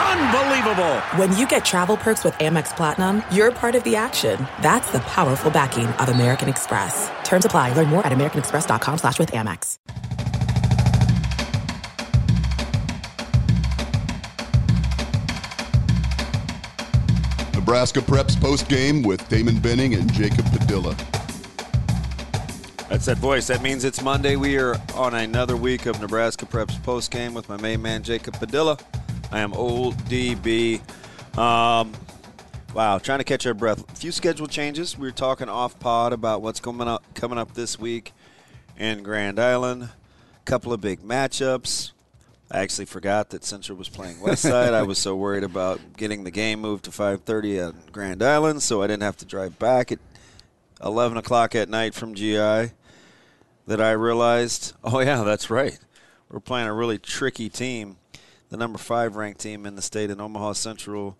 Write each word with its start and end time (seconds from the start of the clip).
Unbelievable! 0.00 1.00
When 1.16 1.36
you 1.36 1.46
get 1.46 1.64
travel 1.64 1.96
perks 1.96 2.24
with 2.24 2.34
Amex 2.34 2.74
Platinum, 2.76 3.22
you're 3.30 3.52
part 3.52 3.74
of 3.74 3.84
the 3.84 3.96
action. 3.96 4.46
That's 4.62 4.90
the 4.92 5.00
powerful 5.00 5.50
backing 5.50 5.86
of 5.86 6.08
American 6.08 6.48
Express. 6.48 7.10
Terms 7.24 7.44
apply. 7.44 7.74
Learn 7.74 7.88
more 7.88 8.06
at 8.06 8.12
americanexpress.com 8.12 8.98
slash 8.98 9.18
with 9.18 9.32
Amex. 9.32 9.76
Nebraska 17.54 18.00
Preps 18.00 18.40
post 18.40 18.68
game 18.68 19.02
with 19.02 19.28
Damon 19.28 19.60
Benning 19.60 19.94
and 19.94 20.12
Jacob 20.12 20.44
Padilla. 20.46 20.96
That's 22.88 23.06
that 23.06 23.18
voice. 23.18 23.46
That 23.46 23.62
means 23.62 23.84
it's 23.84 24.02
Monday. 24.02 24.34
We 24.34 24.58
are 24.58 24.74
on 24.96 25.14
another 25.14 25.56
week 25.56 25.86
of 25.86 26.00
Nebraska 26.00 26.46
Preps 26.46 26.82
post 26.82 27.12
game 27.12 27.32
with 27.32 27.48
my 27.48 27.56
main 27.58 27.80
man 27.80 28.02
Jacob 28.02 28.34
Padilla. 28.34 28.76
I 29.32 29.40
am 29.40 29.52
old 29.52 29.96
DB. 30.04 30.80
Um, 31.38 31.92
wow, 32.74 32.98
trying 32.98 33.18
to 33.18 33.24
catch 33.24 33.46
our 33.46 33.54
breath. 33.54 33.88
A 33.92 33.96
few 33.96 34.10
schedule 34.10 34.48
changes. 34.48 34.98
We 34.98 35.06
were 35.06 35.12
talking 35.12 35.48
off 35.48 35.78
pod 35.78 36.12
about 36.12 36.42
what's 36.42 36.58
coming 36.58 36.88
up 36.88 37.04
coming 37.14 37.38
up 37.38 37.54
this 37.54 37.78
week 37.78 38.12
in 38.76 39.02
Grand 39.04 39.38
Island. 39.38 39.84
A 39.84 39.90
couple 40.44 40.72
of 40.72 40.80
big 40.80 41.00
matchups. 41.00 41.92
I 42.50 42.58
actually 42.58 42.86
forgot 42.86 43.30
that 43.30 43.44
Central 43.44 43.78
was 43.78 43.88
playing 43.88 44.16
Westside. 44.16 44.72
I 44.74 44.82
was 44.82 44.98
so 44.98 45.14
worried 45.14 45.44
about 45.44 45.78
getting 45.96 46.24
the 46.24 46.32
game 46.32 46.60
moved 46.60 46.86
to 46.86 46.90
5:30 46.90 47.68
at 47.68 47.92
Grand 47.92 48.24
Island, 48.24 48.62
so 48.64 48.82
I 48.82 48.88
didn't 48.88 49.04
have 49.04 49.16
to 49.18 49.24
drive 49.24 49.60
back 49.60 49.92
at 49.92 50.00
11 50.82 51.16
o'clock 51.18 51.54
at 51.54 51.68
night 51.68 51.94
from 51.94 52.14
GI. 52.14 52.72
That 53.66 53.80
I 53.80 53.92
realized, 53.92 54.72
oh 54.82 54.98
yeah, 54.98 55.22
that's 55.22 55.48
right. 55.50 55.78
We're 56.28 56.40
playing 56.40 56.66
a 56.66 56.74
really 56.74 56.98
tricky 56.98 57.48
team, 57.48 57.98
the 58.50 58.56
number 58.56 58.78
five 58.78 59.16
ranked 59.16 59.40
team 59.40 59.64
in 59.64 59.76
the 59.76 59.82
state 59.82 60.10
in 60.10 60.20
Omaha 60.20 60.52
Central 60.52 61.16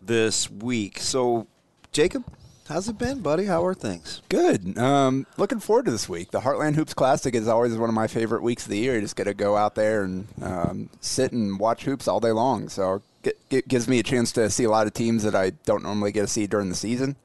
this 0.00 0.50
week. 0.50 0.98
So, 0.98 1.46
Jacob, 1.92 2.24
how's 2.68 2.88
it 2.88 2.98
been, 2.98 3.20
buddy? 3.20 3.46
How 3.46 3.64
are 3.64 3.74
things? 3.74 4.20
Good. 4.28 4.76
Um, 4.76 5.26
looking 5.36 5.60
forward 5.60 5.86
to 5.86 5.92
this 5.92 6.08
week. 6.08 6.32
The 6.32 6.40
Heartland 6.40 6.74
Hoops 6.74 6.92
Classic 6.92 7.34
is 7.34 7.48
always 7.48 7.76
one 7.76 7.88
of 7.88 7.94
my 7.94 8.08
favorite 8.08 8.42
weeks 8.42 8.64
of 8.64 8.70
the 8.70 8.78
year. 8.78 8.96
You 8.96 9.00
just 9.00 9.16
get 9.16 9.24
to 9.24 9.34
go 9.34 9.56
out 9.56 9.76
there 9.76 10.02
and 10.02 10.26
um, 10.42 10.90
sit 11.00 11.32
and 11.32 11.58
watch 11.58 11.84
hoops 11.84 12.08
all 12.08 12.20
day 12.20 12.32
long. 12.32 12.68
So 12.68 13.02
it, 13.22 13.68
gives 13.68 13.86
me 13.86 14.00
a 14.00 14.02
chance 14.02 14.32
to 14.32 14.50
see 14.50 14.64
a 14.64 14.70
lot 14.70 14.86
of 14.86 14.94
teams 14.94 15.22
that 15.22 15.34
I 15.34 15.50
don't 15.64 15.84
normally 15.84 16.12
get 16.12 16.22
to 16.22 16.26
see 16.26 16.46
during 16.46 16.68
the 16.68 16.74
season. 16.74 17.16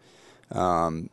Um, 0.52 1.10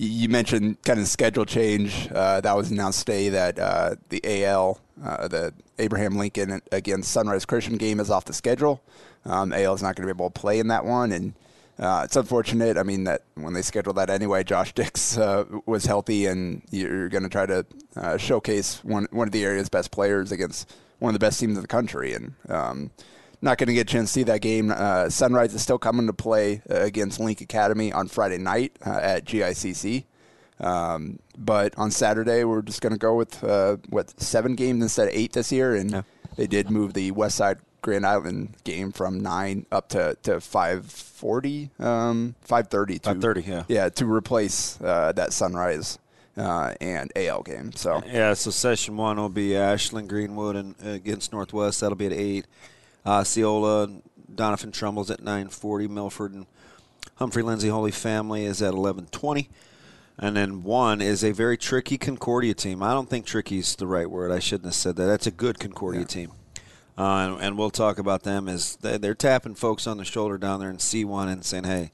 you 0.00 0.30
mentioned 0.30 0.82
kind 0.82 0.98
of 0.98 1.06
schedule 1.06 1.44
change. 1.44 2.08
Uh, 2.10 2.40
that 2.40 2.56
was 2.56 2.70
announced 2.70 3.00
today 3.00 3.28
that 3.28 3.58
uh, 3.58 3.96
the 4.08 4.44
AL, 4.44 4.80
uh, 5.04 5.28
the 5.28 5.52
Abraham 5.78 6.16
Lincoln 6.16 6.62
against 6.72 7.12
Sunrise 7.12 7.44
Christian 7.44 7.76
game 7.76 8.00
is 8.00 8.10
off 8.10 8.24
the 8.24 8.32
schedule. 8.32 8.82
Um, 9.26 9.52
AL 9.52 9.74
is 9.74 9.82
not 9.82 9.96
going 9.96 10.08
to 10.08 10.14
be 10.14 10.16
able 10.16 10.30
to 10.30 10.40
play 10.40 10.58
in 10.58 10.68
that 10.68 10.86
one, 10.86 11.12
and 11.12 11.34
uh, 11.78 12.00
it's 12.06 12.16
unfortunate. 12.16 12.78
I 12.78 12.82
mean 12.82 13.04
that 13.04 13.24
when 13.34 13.52
they 13.52 13.60
scheduled 13.60 13.96
that 13.96 14.08
anyway, 14.08 14.42
Josh 14.42 14.72
Dix 14.74 15.18
uh, 15.18 15.44
was 15.66 15.84
healthy, 15.84 16.24
and 16.24 16.62
you're 16.70 17.10
going 17.10 17.24
to 17.24 17.28
try 17.28 17.44
to 17.44 17.66
uh, 17.94 18.16
showcase 18.16 18.82
one 18.82 19.06
one 19.10 19.28
of 19.28 19.32
the 19.32 19.44
area's 19.44 19.68
best 19.68 19.90
players 19.90 20.32
against 20.32 20.72
one 20.98 21.10
of 21.10 21.20
the 21.20 21.24
best 21.24 21.38
teams 21.38 21.56
in 21.56 21.62
the 21.62 21.68
country, 21.68 22.14
and 22.14 22.32
um, 22.48 22.90
not 23.42 23.58
going 23.58 23.68
to 23.68 23.74
get 23.74 23.82
a 23.82 23.92
chance 23.92 24.10
to 24.10 24.12
see 24.12 24.22
that 24.24 24.40
game. 24.40 24.72
Uh, 24.74 25.08
Sunrise 25.08 25.54
is 25.54 25.62
still 25.62 25.78
coming 25.78 26.06
to 26.06 26.12
play 26.12 26.62
uh, 26.70 26.80
against 26.80 27.20
Link 27.20 27.40
Academy 27.40 27.92
on 27.92 28.08
Friday 28.08 28.38
night 28.38 28.76
uh, 28.84 28.98
at 29.00 29.24
GICC. 29.24 30.04
Um, 30.60 31.18
but 31.38 31.76
on 31.78 31.90
Saturday, 31.90 32.44
we're 32.44 32.62
just 32.62 32.82
going 32.82 32.92
to 32.92 32.98
go 32.98 33.14
with 33.14 33.42
uh, 33.42 33.78
what 33.88 34.20
seven 34.20 34.54
games 34.56 34.82
instead 34.82 35.08
of 35.08 35.14
eight 35.14 35.32
this 35.32 35.50
year, 35.50 35.74
and 35.74 35.90
yeah. 35.90 36.02
they 36.36 36.46
did 36.46 36.70
move 36.70 36.92
the 36.92 37.10
West 37.12 37.36
Side 37.36 37.58
Grand 37.80 38.04
Island 38.04 38.56
game 38.64 38.92
from 38.92 39.20
nine 39.20 39.64
up 39.72 39.88
to, 39.90 40.16
to 40.24 40.38
five 40.40 40.84
forty, 40.84 41.70
um, 41.78 42.34
five 42.42 42.68
thirty, 42.68 42.98
five 42.98 43.22
thirty, 43.22 43.40
yeah, 43.40 43.64
yeah, 43.68 43.88
to 43.88 44.04
replace 44.04 44.78
uh, 44.82 45.12
that 45.12 45.32
Sunrise 45.32 45.98
uh, 46.36 46.74
and 46.78 47.10
AL 47.16 47.42
game. 47.42 47.72
So 47.72 48.02
yeah, 48.06 48.34
so 48.34 48.50
session 48.50 48.98
one 48.98 49.16
will 49.16 49.30
be 49.30 49.56
Ashland 49.56 50.10
Greenwood 50.10 50.56
and 50.56 50.74
uh, 50.84 50.90
against 50.90 51.32
Northwest. 51.32 51.80
That'll 51.80 51.96
be 51.96 52.06
at 52.06 52.12
eight. 52.12 52.46
Uh, 53.04 53.24
Doniphan 54.34 54.72
Trumbull's 54.72 55.10
at 55.10 55.20
9:40. 55.20 55.88
Milford 55.88 56.32
and 56.32 56.46
Humphrey 57.16 57.42
Lindsay 57.42 57.68
Holy 57.68 57.90
Family 57.90 58.44
is 58.44 58.62
at 58.62 58.74
11:20. 58.74 59.48
And 60.18 60.36
then 60.36 60.62
one 60.62 61.00
is 61.00 61.24
a 61.24 61.32
very 61.32 61.56
tricky 61.56 61.96
Concordia 61.96 62.52
team. 62.52 62.82
I 62.82 62.92
don't 62.92 63.08
think 63.08 63.24
tricky 63.24 63.58
is 63.58 63.74
the 63.74 63.86
right 63.86 64.10
word. 64.10 64.30
I 64.30 64.38
shouldn't 64.38 64.66
have 64.66 64.74
said 64.74 64.96
that. 64.96 65.06
That's 65.06 65.26
a 65.26 65.30
good 65.30 65.58
Concordia 65.58 66.02
yeah. 66.02 66.06
team. 66.06 66.32
Uh, 66.98 67.02
and, 67.02 67.40
and, 67.40 67.58
we'll 67.58 67.70
talk 67.70 67.98
about 67.98 68.24
them 68.24 68.46
as 68.46 68.76
they, 68.76 68.98
they're 68.98 69.14
tapping 69.14 69.54
folks 69.54 69.86
on 69.86 69.96
the 69.96 70.04
shoulder 70.04 70.36
down 70.36 70.60
there 70.60 70.68
in 70.68 70.76
C1 70.76 71.32
and 71.32 71.42
saying, 71.42 71.64
hey, 71.64 71.92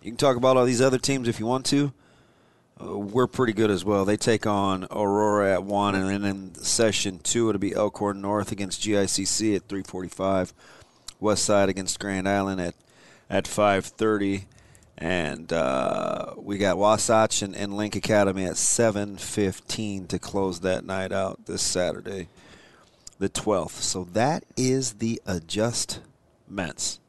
you 0.00 0.12
can 0.12 0.16
talk 0.16 0.36
about 0.36 0.56
all 0.56 0.64
these 0.64 0.80
other 0.80 0.98
teams 0.98 1.26
if 1.26 1.40
you 1.40 1.46
want 1.46 1.66
to. 1.66 1.92
Uh, 2.84 2.98
we're 2.98 3.26
pretty 3.26 3.52
good 3.52 3.70
as 3.70 3.84
well. 3.84 4.04
They 4.04 4.16
take 4.16 4.46
on 4.46 4.84
Aurora 4.90 5.52
at 5.54 5.64
one, 5.64 5.94
and 5.94 6.08
then 6.08 6.24
in 6.24 6.54
session 6.54 7.18
two, 7.22 7.48
it'll 7.48 7.58
be 7.60 7.74
Elkhorn 7.74 8.20
North 8.20 8.52
against 8.52 8.82
GICC 8.82 9.56
at 9.56 9.68
3:45, 9.68 10.52
West 11.20 11.44
Side 11.44 11.68
against 11.68 11.98
Grand 11.98 12.28
Island 12.28 12.60
at 12.60 12.74
at 13.30 13.44
5:30, 13.44 14.44
and 14.98 15.52
uh, 15.52 16.34
we 16.36 16.58
got 16.58 16.78
Wasatch 16.78 17.42
and, 17.42 17.54
and 17.56 17.76
Link 17.76 17.96
Academy 17.96 18.44
at 18.44 18.54
7:15 18.54 20.08
to 20.08 20.18
close 20.18 20.60
that 20.60 20.84
night 20.84 21.12
out 21.12 21.46
this 21.46 21.62
Saturday, 21.62 22.28
the 23.18 23.28
12th. 23.28 23.82
So 23.82 24.04
that 24.12 24.44
is 24.56 24.94
the 24.94 25.20
adjustments 25.26 27.00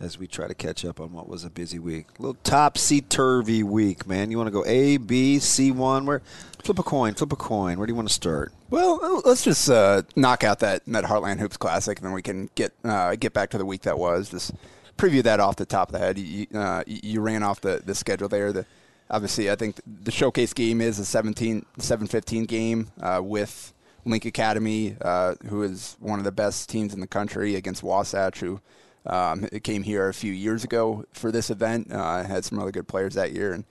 as 0.00 0.18
we 0.18 0.26
try 0.26 0.48
to 0.48 0.54
catch 0.54 0.84
up 0.84 0.98
on 0.98 1.12
what 1.12 1.28
was 1.28 1.44
a 1.44 1.50
busy 1.50 1.78
week. 1.78 2.06
A 2.18 2.22
little 2.22 2.38
topsy 2.42 3.02
turvy 3.02 3.62
week, 3.62 4.06
man. 4.06 4.30
You 4.30 4.38
want 4.38 4.46
to 4.48 4.52
go 4.52 4.64
A, 4.66 4.96
B, 4.96 5.38
C 5.38 5.70
one? 5.70 6.06
Where 6.06 6.22
flip 6.62 6.78
a 6.78 6.82
coin, 6.82 7.14
flip 7.14 7.32
a 7.32 7.36
coin. 7.36 7.78
Where 7.78 7.86
do 7.86 7.92
you 7.92 7.96
want 7.96 8.08
to 8.08 8.14
start? 8.14 8.52
Well, 8.70 9.22
let's 9.24 9.44
just 9.44 9.68
uh, 9.68 10.02
knock 10.16 10.42
out 10.42 10.60
that 10.60 10.84
that 10.86 11.04
Heartland 11.04 11.38
Hoops 11.38 11.58
Classic, 11.58 11.98
and 11.98 12.06
then 12.06 12.14
we 12.14 12.22
can 12.22 12.48
get 12.54 12.72
uh, 12.82 13.14
get 13.16 13.34
back 13.34 13.50
to 13.50 13.58
the 13.58 13.66
week 13.66 13.82
that 13.82 13.98
was. 13.98 14.30
Just 14.30 14.52
preview 14.96 15.22
that 15.22 15.40
off 15.40 15.56
the 15.56 15.66
top 15.66 15.88
of 15.88 15.92
the 15.92 15.98
head. 15.98 16.18
You, 16.18 16.46
uh, 16.54 16.82
you 16.86 17.20
ran 17.20 17.42
off 17.42 17.60
the, 17.60 17.82
the 17.84 17.94
schedule 17.94 18.28
there. 18.28 18.52
The 18.52 18.66
obviously, 19.10 19.50
I 19.50 19.56
think 19.56 19.80
the 19.86 20.10
showcase 20.10 20.52
game 20.52 20.80
is 20.80 20.98
a 20.98 21.04
17 21.04 21.66
7-15 21.78 22.46
game 22.46 22.90
uh, 23.00 23.20
with 23.22 23.72
Link 24.04 24.24
Academy, 24.24 24.96
uh, 25.00 25.34
who 25.48 25.62
is 25.62 25.96
one 26.00 26.18
of 26.18 26.24
the 26.24 26.32
best 26.32 26.70
teams 26.70 26.94
in 26.94 27.00
the 27.00 27.06
country, 27.06 27.54
against 27.56 27.82
Wasatch, 27.82 28.40
who 28.40 28.60
um, 29.06 29.46
it 29.52 29.64
came 29.64 29.82
here 29.82 30.08
a 30.08 30.14
few 30.14 30.32
years 30.32 30.64
ago 30.64 31.04
for 31.12 31.32
this 31.32 31.50
event. 31.50 31.92
Uh, 31.92 32.22
had 32.22 32.44
some 32.44 32.58
really 32.58 32.72
good 32.72 32.88
players 32.88 33.14
that 33.14 33.32
year. 33.32 33.52
And 33.52 33.64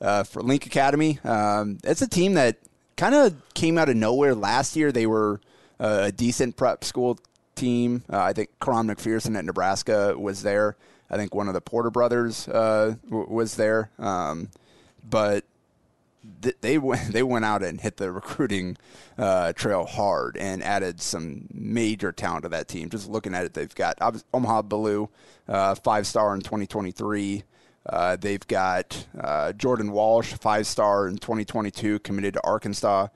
uh, 0.00 0.24
for 0.24 0.42
Link 0.42 0.66
Academy, 0.66 1.18
um, 1.24 1.78
it's 1.84 2.02
a 2.02 2.08
team 2.08 2.34
that 2.34 2.58
kind 2.96 3.14
of 3.14 3.34
came 3.54 3.78
out 3.78 3.88
of 3.88 3.96
nowhere 3.96 4.34
last 4.34 4.76
year. 4.76 4.92
They 4.92 5.06
were 5.06 5.40
a 5.78 6.12
decent 6.12 6.56
prep 6.56 6.84
school 6.84 7.18
team. 7.54 8.04
Uh, 8.10 8.20
I 8.20 8.32
think 8.32 8.50
Quaran 8.60 8.86
McPherson 8.86 9.36
at 9.36 9.44
Nebraska 9.44 10.16
was 10.16 10.42
there. 10.42 10.76
I 11.10 11.16
think 11.16 11.34
one 11.34 11.48
of 11.48 11.54
the 11.54 11.60
Porter 11.60 11.90
brothers 11.90 12.48
uh, 12.48 12.94
w- 13.04 13.26
was 13.28 13.56
there. 13.56 13.90
Um, 13.98 14.50
but 15.08 15.44
they 16.60 16.78
went 16.78 17.00
they 17.12 17.22
went 17.22 17.44
out 17.44 17.62
and 17.62 17.80
hit 17.80 17.96
the 17.96 18.10
recruiting 18.10 18.76
uh, 19.18 19.52
trail 19.52 19.84
hard 19.84 20.36
and 20.36 20.62
added 20.62 21.00
some 21.00 21.46
major 21.52 22.12
talent 22.12 22.44
to 22.44 22.48
that 22.50 22.68
team. 22.68 22.90
Just 22.90 23.08
looking 23.08 23.34
at 23.34 23.44
it, 23.44 23.54
they've 23.54 23.74
got 23.74 23.98
Omaha 24.32 24.62
Biliew, 24.62 25.08
uh, 25.48 25.74
five 25.74 26.06
star 26.06 26.34
in 26.34 26.40
2023. 26.40 27.44
Uh, 27.88 28.16
they've 28.16 28.46
got 28.48 29.06
uh, 29.18 29.52
Jordan 29.52 29.92
Walsh, 29.92 30.34
five 30.34 30.66
star 30.66 31.06
in 31.06 31.18
2022, 31.18 32.00
committed 32.00 32.34
to 32.34 32.40
Arkansas. 32.44 33.08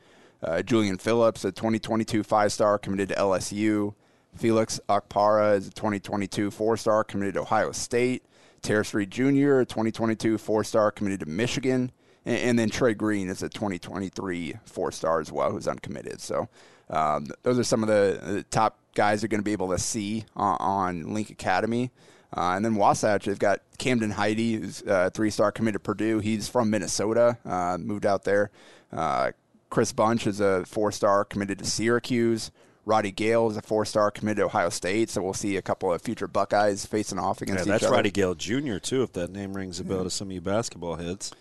Uh, 0.42 0.62
Julian 0.62 0.96
Phillips, 0.96 1.44
a 1.44 1.52
2022 1.52 2.22
five 2.22 2.52
star, 2.52 2.78
committed 2.78 3.10
to 3.10 3.14
LSU. 3.16 3.94
Felix 4.36 4.78
Okpara 4.88 5.56
is 5.56 5.68
a 5.68 5.70
2022 5.72 6.50
four 6.50 6.76
star, 6.76 7.04
committed 7.04 7.34
to 7.34 7.40
Ohio 7.40 7.72
State. 7.72 8.24
Tarris 8.62 8.92
Reed 8.92 9.10
Jr., 9.10 9.60
a 9.60 9.66
2022 9.66 10.38
four 10.38 10.64
star, 10.64 10.90
committed 10.90 11.20
to 11.20 11.26
Michigan 11.26 11.92
and, 12.30 12.38
and 12.38 12.58
then 12.58 12.70
Trey 12.70 12.94
Green 12.94 13.28
is 13.28 13.42
a 13.42 13.48
2023 13.48 14.54
four 14.64 14.92
star 14.92 15.20
as 15.20 15.32
well, 15.32 15.50
who's 15.50 15.66
uncommitted. 15.66 16.20
So 16.20 16.48
um, 16.88 17.26
those 17.42 17.58
are 17.58 17.64
some 17.64 17.82
of 17.82 17.88
the, 17.88 18.20
the 18.22 18.42
top 18.44 18.78
guys 18.94 19.22
you're 19.22 19.28
going 19.28 19.40
to 19.40 19.44
be 19.44 19.52
able 19.52 19.70
to 19.70 19.78
see 19.78 20.24
on, 20.36 20.56
on 20.60 21.14
Link 21.14 21.30
Academy. 21.30 21.90
Uh, 22.36 22.52
and 22.54 22.64
then 22.64 22.76
Wasatch, 22.76 23.24
they've 23.24 23.38
got 23.38 23.60
Camden 23.78 24.12
Heide, 24.12 24.38
who's 24.38 24.82
a 24.82 25.10
three 25.10 25.30
star 25.30 25.50
committed 25.50 25.80
to 25.80 25.84
Purdue. 25.84 26.20
He's 26.20 26.48
from 26.48 26.70
Minnesota, 26.70 27.38
uh, 27.44 27.76
moved 27.78 28.06
out 28.06 28.22
there. 28.22 28.50
Uh, 28.92 29.32
Chris 29.68 29.92
Bunch 29.92 30.26
is 30.26 30.40
a 30.40 30.64
four 30.64 30.92
star 30.92 31.24
committed 31.24 31.58
to 31.58 31.64
Syracuse. 31.64 32.52
Roddy 32.86 33.10
Gayle 33.10 33.50
is 33.50 33.56
a 33.56 33.62
four 33.62 33.84
star 33.84 34.10
committed 34.10 34.38
to 34.38 34.44
Ohio 34.44 34.68
State. 34.68 35.10
So 35.10 35.22
we'll 35.22 35.34
see 35.34 35.56
a 35.56 35.62
couple 35.62 35.92
of 35.92 36.02
future 36.02 36.28
Buckeyes 36.28 36.86
facing 36.86 37.18
off 37.18 37.42
against 37.42 37.66
Yeah, 37.66 37.74
each 37.74 37.82
that's. 37.82 37.92
Roddy 37.92 38.10
Gayle 38.10 38.34
Jr. 38.34 38.78
too. 38.78 39.02
If 39.02 39.12
that 39.14 39.30
name 39.30 39.54
rings 39.54 39.80
a 39.80 39.84
bell 39.84 40.04
to 40.04 40.10
some 40.10 40.28
of 40.28 40.32
you 40.32 40.40
basketball 40.40 40.96
heads. 40.96 41.32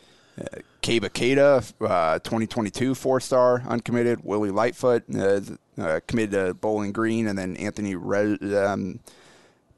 Keba 0.82 1.10
Keita, 1.10 1.74
uh, 1.82 2.20
2022 2.20 2.96
four 2.96 3.20
star 3.20 3.64
uncommitted. 3.68 4.24
Willie 4.24 4.52
Lightfoot, 4.52 5.04
uh, 5.16 5.42
uh, 5.78 6.00
committed 6.08 6.32
to 6.32 6.54
Bowling 6.54 6.92
Green. 6.92 7.28
And 7.28 7.38
then 7.38 7.58
Anthony, 7.58 7.96
Re- 7.96 8.38
um, 8.56 9.00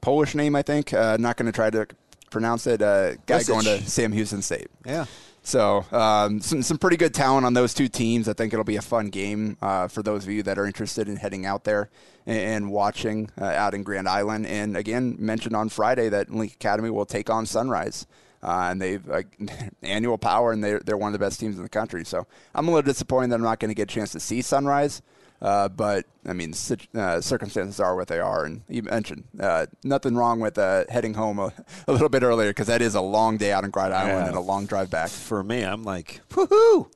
Polish 0.00 0.34
name, 0.34 0.56
I 0.56 0.62
think. 0.62 0.92
Uh, 0.92 1.16
not 1.18 1.36
going 1.36 1.46
to 1.46 1.52
try 1.52 1.70
to 1.70 1.86
pronounce 2.30 2.66
it. 2.66 2.82
Uh, 2.82 3.14
guy 3.26 3.42
going 3.42 3.64
to 3.64 3.82
Sam 3.82 4.12
Houston 4.12 4.42
State. 4.42 4.68
Yeah. 4.84 5.06
So 5.44 5.84
um, 5.90 6.40
some 6.40 6.62
some 6.62 6.78
pretty 6.78 6.96
good 6.96 7.12
talent 7.12 7.44
on 7.44 7.54
those 7.54 7.74
two 7.74 7.88
teams. 7.88 8.28
I 8.28 8.32
think 8.32 8.52
it'll 8.52 8.64
be 8.64 8.76
a 8.76 8.82
fun 8.82 9.08
game 9.08 9.56
uh, 9.60 9.88
for 9.88 10.02
those 10.02 10.24
of 10.24 10.30
you 10.30 10.42
that 10.44 10.56
are 10.56 10.66
interested 10.66 11.08
in 11.08 11.16
heading 11.16 11.44
out 11.44 11.64
there 11.64 11.90
and, 12.26 12.38
and 12.38 12.70
watching 12.70 13.30
uh, 13.40 13.46
out 13.46 13.74
in 13.74 13.82
Grand 13.82 14.08
Island. 14.08 14.46
And 14.46 14.76
again, 14.76 15.16
mentioned 15.18 15.56
on 15.56 15.68
Friday 15.68 16.08
that 16.10 16.30
Link 16.30 16.54
Academy 16.54 16.90
will 16.90 17.06
take 17.06 17.28
on 17.28 17.46
Sunrise. 17.46 18.06
Uh, 18.42 18.68
and 18.70 18.82
they've 18.82 19.08
uh, 19.10 19.22
annual 19.82 20.18
power, 20.18 20.52
and 20.52 20.62
they're, 20.64 20.80
they're 20.80 20.96
one 20.96 21.08
of 21.08 21.12
the 21.12 21.24
best 21.24 21.38
teams 21.38 21.56
in 21.56 21.62
the 21.62 21.68
country. 21.68 22.04
So 22.04 22.26
I'm 22.54 22.66
a 22.66 22.70
little 22.72 22.82
disappointed 22.90 23.30
that 23.30 23.36
I'm 23.36 23.42
not 23.42 23.60
going 23.60 23.68
to 23.70 23.74
get 23.74 23.84
a 23.90 23.94
chance 23.94 24.10
to 24.12 24.20
see 24.20 24.42
Sunrise. 24.42 25.00
Uh, 25.40 25.68
but 25.68 26.06
I 26.24 26.32
mean, 26.34 26.54
uh, 26.96 27.20
circumstances 27.20 27.80
are 27.80 27.96
what 27.96 28.06
they 28.06 28.20
are, 28.20 28.44
and 28.44 28.62
you 28.68 28.82
mentioned 28.82 29.24
uh, 29.40 29.66
nothing 29.82 30.14
wrong 30.14 30.38
with 30.38 30.56
uh, 30.56 30.84
heading 30.88 31.14
home 31.14 31.40
a, 31.40 31.52
a 31.88 31.92
little 31.92 32.08
bit 32.08 32.22
earlier 32.22 32.50
because 32.50 32.68
that 32.68 32.80
is 32.80 32.94
a 32.94 33.00
long 33.00 33.38
day 33.38 33.50
out 33.52 33.64
in 33.64 33.70
Grand 33.70 33.92
Island 33.92 34.18
Yeah. 34.20 34.26
and 34.28 34.36
a 34.36 34.40
long 34.40 34.66
drive 34.66 34.88
back. 34.90 35.08
For 35.10 35.42
me, 35.42 35.62
I'm 35.64 35.82
like, 35.82 36.20
woohoo! 36.30 36.88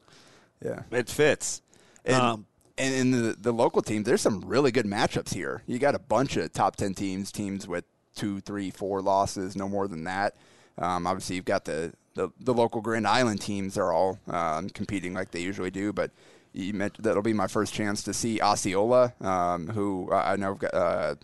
Yeah. 0.64 0.82
It 0.92 1.08
fits. 1.08 1.60
And, 2.04 2.14
Um, 2.16 2.46
and 2.78 2.94
in 2.94 3.10
the, 3.10 3.36
the 3.40 3.52
local 3.52 3.82
teams, 3.82 4.06
there's 4.06 4.20
some 4.22 4.42
really 4.42 4.70
good 4.70 4.86
matchups 4.86 5.34
here. 5.34 5.62
You 5.66 5.78
got 5.80 5.94
a 5.96 5.98
bunch 5.98 6.36
of 6.36 6.52
top 6.52 6.76
10 6.76 6.94
teams, 6.94 7.32
teams 7.32 7.66
with 7.66 7.84
two, 8.14 8.40
three, 8.40 8.70
four 8.70 9.02
losses, 9.02 9.56
no 9.56 9.68
more 9.68 9.88
than 9.88 10.04
that. 10.04 10.36
Um, 10.78 11.06
obviously, 11.06 11.36
you've 11.36 11.44
got 11.44 11.64
the, 11.64 11.92
the, 12.14 12.28
the 12.40 12.54
local 12.54 12.80
Grand 12.80 13.06
Island 13.06 13.40
teams 13.40 13.78
are 13.78 13.92
all 13.92 14.18
um, 14.28 14.68
competing 14.70 15.14
like 15.14 15.30
they 15.30 15.40
usually 15.40 15.70
do, 15.70 15.92
but 15.92 16.10
mentioned 16.56 17.04
that'll 17.04 17.22
be 17.22 17.32
my 17.32 17.46
first 17.46 17.74
chance 17.74 18.02
to 18.02 18.14
see 18.14 18.40
Osceola, 18.40 19.12
um, 19.20 19.68
who 19.68 20.10
I 20.12 20.36
know 20.36 20.54
got 20.54 20.74
uh, 20.74 21.14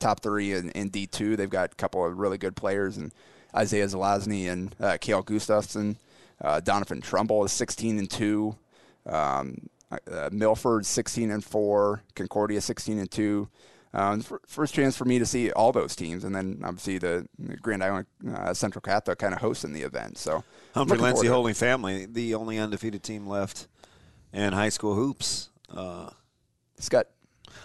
top 0.00 0.20
three 0.20 0.52
in, 0.52 0.70
in 0.70 0.90
D2. 0.90 1.36
They've 1.36 1.48
got 1.48 1.72
a 1.72 1.74
couple 1.76 2.04
of 2.04 2.18
really 2.18 2.38
good 2.38 2.56
players, 2.56 2.96
and 2.96 3.12
Isaiah 3.54 3.86
Zelazny 3.86 4.50
and 4.50 4.74
uh, 4.80 4.98
Kale 5.00 5.22
Gustafson. 5.22 5.96
Uh, 6.40 6.60
Doniphan 6.60 7.02
Trumbull 7.02 7.44
is 7.44 7.52
16 7.52 7.98
and 7.98 8.10
2. 8.10 8.56
Um, 9.06 9.68
uh, 9.90 10.30
Milford 10.32 10.84
16 10.86 11.30
and 11.30 11.44
4. 11.44 12.02
Concordia 12.16 12.60
16 12.60 12.98
and 12.98 13.10
2. 13.10 13.48
Um, 13.94 14.24
first 14.46 14.74
chance 14.74 14.96
for 14.96 15.04
me 15.04 15.18
to 15.18 15.26
see 15.26 15.52
all 15.52 15.70
those 15.70 15.94
teams, 15.94 16.24
and 16.24 16.34
then 16.34 16.62
obviously 16.64 16.98
the 16.98 17.26
Grand 17.60 17.84
Island 17.84 18.06
uh, 18.34 18.54
Central 18.54 18.80
Catholic 18.80 19.18
kind 19.18 19.34
of 19.34 19.40
hosting 19.40 19.72
the 19.74 19.82
event. 19.82 20.16
So 20.16 20.44
Humphrey 20.74 20.98
Lindsay. 20.98 21.26
Holy 21.26 21.52
Family, 21.52 22.06
the 22.06 22.34
only 22.34 22.58
undefeated 22.58 23.02
team 23.02 23.26
left 23.26 23.68
in 24.32 24.52
high 24.54 24.70
school 24.70 24.94
hoops. 24.94 25.50
Uh, 25.70 26.10
Scott. 26.78 27.06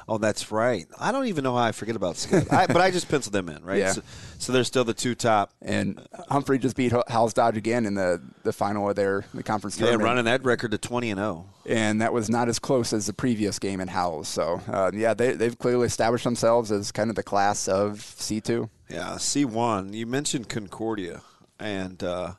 Oh, 0.07 0.18
that's 0.18 0.51
right. 0.51 0.88
I 1.00 1.12
don't 1.12 1.28
even 1.28 1.44
know 1.44 1.56
how 1.56 1.63
I 1.63 1.72
forget 1.72 1.95
about 1.95 2.18
Scott, 2.18 2.51
I, 2.51 2.68
but 2.68 2.78
I 2.78 2.92
just 2.92 3.10
penciled 3.10 3.34
them 3.34 3.50
in, 3.50 3.63
right? 3.63 3.80
Yeah. 3.80 3.92
So, 3.92 4.01
so 4.39 4.54
they're 4.54 4.63
still 4.63 4.84
the 4.84 4.94
two 4.94 5.16
top. 5.16 5.51
And 5.62 6.06
Humphrey 6.30 6.60
just 6.60 6.75
beat 6.75 6.94
Howells 7.07 7.34
Dodge 7.34 7.57
again 7.57 7.86
in 7.86 7.95
the, 7.95 8.22
the 8.44 8.54
final 8.54 8.89
of 8.89 8.95
their 8.95 9.25
the 9.34 9.44
conference 9.44 9.75
They're 9.75 9.88
tournament. 9.88 10.06
running 10.06 10.25
that 10.25 10.44
record 10.44 10.72
to 10.72 10.78
twenty 10.78 11.12
and 11.12 11.19
oh. 11.19 11.45
zero. 11.66 11.78
and 11.78 12.01
that 12.01 12.13
was 12.13 12.30
not 12.30 12.50
as 12.50 12.60
close 12.60 12.94
as 12.94 13.06
the 13.06 13.13
previous 13.13 13.60
game 13.60 13.80
in 13.80 13.88
Howells. 13.88 14.28
So, 14.28 14.62
uh, 14.68 14.92
yeah, 14.94 15.13
they, 15.13 15.34
they've 15.34 15.57
clearly 15.57 15.88
established 15.88 16.24
themselves 16.24 16.72
as 16.72 16.92
kind 16.92 17.10
of 17.10 17.16
the 17.16 17.24
class 17.24 17.68
of 17.68 18.00
C2. 18.00 18.69
Yeah, 18.90 19.18
C 19.18 19.44
one. 19.45 19.94
You 19.94 20.06
mentioned 20.06 20.48
Concordia, 20.48 21.22
and 21.60 22.01
uh, 22.04 22.33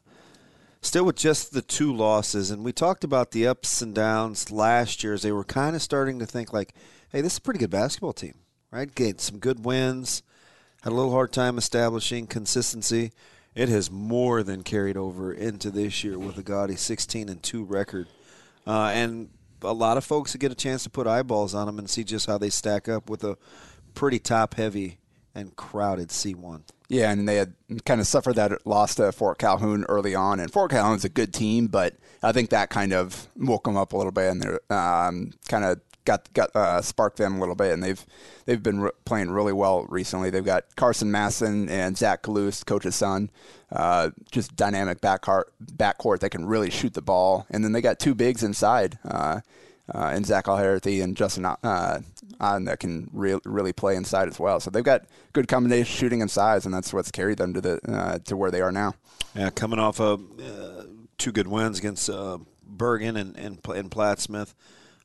still 0.81 1.05
with 1.05 1.17
just 1.17 1.53
the 1.53 1.62
two 1.62 1.94
losses, 1.94 2.51
and 2.51 2.65
we 2.65 2.73
talked 2.73 3.05
about 3.05 3.33
the 3.33 3.47
ups 3.47 3.83
and 3.83 3.94
downs 3.94 4.51
last 4.51 5.05
year 5.05 5.12
as 5.12 5.23
they 5.23 5.33
were 5.33 5.44
kind 5.44 5.77
of 5.77 5.83
starting 5.83 6.19
to 6.21 6.27
think 6.27 6.53
like, 6.53 6.75
hey, 7.10 7.20
this 7.20 7.34
is 7.34 7.38
a 7.38 7.43
pretty 7.43 7.58
good 7.58 7.70
basketball 7.70 8.12
team, 8.12 8.34
right? 8.70 8.94
Gained 8.94 9.20
some 9.20 9.38
good 9.38 9.64
wins, 9.64 10.22
had 10.82 10.93
a 10.93 10.96
little 10.96 11.12
hard 11.12 11.32
time 11.32 11.58
establishing 11.58 12.26
consistency. 12.26 13.12
It 13.55 13.69
has 13.69 13.90
more 13.90 14.43
than 14.43 14.62
carried 14.62 14.96
over 14.96 15.32
into 15.32 15.70
this 15.70 16.05
year 16.05 16.19
with 16.19 16.38
a 16.38 16.43
gaudy 16.43 16.76
16 16.76 17.28
and 17.28 17.43
two 17.43 17.64
record, 17.64 18.06
uh, 18.66 18.93
and 18.94 19.31
a 19.62 19.72
lot 19.72 19.96
of 19.96 20.05
folks 20.05 20.37
get 20.37 20.52
a 20.52 20.55
chance 20.55 20.84
to 20.84 20.90
put 20.90 21.06
eyeballs 21.06 21.55
on 21.55 21.66
them 21.66 21.78
and 21.78 21.90
see 21.90 22.05
just 22.05 22.26
how 22.26 22.38
they 22.38 22.50
stack 22.50 22.88
up 22.88 23.10
with 23.10 23.25
a 23.25 23.37
pretty 23.94 24.19
top 24.19 24.55
heavy 24.55 24.99
and 25.34 25.56
crowded 25.56 26.08
C1. 26.08 26.62
Yeah, 26.88 27.10
and 27.10 27.28
they 27.28 27.37
had 27.37 27.55
kind 27.84 28.00
of 28.00 28.06
suffered 28.06 28.37
that 28.37 28.66
loss 28.66 28.94
to 28.94 29.12
Fort 29.12 29.38
Calhoun 29.38 29.84
early 29.88 30.14
on. 30.14 30.40
And 30.40 30.50
Fort 30.50 30.70
Calhoun's 30.70 31.05
a 31.05 31.10
good 31.10 31.34
team, 31.34 31.66
but 31.66 31.94
I 32.22 32.32
think 32.32 32.50
that 32.50 32.70
kind 32.70 32.93
of 32.93 33.28
woke 33.37 33.64
them 33.64 33.76
up 33.76 33.93
a 33.93 33.96
little 33.96 34.12
bit, 34.12 34.31
and 34.31 34.40
they're 34.40 34.60
um, 34.72 35.32
kind 35.49 35.64
of 35.64 35.81
got 36.08 36.32
got 36.32 36.56
uh, 36.56 36.81
sparked 36.81 37.19
them 37.19 37.37
a 37.37 37.40
little 37.40 37.55
bit. 37.55 37.72
And 37.72 37.82
they've 37.82 38.05
they've 38.46 38.62
been 38.62 38.81
re- 38.81 38.90
playing 39.05 39.31
really 39.31 39.52
well 39.52 39.84
recently. 39.88 40.31
They've 40.31 40.44
got 40.44 40.75
Carson 40.75 41.10
Masson 41.12 41.69
and 41.69 41.96
Zach 41.96 42.22
Kalus, 42.22 42.64
coach's 42.64 42.96
son, 42.96 43.31
uh, 43.70 44.10
just 44.32 44.56
dynamic 44.56 45.00
backcourt 45.00 45.44
backcourt 45.64 46.20
that 46.20 46.31
can 46.31 46.46
really 46.46 46.70
shoot 46.70 46.94
the 46.94 47.02
ball. 47.02 47.46
And 47.50 47.62
then 47.62 47.72
they 47.72 47.81
got 47.81 47.99
two 47.99 48.14
bigs 48.14 48.43
inside. 48.43 48.99
Uh, 49.05 49.40
uh, 49.94 50.10
and 50.12 50.26
Zach 50.26 50.49
O'Harity 50.49 51.00
and 51.00 51.16
Justin 51.16 51.46
uh, 51.46 52.00
on 52.40 52.64
that 52.64 52.78
can 52.78 53.08
re- 53.12 53.40
really 53.44 53.72
play 53.72 53.96
inside 53.96 54.28
as 54.28 54.38
well. 54.38 54.60
So 54.60 54.70
they've 54.70 54.84
got 54.84 55.05
good 55.32 55.49
combination 55.49 55.87
shooting 55.87 56.20
and 56.20 56.31
size, 56.31 56.66
and 56.66 56.75
that's 56.75 56.93
what's 56.93 57.10
carried 57.10 57.38
them 57.38 57.55
to 57.55 57.60
the 57.60 57.81
uh, 57.90 58.19
to 58.26 58.37
where 58.37 58.50
they 58.50 58.60
are 58.60 58.72
now. 58.72 58.94
Yeah, 59.34 59.49
coming 59.49 59.78
off 59.78 59.99
of 59.99 60.20
uh, 60.40 60.84
two 61.16 61.32
good 61.32 61.49
wins 61.49 61.78
against 61.78 62.10
uh, 62.10 62.38
Bergan 62.70 63.19
and 63.19 63.34
and, 63.37 63.58
and 63.75 63.90
Plattsmouth. 63.90 64.52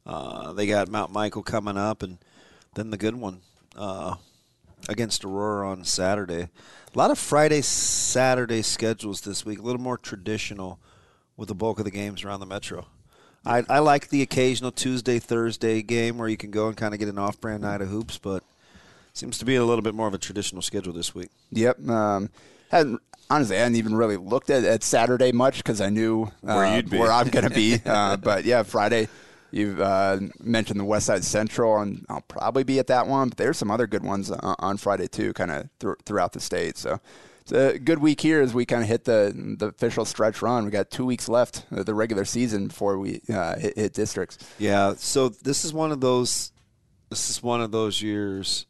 Uh, 0.05 0.53
they 0.53 0.67
got 0.67 0.89
Mount 0.89 1.11
Michael 1.11 1.43
coming 1.43 1.77
up, 1.77 2.03
and 2.03 2.17
then 2.75 2.89
the 2.89 2.97
good 2.97 3.15
one 3.15 3.41
uh, 3.75 4.15
against 4.89 5.23
Aurora 5.23 5.69
on 5.69 5.83
Saturday. 5.83 6.49
A 6.93 6.97
lot 6.97 7.11
of 7.11 7.17
Friday, 7.17 7.61
Saturday 7.61 8.61
schedules 8.61 9.21
this 9.21 9.45
week. 9.45 9.59
A 9.59 9.63
little 9.63 9.81
more 9.81 9.97
traditional 9.97 10.79
with 11.37 11.47
the 11.47 11.55
bulk 11.55 11.79
of 11.79 11.85
the 11.85 11.91
games 11.91 12.23
around 12.23 12.39
the 12.39 12.45
metro. 12.45 12.85
I, 13.45 13.63
I 13.69 13.79
like 13.79 14.09
the 14.09 14.21
occasional 14.21 14.71
Tuesday, 14.71 15.19
Thursday 15.19 15.81
game 15.81 16.17
where 16.17 16.29
you 16.29 16.37
can 16.37 16.51
go 16.51 16.67
and 16.67 16.77
kind 16.77 16.93
of 16.93 16.99
get 16.99 17.09
an 17.09 17.17
off-brand 17.17 17.63
night 17.63 17.81
of 17.81 17.89
hoops, 17.89 18.17
but 18.17 18.43
seems 19.13 19.37
to 19.39 19.45
be 19.45 19.55
a 19.55 19.65
little 19.65 19.81
bit 19.81 19.93
more 19.93 20.07
of 20.07 20.13
a 20.13 20.17
traditional 20.17 20.61
schedule 20.61 20.93
this 20.93 21.13
week. 21.13 21.29
Yep. 21.51 21.87
Um, 21.89 22.29
hadn't 22.69 23.01
honestly, 23.29 23.57
I 23.57 23.59
hadn't 23.59 23.75
even 23.75 23.95
really 23.95 24.17
looked 24.17 24.49
at, 24.49 24.63
at 24.63 24.83
Saturday 24.83 25.31
much 25.31 25.57
because 25.57 25.81
I 25.81 25.89
knew 25.89 26.23
uh, 26.47 26.55
Where 26.55 26.75
you'd 26.75 26.89
be. 26.89 26.97
where 26.97 27.11
I'm 27.11 27.29
going 27.29 27.47
to 27.47 27.53
be. 27.53 27.79
uh, 27.85 28.17
but 28.17 28.45
yeah, 28.45 28.63
Friday. 28.63 29.07
You've 29.53 29.79
uh, 29.79 30.19
mentioned 30.41 30.79
the 30.79 30.85
West 30.85 31.05
Side 31.05 31.23
Central, 31.23 31.77
and 31.77 32.07
I'll 32.09 32.21
probably 32.21 32.63
be 32.63 32.79
at 32.79 32.87
that 32.87 33.05
one. 33.05 33.29
But 33.29 33.37
there's 33.37 33.57
some 33.57 33.69
other 33.69 33.85
good 33.85 34.03
ones 34.03 34.31
on, 34.31 34.55
on 34.57 34.77
Friday 34.77 35.07
too, 35.07 35.31
kind 35.33 35.51
of 35.51 35.69
th- 35.77 35.93
throughout 36.05 36.33
the 36.33 36.39
state. 36.39 36.75
So 36.75 36.99
it's 37.41 37.51
a 37.51 37.77
good 37.77 37.99
week 37.99 38.19
here 38.19 38.41
as 38.41 38.51
we 38.51 38.65
kind 38.65 38.81
of 38.81 38.87
hit 38.87 39.03
the 39.05 39.31
the 39.59 39.67
official 39.67 40.05
stretch 40.05 40.41
run. 40.41 40.65
We 40.65 40.71
got 40.71 40.89
two 40.89 41.05
weeks 41.05 41.29
left 41.29 41.67
of 41.69 41.85
the 41.85 41.93
regular 41.93 42.25
season 42.25 42.69
before 42.69 42.97
we 42.97 43.21
uh, 43.31 43.59
hit, 43.59 43.77
hit 43.77 43.93
districts. 43.93 44.39
Yeah, 44.57 44.95
so 44.97 45.29
this 45.29 45.63
is 45.63 45.71
one 45.71 45.91
of 45.91 46.01
those 46.01 46.51
this 47.11 47.29
is 47.29 47.43
one 47.43 47.61
of 47.61 47.71
those 47.71 48.01
years, 48.01 48.65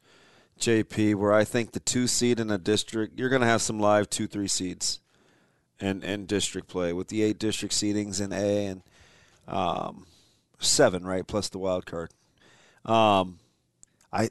JP, 0.59 1.15
where 1.15 1.31
I 1.31 1.45
think 1.45 1.71
the 1.71 1.79
two 1.79 2.07
seed 2.07 2.41
in 2.41 2.51
a 2.51 2.57
district, 2.57 3.17
you're 3.17 3.29
gonna 3.29 3.45
have 3.45 3.61
some 3.61 3.79
live 3.79 4.09
two, 4.09 4.27
three 4.27 4.49
seeds 4.49 4.99
and 5.79 6.03
and 6.03 6.27
district 6.27 6.67
play 6.67 6.91
with 6.91 7.07
the 7.07 7.23
eight 7.23 7.39
district 7.39 7.73
seedings 7.73 8.19
in 8.19 8.33
A 8.33 8.65
and 8.65 8.81
um, 9.47 10.05
seven, 10.63 11.05
right, 11.05 11.25
plus 11.25 11.49
the 11.49 11.59
wild 11.59 11.85
card. 11.85 12.11
Um, 12.85 13.39
I 14.11 14.29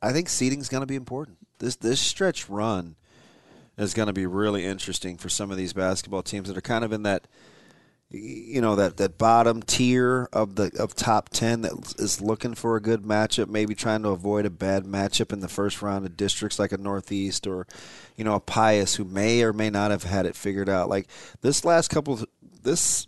I 0.00 0.12
think 0.12 0.28
seeding's 0.28 0.68
gonna 0.68 0.86
be 0.86 0.96
important. 0.96 1.38
This 1.58 1.76
this 1.76 2.00
stretch 2.00 2.48
run 2.48 2.96
is 3.76 3.94
gonna 3.94 4.12
be 4.12 4.26
really 4.26 4.64
interesting 4.64 5.16
for 5.16 5.28
some 5.28 5.50
of 5.50 5.56
these 5.56 5.72
basketball 5.72 6.22
teams 6.22 6.48
that 6.48 6.56
are 6.56 6.62
kind 6.62 6.84
of 6.84 6.92
in 6.92 7.02
that 7.04 7.26
you 8.12 8.60
know 8.60 8.76
that 8.76 8.98
that 8.98 9.16
bottom 9.16 9.62
tier 9.62 10.28
of 10.34 10.56
the 10.56 10.70
of 10.78 10.94
top 10.94 11.30
10 11.30 11.62
that 11.62 11.94
is 11.98 12.20
looking 12.20 12.54
for 12.54 12.76
a 12.76 12.80
good 12.80 13.02
matchup 13.02 13.48
maybe 13.48 13.74
trying 13.74 14.02
to 14.02 14.10
avoid 14.10 14.44
a 14.44 14.50
bad 14.50 14.84
matchup 14.84 15.32
in 15.32 15.40
the 15.40 15.48
first 15.48 15.80
round 15.80 16.04
of 16.04 16.14
districts 16.14 16.58
like 16.58 16.72
a 16.72 16.76
northeast 16.76 17.46
or 17.46 17.66
you 18.16 18.22
know 18.22 18.34
a 18.34 18.40
pius 18.40 18.96
who 18.96 19.04
may 19.04 19.42
or 19.42 19.54
may 19.54 19.70
not 19.70 19.90
have 19.90 20.02
had 20.02 20.26
it 20.26 20.36
figured 20.36 20.68
out 20.68 20.90
like 20.90 21.08
this 21.40 21.64
last 21.64 21.88
couple 21.88 22.14
of, 22.14 22.26
this 22.62 23.06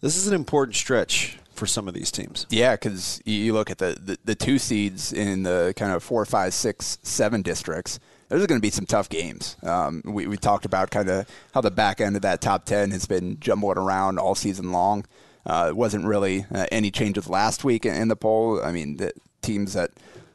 this 0.00 0.16
is 0.16 0.26
an 0.26 0.34
important 0.34 0.74
stretch 0.74 1.38
for 1.60 1.66
some 1.66 1.86
of 1.86 1.92
these 1.92 2.10
teams 2.10 2.46
Yeah, 2.48 2.74
because 2.74 3.20
you, 3.26 3.52
look 3.52 3.70
at 3.70 3.76
the, 3.76 3.98
the, 4.02 4.18
the 4.24 4.34
two 4.34 4.58
seeds 4.58 5.12
in 5.12 5.42
the 5.42 5.74
kind 5.76 5.92
of 5.92 6.02
four, 6.02 6.24
five, 6.24 6.54
six, 6.54 6.98
seven 7.02 7.42
districts. 7.42 8.00
There's 8.30 8.46
going 8.46 8.58
to 8.58 8.62
be 8.62 8.70
some 8.70 8.86
tough 8.86 9.10
games. 9.10 9.56
Um, 9.62 10.00
we, 10.06 10.26
we 10.26 10.38
talked 10.38 10.64
about 10.64 10.90
kind 10.90 11.10
of 11.10 11.28
how 11.52 11.60
the 11.60 11.70
back 11.70 12.00
end 12.00 12.16
of 12.16 12.22
that 12.22 12.40
top 12.40 12.64
10 12.64 12.92
has 12.92 13.04
been 13.04 13.38
jumbled 13.40 13.76
around 13.76 14.18
all 14.18 14.34
season 14.34 14.72
long. 14.72 15.04
uh, 15.44 15.66
it 15.68 15.76
wasn't 15.76 16.06
really 16.06 16.46
uh, 16.54 16.64
any 16.72 16.90
changes 16.90 17.28
last 17.28 17.62
week 17.62 17.84
in, 17.84 17.94
in 17.94 18.08
the 18.08 18.16
poll. 18.16 18.64
I 18.64 18.72
mean, 18.72 18.96
the 18.96 19.12
teams 19.42 19.74
that 19.74 19.90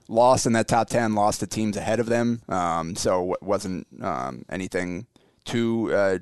lost 0.07 0.45
in 0.45 0.53
that 0.53 0.67
top 0.67 0.89
10 0.89 1.15
lost 1.15 1.39
to 1.39 1.47
teams 1.47 1.75
ahead 1.75 1.99
of 1.99 2.05
them. 2.05 2.43
Um, 2.47 2.95
so 2.95 3.33
it 3.33 3.41
wasn't 3.41 3.87
um, 3.99 4.45
anything 4.47 5.07
too 5.43 5.91
uh, 5.91 6.19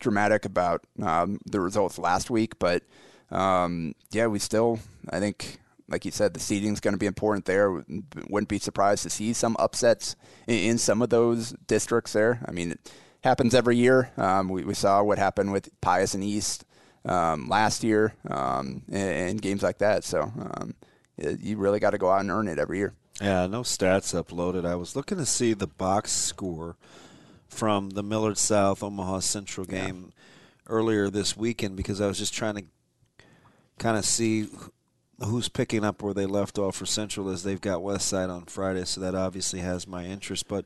dramatic 0.00 0.46
about 0.46 0.84
um, 1.02 1.38
the 1.44 1.60
results 1.60 1.98
last 1.98 2.30
week. 2.30 2.58
But 2.58 2.84
um, 3.30 3.94
yeah, 4.10 4.26
we 4.26 4.38
still, 4.38 4.78
I 5.10 5.20
think, 5.20 5.58
like 5.88 6.04
you 6.04 6.10
said, 6.10 6.34
the 6.34 6.40
seeding 6.40 6.72
is 6.72 6.80
going 6.80 6.94
to 6.94 6.98
be 6.98 7.06
important 7.06 7.44
there. 7.44 7.70
Wouldn't 8.28 8.48
be 8.48 8.58
surprised 8.58 9.02
to 9.04 9.10
see 9.10 9.32
some 9.32 9.56
upsets 9.58 10.16
in, 10.46 10.58
in 10.58 10.78
some 10.78 11.02
of 11.02 11.10
those 11.10 11.52
districts 11.66 12.12
there. 12.12 12.40
I 12.46 12.52
mean, 12.52 12.72
it 12.72 12.92
happens 13.22 13.54
every 13.54 13.76
year. 13.76 14.10
Um, 14.16 14.48
we, 14.48 14.64
we, 14.64 14.74
saw 14.74 15.02
what 15.02 15.18
happened 15.18 15.52
with 15.52 15.68
Pius 15.80 16.14
and 16.14 16.24
East 16.24 16.64
um, 17.04 17.48
last 17.48 17.84
year 17.84 18.14
um, 18.30 18.82
and, 18.90 19.40
games 19.40 19.62
like 19.62 19.78
that. 19.78 20.04
So 20.04 20.22
um, 20.22 20.74
you 21.16 21.56
really 21.56 21.80
got 21.80 21.90
to 21.90 21.98
go 21.98 22.10
out 22.10 22.20
and 22.20 22.30
earn 22.30 22.48
it 22.48 22.58
every 22.58 22.78
year. 22.78 22.94
Yeah, 23.20 23.46
no 23.46 23.62
stats 23.62 24.14
uploaded. 24.14 24.64
I 24.64 24.76
was 24.76 24.94
looking 24.94 25.18
to 25.18 25.26
see 25.26 25.52
the 25.52 25.66
box 25.66 26.12
score 26.12 26.76
from 27.48 27.90
the 27.90 28.02
Millard 28.02 28.38
South 28.38 28.82
Omaha 28.82 29.20
Central 29.20 29.66
game 29.66 30.12
yeah. 30.12 30.12
earlier 30.68 31.10
this 31.10 31.36
weekend 31.36 31.76
because 31.76 32.00
I 32.00 32.06
was 32.06 32.18
just 32.18 32.34
trying 32.34 32.54
to 32.56 32.64
kind 33.78 33.96
of 33.96 34.04
see 34.04 34.48
who's 35.20 35.48
picking 35.48 35.84
up 35.84 36.02
where 36.02 36.14
they 36.14 36.26
left 36.26 36.58
off 36.58 36.76
for 36.76 36.86
Central 36.86 37.28
as 37.28 37.42
they've 37.42 37.60
got 37.60 37.82
West 37.82 38.08
Side 38.08 38.30
on 38.30 38.44
Friday, 38.44 38.84
so 38.84 39.00
that 39.00 39.14
obviously 39.14 39.60
has 39.60 39.86
my 39.86 40.04
interest. 40.04 40.48
But 40.48 40.64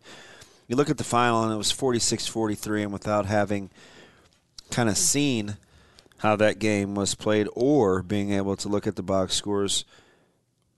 you 0.68 0.76
look 0.76 0.90
at 0.90 0.98
the 0.98 1.04
final 1.04 1.42
and 1.42 1.52
it 1.52 1.56
was 1.56 1.72
46-43 1.72 2.82
and 2.82 2.92
without 2.92 3.26
having 3.26 3.70
kind 4.70 4.88
of 4.88 4.96
seen 4.96 5.56
how 6.18 6.36
that 6.36 6.58
game 6.58 6.94
was 6.94 7.14
played 7.14 7.48
or 7.54 8.02
being 8.02 8.32
able 8.32 8.56
to 8.56 8.68
look 8.68 8.86
at 8.86 8.96
the 8.96 9.02
box 9.02 9.34
scores– 9.34 9.84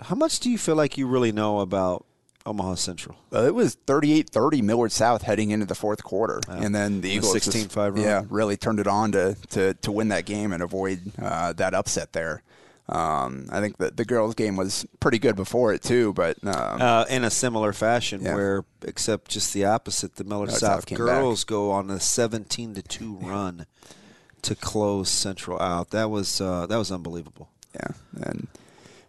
how 0.00 0.14
much 0.14 0.40
do 0.40 0.50
you 0.50 0.58
feel 0.58 0.74
like 0.74 0.98
you 0.98 1.06
really 1.06 1.32
know 1.32 1.60
about 1.60 2.04
Omaha 2.46 2.74
Central? 2.74 3.16
Uh, 3.32 3.44
it 3.44 3.54
was 3.54 3.76
38-30 3.86 4.62
Millard 4.62 4.92
South 4.92 5.22
heading 5.22 5.50
into 5.50 5.66
the 5.66 5.74
fourth 5.74 6.02
quarter, 6.04 6.40
and 6.48 6.74
then 6.74 7.00
the 7.00 7.10
Eagles 7.10 7.34
16-5 7.34 7.98
yeah 8.02 8.24
really 8.28 8.56
turned 8.56 8.80
it 8.80 8.86
on 8.86 9.12
to 9.12 9.36
to, 9.50 9.74
to 9.74 9.92
win 9.92 10.08
that 10.08 10.26
game 10.26 10.52
and 10.52 10.62
avoid 10.62 11.00
uh, 11.20 11.52
that 11.54 11.74
upset 11.74 12.12
there. 12.12 12.42
Um, 12.86 13.46
I 13.50 13.60
think 13.60 13.78
that 13.78 13.96
the 13.96 14.04
girls' 14.04 14.34
game 14.34 14.56
was 14.56 14.84
pretty 15.00 15.18
good 15.18 15.36
before 15.36 15.72
it 15.72 15.82
too, 15.82 16.12
but 16.12 16.36
um, 16.44 16.82
uh, 16.82 17.04
in 17.08 17.24
a 17.24 17.30
similar 17.30 17.72
fashion, 17.72 18.22
yeah. 18.22 18.34
where 18.34 18.64
except 18.82 19.30
just 19.30 19.54
the 19.54 19.64
opposite, 19.64 20.16
the 20.16 20.24
Millard 20.24 20.50
South, 20.50 20.60
South 20.60 20.94
girls 20.94 21.44
back. 21.44 21.48
go 21.48 21.70
on 21.70 21.90
a 21.90 21.98
seventeen 21.98 22.74
to 22.74 22.82
two 22.82 23.16
run 23.22 23.64
to 24.42 24.54
close 24.54 25.08
Central 25.08 25.60
out. 25.62 25.90
That 25.90 26.10
was 26.10 26.42
uh, 26.42 26.66
that 26.66 26.76
was 26.76 26.92
unbelievable. 26.92 27.48
Yeah, 27.74 27.92
and 28.20 28.48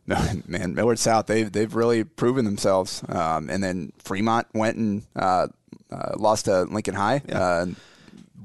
man, 0.47 0.75
Millard 0.75 0.99
South, 0.99 1.25
they've 1.25 1.51
they've 1.51 1.73
really 1.73 2.03
proven 2.03 2.45
themselves. 2.45 3.03
Um, 3.09 3.49
and 3.49 3.63
then 3.63 3.91
Fremont 3.97 4.47
went 4.53 4.77
and 4.77 5.03
uh, 5.15 5.47
uh, 5.91 6.13
lost 6.17 6.45
to 6.45 6.63
Lincoln 6.63 6.95
High. 6.95 7.21
Yeah. 7.27 7.39
Uh, 7.39 7.65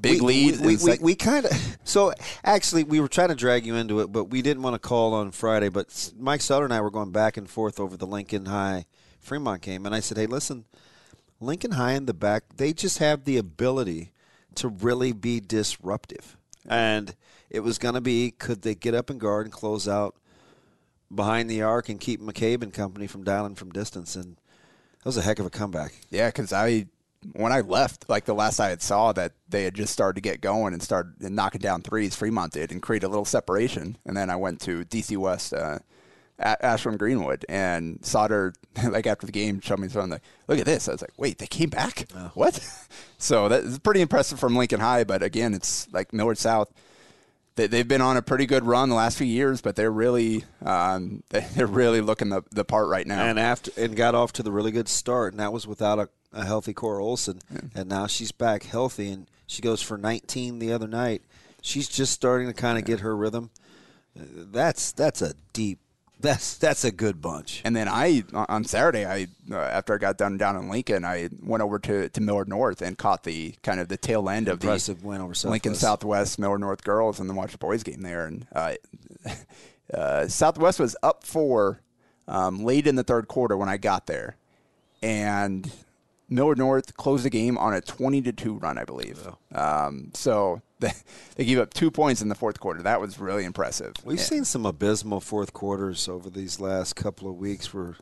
big 0.00 0.22
we, 0.22 0.50
lead. 0.50 0.60
We, 0.60 0.76
we, 0.76 0.98
we 1.00 1.14
kind 1.14 1.44
of 1.44 1.52
so 1.84 2.12
actually 2.44 2.84
we 2.84 3.00
were 3.00 3.08
trying 3.08 3.28
to 3.28 3.34
drag 3.34 3.66
you 3.66 3.74
into 3.74 4.00
it, 4.00 4.10
but 4.10 4.24
we 4.24 4.42
didn't 4.42 4.62
want 4.62 4.74
to 4.74 4.78
call 4.78 5.14
on 5.14 5.30
Friday. 5.32 5.68
But 5.68 6.12
Mike 6.18 6.40
Sutter 6.40 6.64
and 6.64 6.72
I 6.72 6.80
were 6.80 6.90
going 6.90 7.12
back 7.12 7.36
and 7.36 7.48
forth 7.48 7.78
over 7.78 7.96
the 7.96 8.06
Lincoln 8.06 8.46
High 8.46 8.86
Fremont 9.20 9.60
game, 9.60 9.84
and 9.84 9.94
I 9.94 10.00
said, 10.00 10.16
"Hey, 10.16 10.26
listen, 10.26 10.64
Lincoln 11.40 11.72
High 11.72 11.92
in 11.92 12.06
the 12.06 12.14
back, 12.14 12.44
they 12.56 12.72
just 12.72 12.98
have 12.98 13.24
the 13.24 13.36
ability 13.36 14.12
to 14.56 14.68
really 14.68 15.12
be 15.12 15.40
disruptive." 15.40 16.36
And 16.66 17.14
it 17.50 17.60
was 17.60 17.78
going 17.78 17.94
to 17.94 18.00
be 18.00 18.30
could 18.30 18.62
they 18.62 18.74
get 18.74 18.94
up 18.94 19.10
and 19.10 19.20
guard 19.20 19.46
and 19.46 19.52
close 19.52 19.88
out 19.88 20.14
behind 21.14 21.50
the 21.50 21.62
arc 21.62 21.88
and 21.88 22.00
keep 22.00 22.20
McCabe 22.20 22.62
and 22.62 22.72
company 22.72 23.06
from 23.06 23.24
dialing 23.24 23.54
from 23.54 23.70
distance. 23.70 24.16
And 24.16 24.36
that 24.98 25.06
was 25.06 25.16
a 25.16 25.22
heck 25.22 25.38
of 25.38 25.46
a 25.46 25.50
comeback. 25.50 25.92
Yeah, 26.10 26.28
because 26.28 26.52
I 26.52 26.86
when 27.32 27.52
I 27.52 27.60
left, 27.60 28.08
like 28.08 28.24
the 28.24 28.34
last 28.34 28.60
I 28.60 28.70
had 28.70 28.82
saw 28.82 29.12
that 29.12 29.32
they 29.48 29.64
had 29.64 29.74
just 29.74 29.92
started 29.92 30.14
to 30.14 30.28
get 30.28 30.40
going 30.40 30.72
and 30.72 30.82
started 30.82 31.14
knocking 31.20 31.60
down 31.60 31.82
threes. 31.82 32.16
Fremont 32.16 32.52
did 32.52 32.72
and 32.72 32.82
create 32.82 33.04
a 33.04 33.08
little 33.08 33.24
separation, 33.24 33.98
and 34.06 34.16
then 34.16 34.30
I 34.30 34.36
went 34.36 34.60
to 34.62 34.84
DC 34.84 35.16
West. 35.16 35.52
Uh, 35.52 35.78
Ashland 36.42 36.98
Greenwood 36.98 37.44
and 37.50 37.98
Sauter, 38.02 38.54
like 38.88 39.06
after 39.06 39.26
the 39.26 39.32
game, 39.32 39.60
showed 39.60 39.78
me 39.78 39.88
something 39.88 40.12
like, 40.12 40.22
"Look 40.48 40.58
at 40.58 40.64
this." 40.64 40.88
I 40.88 40.92
was 40.92 41.02
like, 41.02 41.12
"Wait, 41.18 41.36
they 41.36 41.46
came 41.46 41.68
back? 41.68 42.06
Oh. 42.16 42.30
What?" 42.32 42.54
so 43.18 43.48
that's 43.48 43.78
pretty 43.80 44.00
impressive 44.00 44.40
from 44.40 44.56
Lincoln 44.56 44.80
High, 44.80 45.04
but 45.04 45.22
again, 45.22 45.52
it's 45.52 45.86
like 45.92 46.14
Millard 46.14 46.38
South 46.38 46.72
they, 47.56 47.78
have 47.78 47.88
been 47.88 48.00
on 48.00 48.16
a 48.16 48.22
pretty 48.22 48.46
good 48.46 48.64
run 48.64 48.88
the 48.88 48.94
last 48.94 49.18
few 49.18 49.26
years, 49.26 49.60
but 49.60 49.76
they're 49.76 49.90
really 49.90 50.44
um, 50.64 51.22
they're 51.28 51.66
really 51.66 52.00
looking 52.00 52.30
the, 52.30 52.42
the 52.50 52.64
part 52.64 52.88
right 52.88 53.06
now. 53.06 53.24
And 53.24 53.38
after 53.38 53.70
and 53.76 53.96
got 53.96 54.14
off 54.14 54.32
to 54.34 54.42
the 54.42 54.52
really 54.52 54.70
good 54.70 54.88
start, 54.88 55.32
and 55.32 55.40
that 55.40 55.52
was 55.52 55.66
without 55.66 55.98
a, 55.98 56.08
a 56.32 56.44
healthy 56.44 56.72
Cora 56.72 57.04
Olson, 57.04 57.40
yeah. 57.52 57.60
and 57.74 57.88
now 57.88 58.06
she's 58.06 58.32
back 58.32 58.64
healthy, 58.64 59.10
and 59.10 59.26
she 59.46 59.62
goes 59.62 59.82
for 59.82 59.98
19 59.98 60.58
the 60.58 60.72
other 60.72 60.88
night. 60.88 61.22
She's 61.62 61.88
just 61.88 62.12
starting 62.12 62.46
to 62.46 62.54
kind 62.54 62.78
of 62.78 62.88
yeah. 62.88 62.94
get 62.96 63.00
her 63.00 63.16
rhythm. 63.16 63.50
That's 64.14 64.92
that's 64.92 65.22
a 65.22 65.34
deep 65.52 65.78
that's 66.20 66.56
that's 66.58 66.84
a 66.84 66.90
good 66.90 67.20
bunch. 67.20 67.62
And 67.64 67.74
then 67.74 67.88
I 67.88 68.24
on 68.32 68.64
Saturday, 68.64 69.04
I 69.04 69.28
uh, 69.50 69.56
after 69.56 69.94
I 69.94 69.98
got 69.98 70.18
done 70.18 70.36
down 70.38 70.56
in 70.56 70.68
Lincoln, 70.68 71.04
I 71.04 71.28
went 71.42 71.62
over 71.62 71.78
to, 71.78 72.08
to 72.08 72.20
Millard 72.20 72.48
North 72.48 72.82
and 72.82 72.96
caught 72.96 73.24
the 73.24 73.54
kind 73.62 73.80
of 73.80 73.88
the 73.88 73.96
tail 73.96 74.28
end 74.28 74.48
of 74.48 74.62
Impressive 74.62 75.02
the 75.02 75.08
win 75.08 75.20
over 75.20 75.34
Southwest. 75.34 75.50
Lincoln 75.50 75.74
Southwest 75.74 76.38
Millard 76.38 76.60
North 76.60 76.84
girls, 76.84 77.20
and 77.20 77.28
then 77.28 77.36
watched 77.36 77.52
the 77.52 77.58
boys 77.58 77.82
game 77.82 78.02
there. 78.02 78.26
And 78.26 78.46
uh, 78.54 78.74
uh, 79.94 80.28
Southwest 80.28 80.78
was 80.78 80.96
up 81.02 81.24
four 81.24 81.80
um, 82.28 82.64
late 82.64 82.86
in 82.86 82.96
the 82.96 83.04
third 83.04 83.28
quarter 83.28 83.56
when 83.56 83.68
I 83.68 83.76
got 83.76 84.06
there, 84.06 84.36
and 85.02 85.70
Millard 86.28 86.58
North 86.58 86.96
closed 86.96 87.24
the 87.24 87.30
game 87.30 87.58
on 87.58 87.74
a 87.74 87.80
20 87.80 88.22
to 88.22 88.32
2 88.32 88.54
run, 88.54 88.78
I 88.78 88.84
believe. 88.84 89.28
Um, 89.52 90.10
so 90.14 90.62
they, 91.36 91.44
gave 91.44 91.58
up 91.58 91.74
two 91.74 91.90
points 91.90 92.22
in 92.22 92.28
the 92.28 92.34
fourth 92.34 92.58
quarter. 92.58 92.82
That 92.82 93.00
was 93.00 93.18
really 93.18 93.44
impressive. 93.44 93.94
We've 94.04 94.18
yeah. 94.18 94.24
seen 94.24 94.44
some 94.44 94.64
abysmal 94.64 95.20
fourth 95.20 95.52
quarters 95.52 96.08
over 96.08 96.30
these 96.30 96.58
last 96.58 96.96
couple 96.96 97.28
of 97.28 97.36
weeks 97.36 97.72
where 97.72 97.96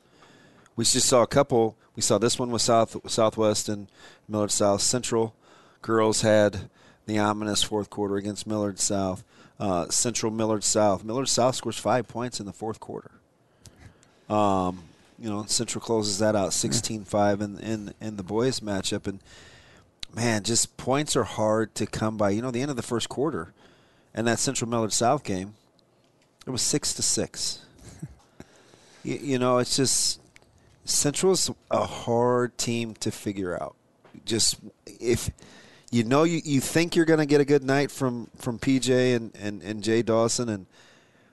we 0.77 0.85
just 0.85 1.09
saw 1.09 1.23
a 1.23 1.27
couple. 1.27 1.77
We 1.97 2.03
saw 2.03 2.19
this 2.19 2.39
one 2.39 2.51
with 2.51 2.63
South 2.63 2.97
Southwest 3.11 3.69
and 3.69 3.89
Millard 4.29 4.53
South 4.53 4.81
Central. 4.81 5.35
Girls 5.83 6.23
had 6.23 6.71
the 7.07 7.19
ominous 7.19 7.63
fourth 7.63 7.91
quarter 7.91 8.17
against 8.17 8.47
Millard 8.47 8.79
South. 8.79 9.25
Uh, 9.59 9.89
Central 9.89 10.31
Millard 10.31 10.63
South. 10.63 11.03
Millard 11.03 11.29
South 11.29 11.57
scores 11.57 11.79
five 11.79 12.07
points 12.07 12.39
in 12.39 12.47
the 12.47 12.53
fourth 12.53 12.79
quarter. 12.79 13.11
Um, 14.29 14.85
you 15.19 15.29
know, 15.29 15.45
Central 15.47 15.83
closes 15.83 16.19
that 16.21 16.37
out 16.37 16.51
16-5 16.51 17.41
in, 17.41 17.59
in 17.59 17.95
in 18.01 18.17
the 18.17 18.23
boys 18.23 18.61
matchup, 18.61 19.09
and 19.09 19.21
man, 20.15 20.43
just 20.43 20.77
points 20.77 21.17
are 21.17 21.25
hard 21.25 21.75
to 21.77 21.87
come 21.87 22.17
by. 22.17 22.31
You 22.31 22.43
know, 22.43 22.51
the 22.51 22.63
end 22.63 22.71
of 22.71 22.77
the 22.77 22.83
first 22.83 23.09
quarter, 23.09 23.53
and 24.15 24.27
that 24.27 24.39
Central 24.39 24.69
Millard 24.69 24.93
South 24.93 25.25
game, 25.25 25.55
it 26.47 26.51
was 26.51 26.63
six 26.63 26.95
to 26.95 27.03
six. 27.03 27.65
you, 29.03 29.17
you 29.17 29.39
know, 29.39 29.59
it's 29.59 29.77
just 29.77 30.21
Central's 30.85 31.51
a 31.71 31.85
hard 31.85 32.57
team 32.57 32.95
to 32.95 33.11
figure 33.11 33.61
out. 33.61 33.77
Just 34.25 34.57
if 34.87 35.31
you 35.91 36.05
know 36.05 36.25
you, 36.25 36.41
you 36.45 36.61
think 36.61 36.97
you're 36.97 37.05
going 37.05 37.19
to 37.19 37.27
get 37.27 37.41
a 37.41 37.45
good 37.45 37.63
night 37.63 37.91
from 37.91 38.29
from 38.37 38.59
PJ 38.59 39.17
and, 39.17 39.35
and, 39.37 39.63
and 39.63 39.83
Jay 39.83 40.03
Dawson, 40.03 40.49
and 40.49 40.67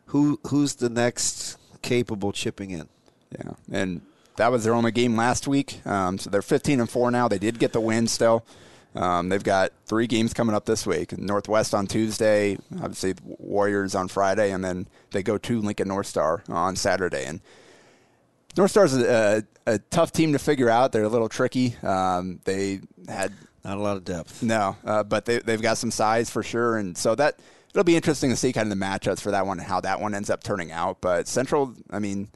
who 0.07 0.39
who's 0.47 0.75
the 0.75 0.89
next 0.89 1.57
capable 1.81 2.31
chipping 2.31 2.71
in? 2.71 2.87
Yeah, 3.31 3.53
and 3.71 4.01
that 4.37 4.51
was 4.51 4.63
their 4.63 4.73
only 4.73 4.91
game 4.91 5.15
last 5.15 5.47
week. 5.47 5.85
Um, 5.85 6.17
so 6.17 6.29
they're 6.29 6.41
15 6.41 6.81
and 6.81 6.89
four 6.89 7.09
now. 7.11 7.27
They 7.27 7.39
did 7.39 7.59
get 7.59 7.73
the 7.73 7.81
win 7.81 8.07
still. 8.07 8.45
Um, 8.95 9.29
they've 9.29 9.43
got 9.43 9.71
three 9.85 10.07
games 10.07 10.33
coming 10.33 10.55
up 10.55 10.65
this 10.65 10.85
week: 10.87 11.17
Northwest 11.17 11.73
on 11.73 11.87
Tuesday, 11.87 12.57
obviously 12.75 13.15
Warriors 13.23 13.95
on 13.95 14.07
Friday, 14.07 14.51
and 14.51 14.63
then 14.63 14.87
they 15.11 15.23
go 15.23 15.37
to 15.37 15.61
Lincoln 15.61 15.87
North 15.87 16.07
Star 16.07 16.43
on 16.47 16.75
Saturday. 16.75 17.25
And 17.25 17.41
North 18.57 18.71
Star 18.71 18.85
is 18.85 18.95
a, 18.95 19.43
a, 19.67 19.73
a, 19.73 19.79
tough 19.89 20.11
team 20.11 20.33
to 20.33 20.39
figure 20.39 20.69
out. 20.69 20.91
They're 20.91 21.03
a 21.03 21.09
little 21.09 21.29
tricky. 21.29 21.75
Um, 21.83 22.39
they 22.45 22.79
had 23.07 23.33
not 23.63 23.77
a 23.77 23.81
lot 23.81 23.97
of 23.97 24.05
depth. 24.05 24.41
No, 24.41 24.77
uh, 24.85 25.03
but 25.03 25.25
they, 25.25 25.39
they've 25.39 25.61
got 25.61 25.77
some 25.77 25.91
size 25.91 26.29
for 26.29 26.43
sure, 26.43 26.77
and 26.77 26.97
so 26.97 27.15
that 27.15 27.39
it'll 27.71 27.83
be 27.83 27.97
interesting 27.97 28.29
to 28.29 28.37
see 28.37 28.53
kind 28.53 28.71
of 28.71 28.79
the 28.79 28.85
matchups 28.85 29.19
for 29.19 29.31
that 29.31 29.45
one 29.45 29.59
and 29.59 29.67
how 29.67 29.81
that 29.81 29.99
one 29.99 30.15
ends 30.15 30.29
up 30.29 30.41
turning 30.41 30.71
out. 30.71 31.01
But 31.01 31.27
Central, 31.27 31.73
I 31.89 31.99
mean 31.99 32.29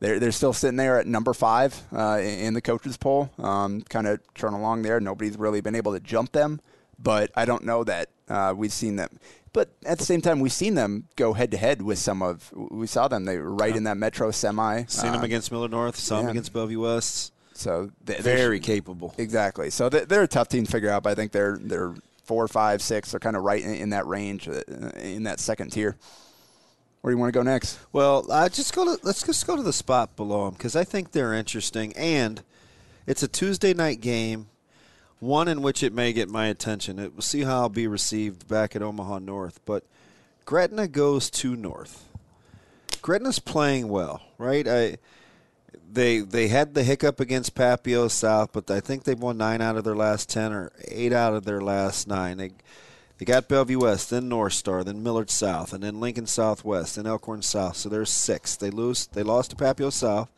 they're 0.00 0.18
they're 0.18 0.32
still 0.32 0.52
sitting 0.52 0.76
there 0.76 0.98
at 0.98 1.06
number 1.06 1.32
five 1.32 1.80
uh, 1.94 2.18
in 2.22 2.54
the 2.54 2.60
coaches 2.60 2.96
poll, 2.96 3.30
um, 3.38 3.82
kind 3.82 4.06
of 4.06 4.20
churn 4.34 4.54
along 4.54 4.82
there. 4.82 4.98
Nobody's 4.98 5.36
really 5.36 5.60
been 5.60 5.74
able 5.74 5.92
to 5.92 6.00
jump 6.00 6.32
them, 6.32 6.60
but 6.98 7.30
I 7.36 7.44
don't 7.44 7.64
know 7.64 7.84
that 7.84 8.08
uh, 8.28 8.54
we've 8.56 8.72
seen 8.72 8.96
them. 8.96 9.18
But 9.52 9.70
at 9.84 9.98
the 9.98 10.04
same 10.04 10.20
time, 10.20 10.40
we've 10.40 10.52
seen 10.52 10.74
them 10.74 11.08
go 11.16 11.32
head 11.32 11.50
to 11.50 11.56
head 11.56 11.82
with 11.82 11.98
some 11.98 12.22
of. 12.22 12.52
We 12.54 12.86
saw 12.86 13.08
them; 13.08 13.24
they 13.24 13.36
were 13.36 13.52
right 13.52 13.72
yeah. 13.72 13.78
in 13.78 13.84
that 13.84 13.96
Metro 13.96 14.30
semi. 14.30 14.84
Seen 14.86 15.12
them 15.12 15.20
uh, 15.20 15.24
against 15.24 15.52
Millard 15.52 15.72
North. 15.72 15.96
Saw 15.96 16.16
yeah. 16.16 16.22
them 16.22 16.30
against 16.30 16.52
Bellevue 16.52 16.80
West. 16.80 17.32
So 17.52 17.90
they're 18.04 18.22
very 18.22 18.58
capable. 18.58 19.14
Exactly. 19.18 19.68
So 19.68 19.90
they're 19.90 20.22
a 20.22 20.28
tough 20.28 20.48
team 20.48 20.64
to 20.64 20.70
figure 20.70 20.88
out. 20.88 21.02
But 21.02 21.10
I 21.10 21.14
think 21.14 21.32
they're 21.32 21.58
they're 21.60 21.94
four, 22.24 22.46
five, 22.48 22.80
six. 22.80 23.10
They're 23.10 23.20
kind 23.20 23.36
of 23.36 23.42
right 23.42 23.62
in, 23.62 23.74
in 23.74 23.90
that 23.90 24.06
range, 24.06 24.48
uh, 24.48 24.62
in 25.00 25.24
that 25.24 25.40
second 25.40 25.72
tier. 25.72 25.96
Where 27.00 27.10
do 27.10 27.16
you 27.16 27.20
want 27.20 27.32
to 27.32 27.38
go 27.38 27.42
next? 27.42 27.78
Well, 27.92 28.26
uh, 28.30 28.48
just 28.48 28.74
go 28.74 28.84
to 28.84 29.00
let's 29.02 29.22
just 29.22 29.46
go 29.46 29.56
to 29.56 29.62
the 29.62 29.72
spot 29.72 30.16
below 30.16 30.44
them 30.44 30.54
because 30.54 30.76
I 30.76 30.84
think 30.84 31.12
they're 31.12 31.32
interesting, 31.32 31.94
and 31.94 32.42
it's 33.06 33.22
a 33.22 33.28
Tuesday 33.28 33.72
night 33.72 34.02
game, 34.02 34.48
one 35.18 35.48
in 35.48 35.62
which 35.62 35.82
it 35.82 35.94
may 35.94 36.12
get 36.12 36.28
my 36.28 36.46
attention. 36.46 36.98
It, 36.98 37.14
we'll 37.14 37.22
see 37.22 37.42
how 37.42 37.62
I'll 37.62 37.68
be 37.70 37.86
received 37.86 38.48
back 38.48 38.76
at 38.76 38.82
Omaha 38.82 39.20
North, 39.20 39.60
but 39.64 39.84
Gretna 40.44 40.88
goes 40.88 41.30
to 41.30 41.56
North. 41.56 42.06
Gretna's 43.00 43.38
playing 43.38 43.88
well, 43.88 44.20
right? 44.36 44.68
I 44.68 44.98
they 45.92 46.20
they 46.20 46.48
had 46.48 46.74
the 46.74 46.84
hiccup 46.84 47.18
against 47.18 47.54
Papio 47.54 48.10
South, 48.10 48.52
but 48.52 48.70
I 48.70 48.80
think 48.80 49.04
they've 49.04 49.18
won 49.18 49.38
nine 49.38 49.62
out 49.62 49.76
of 49.76 49.84
their 49.84 49.96
last 49.96 50.28
ten 50.28 50.52
or 50.52 50.70
eight 50.86 51.14
out 51.14 51.32
of 51.32 51.46
their 51.46 51.62
last 51.62 52.06
nine. 52.06 52.36
They 52.36 52.50
they 53.20 53.26
got 53.26 53.48
Bellevue 53.48 53.80
West, 53.80 54.08
then 54.08 54.30
North 54.30 54.54
Star, 54.54 54.82
then 54.82 55.02
Millard 55.02 55.28
South, 55.28 55.74
and 55.74 55.82
then 55.82 56.00
Lincoln 56.00 56.26
Southwest, 56.26 56.96
and 56.96 57.06
Elkhorn 57.06 57.42
South. 57.42 57.76
So 57.76 57.90
there's 57.90 58.08
six. 58.08 58.56
They 58.56 58.70
lose. 58.70 59.08
They 59.08 59.22
lost 59.22 59.50
to 59.50 59.56
Papio 59.56 59.92
South. 59.92 60.30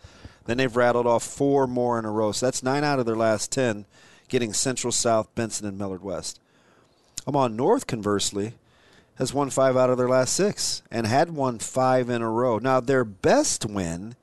Then 0.47 0.57
they've 0.57 0.77
rattled 0.77 1.07
off 1.07 1.23
four 1.23 1.69
more 1.69 1.97
in 1.97 2.05
a 2.05 2.11
row. 2.11 2.33
So 2.33 2.47
that's 2.47 2.65
nine 2.65 2.83
out 2.83 2.99
of 2.99 3.07
their 3.07 3.15
last 3.15 3.53
ten, 3.53 3.85
getting 4.27 4.53
Central 4.53 4.91
South, 4.91 5.33
Benson, 5.37 5.65
and 5.65 5.79
Millard 5.79 6.03
West. 6.03 6.41
Omaha 7.25 7.49
North, 7.49 7.87
conversely, 7.87 8.55
has 9.15 9.33
won 9.33 9.51
five 9.51 9.77
out 9.77 9.91
of 9.91 9.97
their 9.97 10.09
last 10.09 10.35
six 10.35 10.83
and 10.91 11.07
had 11.07 11.31
won 11.31 11.61
five 11.61 12.11
in 12.11 12.21
a 12.21 12.29
row. 12.29 12.59
Now 12.59 12.81
their 12.81 13.05
best 13.05 13.65
win 13.65 14.17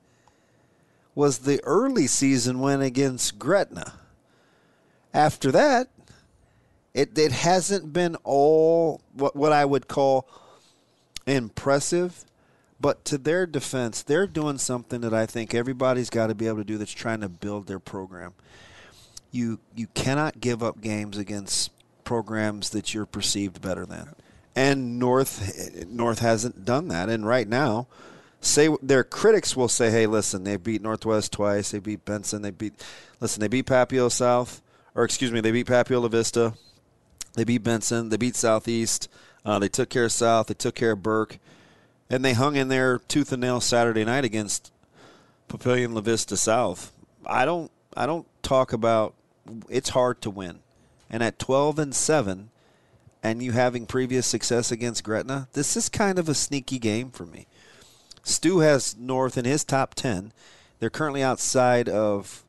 was 1.14 1.38
the 1.38 1.64
early 1.64 2.06
season 2.06 2.60
win 2.60 2.82
against 2.82 3.38
Gretna. 3.38 3.94
After 5.14 5.50
that, 5.50 5.88
it 6.94 7.16
it 7.18 7.32
hasn't 7.32 7.92
been 7.92 8.16
all 8.24 9.00
what 9.14 9.36
what 9.36 9.52
I 9.52 9.64
would 9.64 9.88
call 9.88 10.28
impressive, 11.26 12.24
but 12.80 13.04
to 13.06 13.18
their 13.18 13.46
defense, 13.46 14.02
they're 14.02 14.26
doing 14.26 14.58
something 14.58 15.00
that 15.02 15.14
I 15.14 15.26
think 15.26 15.54
everybody's 15.54 16.10
got 16.10 16.28
to 16.28 16.34
be 16.34 16.46
able 16.46 16.58
to 16.58 16.64
do 16.64 16.78
that's 16.78 16.92
trying 16.92 17.20
to 17.20 17.28
build 17.28 17.66
their 17.66 17.78
program. 17.78 18.34
You 19.30 19.60
you 19.74 19.86
cannot 19.94 20.40
give 20.40 20.62
up 20.62 20.80
games 20.80 21.16
against 21.16 21.70
programs 22.04 22.70
that 22.70 22.92
you're 22.92 23.06
perceived 23.06 23.62
better 23.62 23.86
than. 23.86 24.14
And 24.56 24.98
North 24.98 25.86
North 25.88 26.18
hasn't 26.18 26.64
done 26.64 26.88
that 26.88 27.08
and 27.08 27.26
right 27.26 27.46
now 27.46 27.86
say 28.40 28.74
their 28.82 29.04
critics 29.04 29.56
will 29.56 29.68
say, 29.68 29.90
"Hey, 29.90 30.06
listen, 30.06 30.44
they 30.44 30.56
beat 30.56 30.82
Northwest 30.82 31.32
twice. 31.32 31.70
They 31.70 31.78
beat 31.78 32.04
Benson. 32.04 32.42
They 32.42 32.50
beat 32.50 32.74
listen, 33.20 33.40
they 33.40 33.48
beat 33.48 33.66
Papio 33.66 34.10
South, 34.10 34.60
or 34.94 35.04
excuse 35.04 35.30
me, 35.30 35.40
they 35.40 35.52
beat 35.52 35.66
Papio 35.66 36.02
La 36.02 36.08
Vista. 36.08 36.54
They 37.34 37.44
beat 37.44 37.62
Benson. 37.62 38.08
They 38.08 38.16
beat 38.16 38.36
Southeast. 38.36 39.08
Uh, 39.44 39.58
they 39.58 39.68
took 39.68 39.88
care 39.88 40.04
of 40.04 40.12
South. 40.12 40.48
They 40.48 40.54
took 40.54 40.74
care 40.74 40.92
of 40.92 41.02
Burke, 41.02 41.38
and 42.10 42.24
they 42.24 42.34
hung 42.34 42.56
in 42.56 42.68
there 42.68 42.98
tooth 42.98 43.32
and 43.32 43.40
nail 43.40 43.60
Saturday 43.60 44.04
night 44.04 44.24
against 44.24 44.72
Papillion 45.48 45.94
La 45.94 46.00
Vista 46.00 46.36
South. 46.36 46.92
I 47.24 47.44
don't. 47.44 47.70
I 47.96 48.06
don't 48.06 48.26
talk 48.42 48.72
about. 48.72 49.14
It's 49.68 49.90
hard 49.90 50.20
to 50.22 50.30
win, 50.30 50.60
and 51.08 51.22
at 51.22 51.38
twelve 51.38 51.78
and 51.78 51.94
seven, 51.94 52.50
and 53.22 53.42
you 53.42 53.52
having 53.52 53.86
previous 53.86 54.26
success 54.26 54.70
against 54.70 55.04
Gretna, 55.04 55.48
this 55.54 55.76
is 55.76 55.88
kind 55.88 56.18
of 56.18 56.28
a 56.28 56.34
sneaky 56.34 56.78
game 56.78 57.10
for 57.10 57.24
me. 57.24 57.46
Stu 58.22 58.58
has 58.58 58.96
North 58.96 59.38
in 59.38 59.44
his 59.44 59.64
top 59.64 59.94
ten. 59.94 60.32
They're 60.78 60.90
currently 60.90 61.22
outside 61.22 61.88
of 61.88 62.44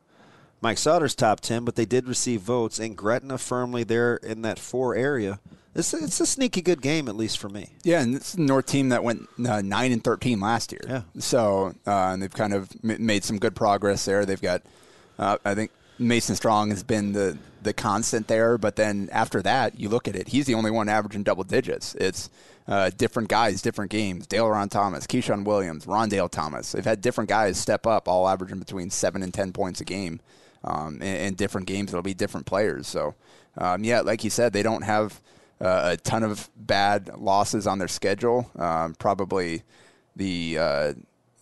Mike 0.62 0.78
Sauter's 0.78 1.16
top 1.16 1.40
10, 1.40 1.66
but 1.66 1.76
they 1.76 1.86
did 1.86 2.08
receive 2.08 2.42
votes, 2.42 2.80
and 2.80 2.96
Gretna 2.96 3.40
firmly 3.40 3.84
there 3.84 4.18
in 4.18 4.44
that 4.44 4.60
four 4.60 4.96
area. 4.96 5.40
It's 5.74 5.94
a, 5.94 5.98
it's 6.04 6.20
a 6.20 6.26
sneaky 6.26 6.62
good 6.62 6.82
game, 6.82 7.08
at 7.08 7.16
least 7.16 7.40
for 7.40 7.50
me. 7.50 7.70
Yeah, 7.84 8.02
and 8.02 8.16
it's 8.16 8.34
the 8.34 8.42
North 8.42 8.68
team 8.68 8.90
that 8.90 9.04
went 9.04 9.28
uh, 9.48 9.62
9 9.62 9.92
and 9.92 10.04
13 10.04 10.40
last 10.40 10.72
year. 10.72 10.82
Yeah. 10.88 11.02
So 11.18 11.74
uh, 11.88 12.16
they've 12.18 12.34
kind 12.34 12.54
of 12.54 12.70
m- 12.84 13.04
made 13.06 13.24
some 13.24 13.40
good 13.40 13.56
progress 13.56 14.06
there. 14.06 14.26
They've 14.26 14.42
got, 14.42 14.62
uh, 15.18 15.38
I 15.46 15.56
think 15.56 15.72
Mason 15.98 16.36
Strong 16.36 16.70
has 16.72 16.84
been 16.84 17.14
the, 17.14 17.38
the 17.64 17.74
constant 17.74 18.28
there, 18.28 18.58
but 18.58 18.76
then 18.76 19.10
after 19.12 19.42
that, 19.42 19.80
you 19.80 19.88
look 19.90 20.08
at 20.08 20.16
it, 20.16 20.28
he's 20.28 20.46
the 20.46 20.56
only 20.56 20.72
one 20.72 20.90
averaging 20.90 21.24
double 21.24 21.46
digits. 21.46 21.96
It's 21.96 22.30
uh, 22.68 22.92
different 22.98 23.30
guys, 23.30 23.62
different 23.62 23.92
games. 23.92 24.28
Dale 24.28 24.50
Ron 24.50 24.68
Thomas, 24.70 25.08
Keyshawn 25.08 25.46
Williams, 25.46 25.86
Rondale 25.86 26.30
Thomas. 26.30 26.74
They've 26.74 26.86
had 26.86 27.02
different 27.02 27.30
guys 27.30 27.58
step 27.58 27.88
up, 27.88 28.08
all 28.10 28.28
averaging 28.28 28.60
between 28.60 28.90
7 28.90 29.24
and 29.24 29.34
10 29.34 29.54
points 29.54 29.80
a 29.80 29.86
game 29.86 30.20
um, 30.64 31.02
in, 31.02 31.16
in, 31.16 31.34
different 31.36 31.68
games. 31.68 31.92
It'll 31.92 32.02
be 32.02 32.14
different 32.14 32.46
players. 32.46 32.88
So, 32.88 33.16
um, 33.58 33.84
yeah, 33.84 34.02
like 34.02 34.24
you 34.24 34.30
said, 34.30 34.54
they 34.54 34.64
don't 34.64 34.84
have 34.84 35.22
uh, 35.60 35.92
a 35.94 35.98
ton 35.98 36.24
of 36.24 36.50
bad 36.56 37.10
losses 37.18 37.68
on 37.68 37.80
their 37.80 37.88
schedule. 37.88 38.50
Um, 38.56 38.96
probably 38.96 39.64
the 40.16 40.58
uh, 40.58 40.94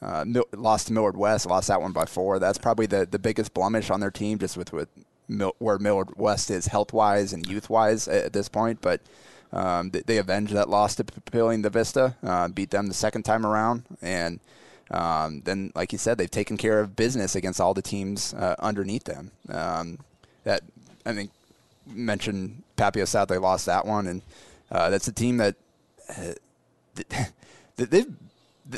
uh, 0.02 0.26
lost 0.54 0.88
to 0.88 0.94
Millard 0.94 1.18
West, 1.18 1.46
lost 1.46 1.68
that 1.68 1.82
one 1.82 1.92
by 1.92 2.06
four. 2.06 2.40
That's 2.40 2.58
probably 2.58 2.86
the, 2.86 3.06
the 3.06 3.20
biggest 3.20 3.54
blemish 3.54 3.90
on 3.90 4.00
their 4.00 4.12
team, 4.12 4.38
just 4.40 4.58
with, 4.58 4.72
with 4.72 4.90
Mil- 5.28 5.56
where 5.60 5.78
Millard 5.78 6.18
West 6.18 6.50
is 6.50 6.68
health 6.68 6.94
wise 6.94 7.34
and 7.34 7.46
youth 7.46 7.70
wise 7.70 8.08
at, 8.08 8.26
at, 8.26 8.34
this 8.34 8.50
point. 8.50 8.82
But 8.82 9.02
um, 9.52 9.90
they, 9.92 10.02
they, 10.02 10.18
avenged 10.18 10.54
that 10.54 10.70
loss 10.70 10.96
to 10.96 11.04
Papillion 11.04 11.64
La 11.64 11.70
Vista, 11.70 12.16
uh, 12.24 12.48
beat 12.48 12.70
them 12.70 12.88
the 12.88 12.94
second 12.94 13.24
time 13.24 13.46
around, 13.46 13.84
and 14.02 14.40
um, 14.92 15.42
then, 15.46 15.72
like 15.76 15.92
you 15.92 15.98
said, 15.98 16.18
they've 16.18 16.30
taken 16.30 16.58
care 16.58 16.80
of 16.80 16.96
business 16.96 17.36
against 17.36 17.62
all 17.62 17.74
the 17.74 17.82
teams 17.82 18.34
uh, 18.34 18.56
underneath 18.60 19.04
them. 19.04 19.32
Um, 19.50 20.00
that 20.44 20.64
I 21.06 21.14
think 21.14 21.32
mentioned 21.86 22.64
Papio 22.78 23.08
South, 23.08 23.28
they 23.28 23.38
lost 23.38 23.66
that 23.68 23.86
one, 23.86 24.08
and 24.08 24.22
uh, 24.72 24.90
that's 24.90 25.08
a 25.08 25.12
team 25.12 25.38
that 25.38 25.56
uh, 26.10 26.34
they've 27.76 28.12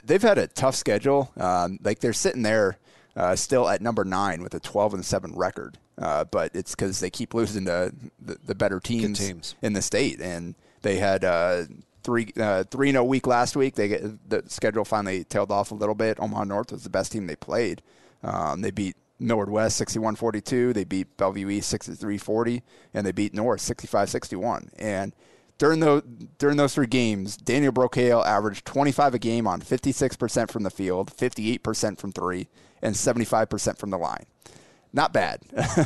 they've 0.06 0.21
had 0.21 0.38
a 0.38 0.47
tough 0.47 0.76
schedule. 0.76 1.32
Um, 1.38 1.80
like 1.84 2.00
they're 2.00 2.13
sitting 2.13 2.41
there 2.41 2.78
uh, 3.15 3.36
still 3.36 3.67
at 3.69 3.82
number 3.82 4.04
nine 4.04 4.41
with 4.41 4.54
a 4.54 4.60
12 4.60 4.95
and 4.95 5.06
seven 5.06 5.34
record, 5.36 5.78
uh, 5.97 6.24
but 6.26 6.52
it's 6.54 6.76
because 6.76 7.00
they 7.00 7.10
keep 7.10 7.34
losing 7.34 7.65
to 7.65 7.93
the, 8.19 8.38
the 8.45 8.56
better 8.56 8.80
teams, 8.80 9.19
teams, 9.19 9.56
in 9.62 9.74
the 9.74 9.82
state, 9.82 10.19
and 10.21 10.56
they 10.82 10.97
had 10.97 11.24
uh, 11.24 11.63
three 12.03 12.31
uh, 12.37 12.63
three 12.65 12.93
a 12.93 13.03
week 13.03 13.27
last 13.27 13.55
week. 13.55 13.75
They 13.75 13.87
get, 13.87 14.29
the 14.29 14.43
schedule 14.47 14.85
finally 14.85 15.23
tailed 15.23 15.51
off 15.51 15.71
a 15.71 15.75
little 15.75 15.95
bit. 15.95 16.19
Omaha 16.19 16.45
North 16.45 16.71
was 16.71 16.83
the 16.83 16.89
best 16.89 17.11
team 17.11 17.27
they 17.27 17.35
played. 17.35 17.81
Um, 18.23 18.61
they 18.61 18.71
beat 18.71 18.95
Millard 19.19 19.49
West 19.49 19.81
61-42. 19.81 20.73
They 20.73 20.83
beat 20.83 21.15
Bellevue 21.17 21.49
East 21.49 21.73
63-40, 21.73 22.61
and 22.93 23.05
they 23.05 23.11
beat 23.11 23.33
North 23.33 23.61
65-61. 23.61 24.69
And 24.77 25.15
during 25.57 25.79
those 25.79 26.01
during 26.39 26.57
those 26.57 26.73
three 26.73 26.87
games, 26.87 27.37
Daniel 27.37 27.71
Brocale 27.71 28.25
averaged 28.25 28.65
25 28.65 29.13
a 29.13 29.19
game 29.19 29.45
on 29.45 29.61
56% 29.61 30.49
from 30.49 30.63
the 30.63 30.71
field, 30.71 31.15
58% 31.15 31.99
from 31.99 32.11
three, 32.11 32.47
and 32.81 32.95
75% 32.95 33.77
from 33.77 33.91
the 33.91 33.97
line. 33.97 34.25
Not 34.91 35.13
bad. 35.13 35.41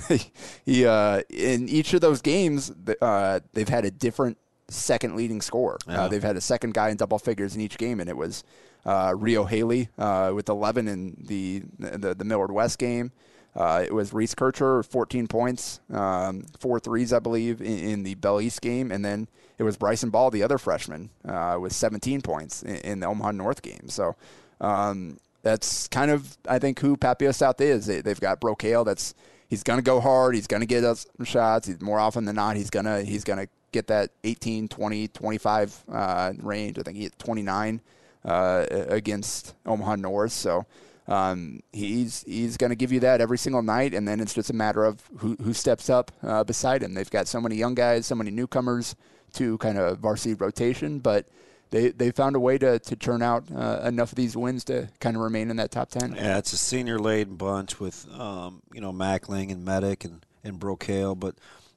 he 0.65 0.85
uh, 0.85 1.21
in 1.29 1.67
each 1.67 1.93
of 1.93 2.01
those 2.01 2.21
games, 2.21 2.71
uh, 3.01 3.41
they've 3.53 3.69
had 3.69 3.83
a 3.83 3.91
different 3.91 4.37
second 4.69 5.15
leading 5.15 5.41
scorer. 5.41 5.77
Uh, 5.87 5.91
yeah. 5.91 6.01
Uh, 6.01 6.07
they've 6.07 6.23
had 6.23 6.35
a 6.35 6.41
second 6.41 6.73
guy 6.73 6.89
in 6.89 6.97
double 6.97 7.19
figures 7.19 7.55
in 7.55 7.61
each 7.61 7.77
game, 7.77 7.99
and 7.99 8.09
it 8.09 8.17
was 8.17 8.43
uh, 8.85 9.13
Rio 9.15 9.45
Haley 9.45 9.89
uh, 9.97 10.31
with 10.33 10.49
11 10.49 10.87
in 10.87 11.17
the 11.19 11.63
the, 11.79 12.15
the 12.15 12.25
Millard 12.25 12.51
West 12.51 12.79
game. 12.79 13.11
Uh, 13.55 13.83
it 13.85 13.93
was 13.93 14.11
Reese 14.11 14.35
Kircher, 14.35 14.83
14 14.83 15.27
points, 15.27 15.79
um, 15.89 16.43
four 16.59 16.77
threes, 16.77 17.13
I 17.13 17.19
believe, 17.19 17.61
in, 17.61 17.79
in, 17.79 18.03
the 18.03 18.15
Bell 18.15 18.41
East 18.41 18.59
game, 18.61 18.91
and 18.91 19.05
then 19.05 19.29
it 19.57 19.63
was 19.63 19.77
Bryson 19.77 20.09
Ball, 20.09 20.29
the 20.29 20.43
other 20.43 20.57
freshman, 20.57 21.09
uh, 21.23 21.57
with 21.57 21.71
17 21.71 22.21
points 22.21 22.63
in, 22.63 22.75
in, 22.77 22.99
the 22.99 23.07
Omaha 23.07 23.31
North 23.31 23.61
game. 23.61 23.87
So. 23.87 24.15
Um, 24.61 25.19
that's 25.45 25.87
kind 25.89 26.09
of, 26.09 26.39
I 26.49 26.57
think, 26.57 26.79
who 26.79 26.97
Papio 26.97 27.33
South 27.33 27.61
is. 27.61 27.85
They, 27.85 28.01
have 28.03 28.19
got 28.19 28.41
Brocale. 28.41 28.83
That's 28.83 29.13
he's 29.47 29.61
going 29.61 29.77
to 29.77 29.83
go 29.83 29.99
hard. 30.01 30.33
He's 30.33 30.47
going 30.47 30.61
to 30.61 30.65
get 30.65 30.83
us 30.83 31.05
some 31.15 31.25
shots. 31.25 31.67
He's 31.67 31.81
more 31.81 31.99
often 31.99 32.25
than 32.25 32.35
not, 32.35 32.55
he's 32.55 32.71
gonna 32.71 33.03
he's 33.03 33.23
gonna 33.23 33.47
get 33.75 33.87
that 33.87 34.11
18, 34.23 34.67
20, 34.67 35.07
25 35.09 35.83
uh, 35.91 36.33
range. 36.39 36.79
I 36.79 36.81
think 36.83 36.97
he 36.97 37.03
hit 37.03 37.19
29 37.19 37.81
uh, 38.23 38.65
against 38.69 39.53
Omaha 39.65 39.97
North. 39.97 40.31
So 40.31 40.65
um, 41.07 41.59
he's 41.71 42.23
he's 42.23 42.57
going 42.57 42.71
to 42.71 42.75
give 42.75 42.91
you 42.91 43.01
that 43.01 43.21
every 43.21 43.37
single 43.37 43.61
night, 43.61 43.93
and 43.93 44.07
then 44.07 44.19
it's 44.19 44.33
just 44.33 44.49
a 44.49 44.53
matter 44.53 44.83
of 44.83 45.01
who, 45.17 45.35
who 45.43 45.53
steps 45.53 45.89
up 45.89 46.11
uh, 46.23 46.43
beside 46.43 46.81
him. 46.81 46.93
They've 46.93 47.09
got 47.09 47.27
so 47.27 47.39
many 47.39 47.55
young 47.55 47.75
guys, 47.75 48.05
so 48.05 48.15
many 48.15 48.31
newcomers 48.31 48.95
to 49.33 49.57
kind 49.59 49.77
of 49.77 49.99
varsity 49.99 50.33
rotation, 50.33 50.99
but 50.99 51.27
they 51.69 51.89
they 51.89 52.11
found 52.11 52.35
a 52.35 52.39
way 52.39 52.57
to 52.57 52.79
to 52.79 52.95
turn 52.95 53.21
out 53.21 53.43
uh, 53.53 53.81
enough 53.83 54.13
of 54.13 54.15
these 54.15 54.35
wins 54.35 54.63
to 54.65 54.89
kind 54.99 55.15
of 55.15 55.21
remain 55.21 55.51
in 55.51 55.57
that 55.57 55.71
top 55.71 55.89
ten. 55.89 56.15
Yeah, 56.15 56.37
it's 56.37 56.53
a 56.53 56.57
senior 56.57 56.97
laden 56.97 57.35
bunch 57.35 57.79
with 57.79 58.07
um, 58.17 58.61
you 58.73 58.81
know 58.81 58.93
Mackling 58.93 59.51
and 59.51 59.63
Medic 59.63 60.05
and 60.05 60.25
and 60.43 60.59
Brocale, 60.59 61.19
but 61.19 61.35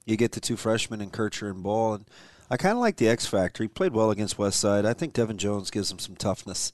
you 0.09 0.17
get 0.17 0.33
the 0.33 0.41
two 0.41 0.57
freshmen 0.57 1.01
in 1.01 1.11
Kircher 1.11 1.49
and 1.51 1.63
Ball, 1.63 1.95
and 1.95 2.05
I 2.51 2.57
kind 2.57 2.73
of 2.73 2.79
like 2.79 2.97
the 2.97 3.09
X 3.09 3.27
factor. 3.27 3.63
He 3.63 3.69
played 3.69 3.93
well 3.93 4.11
against 4.11 4.39
Westside. 4.39 4.87
I 4.87 4.95
think 4.95 5.13
Devin 5.13 5.39
Jones 5.39 5.71
gives 5.71 5.91
him 5.93 5.99
some 5.99 6.17
toughness. 6.17 6.73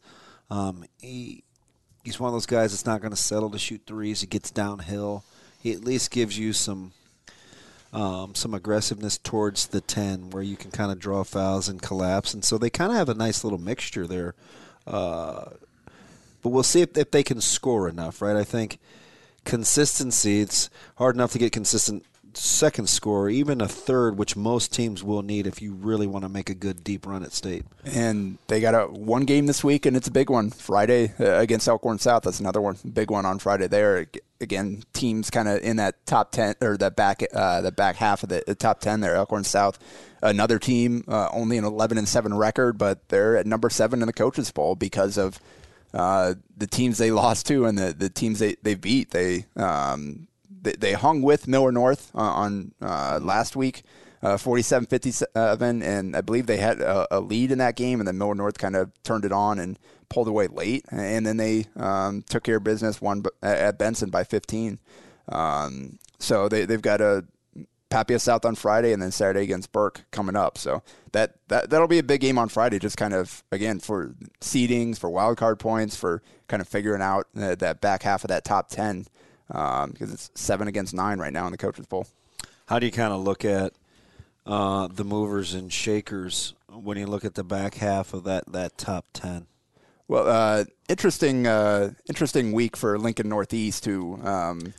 Um, 0.50 0.84
he 1.00 1.42
he's 2.04 2.20
one 2.20 2.28
of 2.28 2.34
those 2.34 2.46
guys 2.46 2.72
that's 2.72 2.86
not 2.86 3.00
going 3.00 3.10
to 3.10 3.16
settle 3.16 3.50
to 3.50 3.58
shoot 3.58 3.82
threes. 3.86 4.20
He 4.20 4.26
gets 4.26 4.50
downhill. 4.50 5.24
He 5.60 5.72
at 5.72 5.84
least 5.84 6.10
gives 6.10 6.38
you 6.38 6.52
some 6.52 6.92
um, 7.92 8.34
some 8.34 8.54
aggressiveness 8.54 9.18
towards 9.18 9.68
the 9.68 9.80
ten, 9.80 10.30
where 10.30 10.42
you 10.42 10.56
can 10.56 10.70
kind 10.70 10.92
of 10.92 10.98
draw 10.98 11.24
fouls 11.24 11.68
and 11.68 11.80
collapse. 11.82 12.34
And 12.34 12.44
so 12.44 12.58
they 12.58 12.70
kind 12.70 12.92
of 12.92 12.98
have 12.98 13.08
a 13.08 13.14
nice 13.14 13.44
little 13.44 13.58
mixture 13.58 14.06
there 14.06 14.34
Uh, 14.86 15.50
but 16.42 16.50
we'll 16.50 16.62
see 16.62 16.82
if, 16.82 16.96
if 16.96 17.10
they 17.10 17.22
can 17.22 17.40
score 17.40 17.88
enough, 17.88 18.20
right? 18.20 18.36
I 18.36 18.44
think 18.44 18.78
consistency, 19.44 20.40
it's 20.40 20.68
hard 20.96 21.14
enough 21.14 21.32
to 21.32 21.38
get 21.38 21.52
consistent 21.52 22.04
second 22.36 22.88
score, 22.88 23.28
even 23.28 23.60
a 23.60 23.68
third, 23.68 24.18
which 24.18 24.36
most 24.36 24.72
teams 24.72 25.02
will 25.02 25.22
need 25.22 25.46
if 25.46 25.62
you 25.62 25.72
really 25.72 26.06
want 26.06 26.24
to 26.24 26.28
make 26.28 26.50
a 26.50 26.54
good 26.54 26.84
deep 26.84 27.06
run 27.06 27.22
at 27.22 27.32
state. 27.32 27.64
And 27.84 28.38
they 28.48 28.60
got 28.60 28.74
a 28.74 28.86
one 28.86 29.24
game 29.24 29.46
this 29.46 29.62
week, 29.62 29.86
and 29.86 29.96
it's 29.96 30.08
a 30.08 30.12
big 30.12 30.30
one 30.30 30.50
Friday 30.50 31.12
uh, 31.18 31.38
against 31.38 31.68
Elkhorn 31.68 31.98
South. 31.98 32.22
That's 32.22 32.40
another 32.40 32.60
one, 32.60 32.76
big 32.92 33.10
one 33.10 33.26
on 33.26 33.38
Friday 33.38 33.66
there. 33.66 34.06
Again, 34.40 34.82
teams 34.92 35.30
kind 35.30 35.48
of 35.48 35.62
in 35.62 35.76
that 35.76 36.04
top 36.06 36.32
ten 36.32 36.54
or 36.60 36.76
the 36.76 36.90
back 36.90 37.22
uh, 37.32 37.60
the 37.60 37.72
back 37.72 37.96
half 37.96 38.22
of 38.22 38.28
the, 38.28 38.42
the, 38.46 38.54
top 38.54 38.80
ten 38.80 39.00
there. 39.00 39.14
Elkhorn 39.14 39.44
South, 39.44 39.78
another 40.22 40.58
team 40.58 41.04
uh, 41.08 41.28
only 41.32 41.56
an 41.56 41.64
eleven 41.64 41.98
and 41.98 42.08
seven 42.08 42.34
record, 42.34 42.76
but 42.76 43.08
they're 43.08 43.36
at 43.36 43.46
number 43.46 43.70
seven 43.70 44.02
in 44.02 44.06
the 44.06 44.12
coaches 44.12 44.50
poll 44.50 44.74
because 44.74 45.16
of 45.16 45.40
uh, 45.94 46.34
the 46.56 46.66
teams 46.66 46.98
they 46.98 47.10
lost 47.12 47.46
to 47.46 47.64
and 47.64 47.78
the, 47.78 47.92
the 47.92 48.10
teams 48.10 48.40
they, 48.40 48.56
they 48.62 48.74
beat. 48.74 49.10
They, 49.10 49.46
um, 49.56 50.26
they, 50.64 50.72
they 50.72 50.92
hung 50.94 51.22
with 51.22 51.46
Millard 51.46 51.74
North 51.74 52.10
uh, 52.14 52.20
on 52.20 52.72
uh, 52.82 53.20
last 53.22 53.54
week, 53.54 53.82
uh, 54.22 54.36
47 54.36 54.86
57, 54.86 55.82
and 55.82 56.16
I 56.16 56.20
believe 56.22 56.46
they 56.46 56.56
had 56.56 56.80
a, 56.80 57.06
a, 57.16 57.20
lead 57.20 57.52
in 57.52 57.58
that 57.58 57.76
game, 57.76 58.00
and 58.00 58.08
then 58.08 58.18
Millard 58.18 58.38
North 58.38 58.58
kind 58.58 58.74
of 58.74 58.90
turned 59.02 59.24
it 59.24 59.32
on 59.32 59.58
and 59.58 59.78
pulled 60.08 60.28
away 60.28 60.48
late. 60.48 60.84
And 60.90 61.26
then 61.26 61.36
they 61.36 61.66
um, 61.76 62.22
took 62.22 62.44
care 62.44 62.56
of 62.56 62.64
business, 62.64 63.00
won 63.00 63.22
at 63.42 63.78
Benson 63.78 64.10
by 64.10 64.24
15. 64.24 64.78
Um, 65.28 65.98
so 66.18 66.48
they, 66.48 66.64
they've 66.64 66.82
got 66.82 67.00
a 67.00 67.24
Papio 67.90 68.20
South 68.20 68.44
on 68.44 68.54
Friday, 68.54 68.92
and 68.92 69.00
then 69.00 69.12
Saturday 69.12 69.42
against 69.42 69.70
Burke 69.72 70.04
coming 70.10 70.36
up. 70.36 70.58
So 70.58 70.82
that, 71.12 71.36
that 71.48 71.70
that'll 71.70 71.86
be 71.86 71.98
a 71.98 72.02
big 72.02 72.22
game 72.22 72.38
on 72.38 72.48
Friday. 72.48 72.78
Just 72.78 72.96
kind 72.96 73.14
of 73.14 73.44
again 73.52 73.78
for 73.78 74.14
seedings, 74.40 74.98
for 74.98 75.10
wild 75.10 75.36
card 75.36 75.58
points, 75.58 75.94
for 75.94 76.22
kind 76.48 76.60
of 76.60 76.66
figuring 76.66 77.02
out 77.02 77.28
uh, 77.36 77.54
that 77.54 77.80
back 77.80 78.02
half 78.02 78.24
of 78.24 78.28
that 78.28 78.44
top 78.44 78.68
ten 79.54 79.90
because 79.90 80.08
um, 80.08 80.14
it's 80.14 80.30
seven 80.34 80.68
against 80.68 80.94
nine 80.94 81.18
right 81.18 81.32
now 81.32 81.46
in 81.46 81.52
the 81.52 81.58
coaches 81.58 81.86
poll. 81.86 82.06
How 82.66 82.78
do 82.78 82.86
you 82.86 82.92
kind 82.92 83.12
of 83.12 83.22
look 83.22 83.44
at 83.44 83.72
uh, 84.46 84.88
the 84.88 85.04
movers 85.04 85.54
and 85.54 85.72
shakers 85.72 86.54
when 86.68 86.98
you 86.98 87.06
look 87.06 87.24
at 87.24 87.34
the 87.34 87.44
back 87.44 87.74
half 87.74 88.14
of 88.14 88.24
that 88.24 88.44
that 88.52 88.76
top 88.78 89.06
ten? 89.12 89.46
Well, 90.06 90.28
uh, 90.28 90.64
interesting, 90.88 91.46
uh, 91.46 91.92
interesting 92.08 92.52
week 92.52 92.76
for 92.76 92.98
Lincoln 92.98 93.28
Northeast, 93.28 93.86
who 93.86 94.20
um, 94.22 94.74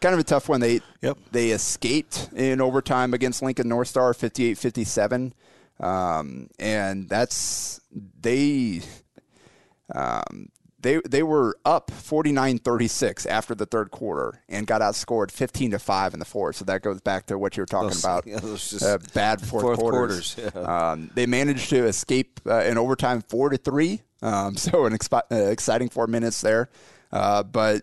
kind 0.00 0.14
of 0.14 0.18
a 0.18 0.24
tough 0.24 0.48
one. 0.48 0.60
They 0.60 0.80
yep. 1.02 1.18
they 1.32 1.50
escaped 1.50 2.30
in 2.34 2.60
overtime 2.60 3.12
against 3.12 3.42
Lincoln 3.42 3.68
North 3.68 3.88
Star 3.88 4.12
58-57. 4.12 5.32
Um, 5.80 6.48
and 6.58 7.08
that's 7.08 7.80
they 8.20 8.82
um, 9.94 10.48
they 10.82 11.00
they 11.08 11.22
were 11.22 11.56
up 11.64 11.90
49-36 11.90 13.26
after 13.26 13.54
the 13.54 13.66
third 13.66 13.90
quarter 13.90 14.42
and 14.48 14.66
got 14.66 14.80
outscored 14.80 15.30
15 15.30 15.72
to 15.72 15.78
5 15.78 16.14
in 16.14 16.20
the 16.20 16.24
fourth. 16.24 16.56
So 16.56 16.64
that 16.66 16.82
goes 16.82 17.00
back 17.00 17.26
to 17.26 17.38
what 17.38 17.56
you 17.56 17.62
were 17.62 17.66
talking 17.66 17.88
those, 17.88 18.04
about. 18.04 18.26
Yeah, 18.30 18.38
uh, 18.88 18.98
bad 19.14 19.40
fourth, 19.46 19.62
fourth 19.62 19.78
quarters. 19.78 20.34
quarters 20.34 20.52
yeah. 20.54 20.90
um, 20.90 21.10
they 21.14 21.26
managed 21.26 21.70
to 21.70 21.86
escape 21.86 22.40
uh, 22.46 22.62
in 22.64 22.78
overtime 22.78 23.22
4 23.22 23.50
to 23.50 23.56
3. 23.56 24.00
Um, 24.22 24.56
so 24.56 24.86
an 24.86 24.92
expi- 24.96 25.22
uh, 25.30 25.50
exciting 25.50 25.88
4 25.88 26.06
minutes 26.06 26.40
there. 26.40 26.70
Uh, 27.12 27.42
but 27.42 27.82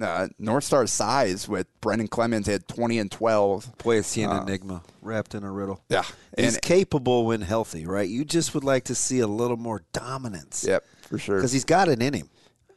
uh, 0.00 0.28
North 0.38 0.64
Star's 0.64 0.90
size 0.90 1.48
with 1.48 1.66
Brendan 1.80 2.08
Clemens 2.08 2.46
had 2.46 2.66
20 2.68 2.98
and 2.98 3.10
12. 3.10 3.78
Boy, 3.78 4.02
he 4.02 4.22
an 4.22 4.30
uh, 4.30 4.42
enigma 4.42 4.82
wrapped 5.00 5.34
in 5.34 5.44
a 5.44 5.50
riddle. 5.50 5.82
Yeah. 5.88 6.04
He's 6.36 6.54
and, 6.54 6.62
capable 6.62 7.26
when 7.26 7.42
healthy, 7.42 7.86
right? 7.86 8.08
You 8.08 8.24
just 8.24 8.54
would 8.54 8.64
like 8.64 8.84
to 8.84 8.94
see 8.94 9.20
a 9.20 9.26
little 9.26 9.56
more 9.56 9.82
dominance. 9.92 10.64
Yep, 10.66 10.84
for 11.12 11.18
sure. 11.18 11.36
Because 11.36 11.52
he's 11.52 11.64
got 11.64 11.88
it 11.88 12.02
in 12.02 12.14
him. 12.14 12.28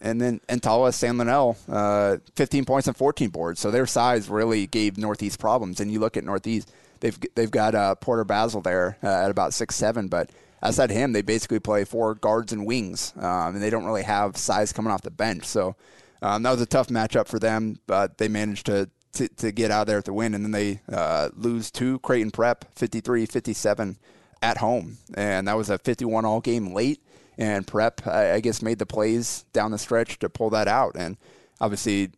And 0.02 0.20
then 0.20 0.42
Entala 0.50 0.94
San 0.94 1.18
Leonel, 1.18 1.58
uh, 1.70 2.18
15 2.36 2.66
points 2.66 2.88
and 2.88 2.96
14 2.96 3.30
boards. 3.30 3.60
So 3.60 3.72
their 3.72 3.88
size 3.88 4.30
really 4.30 4.68
gave 4.68 4.98
Northeast 4.98 5.40
problems. 5.40 5.80
And 5.80 5.92
you 5.92 6.00
look 6.00 6.18
at 6.18 6.24
Northeast, 6.24 6.72
they've 7.00 7.18
they've 7.34 7.52
got 7.52 7.74
uh, 7.76 7.96
Porter 7.96 8.26
Basil 8.26 8.62
there 8.62 8.98
uh, 9.02 9.08
at 9.08 9.32
about 9.32 9.54
six 9.54 9.76
seven, 9.76 10.08
but 10.08 10.30
outside 10.62 10.90
him, 10.90 11.14
they 11.14 11.22
basically 11.22 11.60
play 11.60 11.86
four 11.86 12.16
guards 12.16 12.52
and 12.52 12.66
wings, 12.66 13.14
um, 13.18 13.56
and 13.56 13.64
they 13.64 13.70
don't 13.70 13.86
really 13.86 14.04
have 14.04 14.36
size 14.38 14.74
coming 14.74 14.92
off 14.92 15.02
the 15.02 15.12
bench. 15.12 15.46
So 15.46 15.76
um, 16.22 16.44
that 16.44 16.52
was 16.52 16.62
a 16.62 16.66
tough 16.66 16.88
matchup 16.88 17.28
for 17.28 17.40
them, 17.40 17.80
but 17.88 18.18
they 18.18 18.28
managed 18.28 18.66
to, 18.66 18.90
to, 19.14 19.28
to 19.28 19.52
get 19.52 19.72
out 19.72 19.88
there 19.88 20.00
at 20.00 20.06
the 20.06 20.14
win, 20.14 20.34
and 20.34 20.44
then 20.44 20.52
they 20.52 20.82
uh, 20.92 21.30
lose 21.36 21.72
to 21.72 22.00
Creighton 22.00 22.32
Prep 22.32 22.66
53 22.76 23.26
57 23.26 23.98
at 24.42 24.58
home. 24.58 24.98
And 25.16 25.48
that 25.48 25.58
was 25.58 25.70
a 25.70 25.78
51 25.78 26.26
all 26.26 26.42
game 26.42 26.74
late, 26.74 27.02
and 27.38 27.66
Prep, 27.66 28.06
I, 28.08 28.34
I 28.34 28.40
guess, 28.40 28.62
made 28.62 28.80
the 28.80 28.86
plays 28.86 29.46
down 29.54 29.72
the 29.72 29.78
stretch 29.78 30.20
to 30.20 30.30
pull 30.30 30.50
that 30.52 30.68
out. 30.68 30.96
And 30.96 31.18
obviously, 31.60 32.12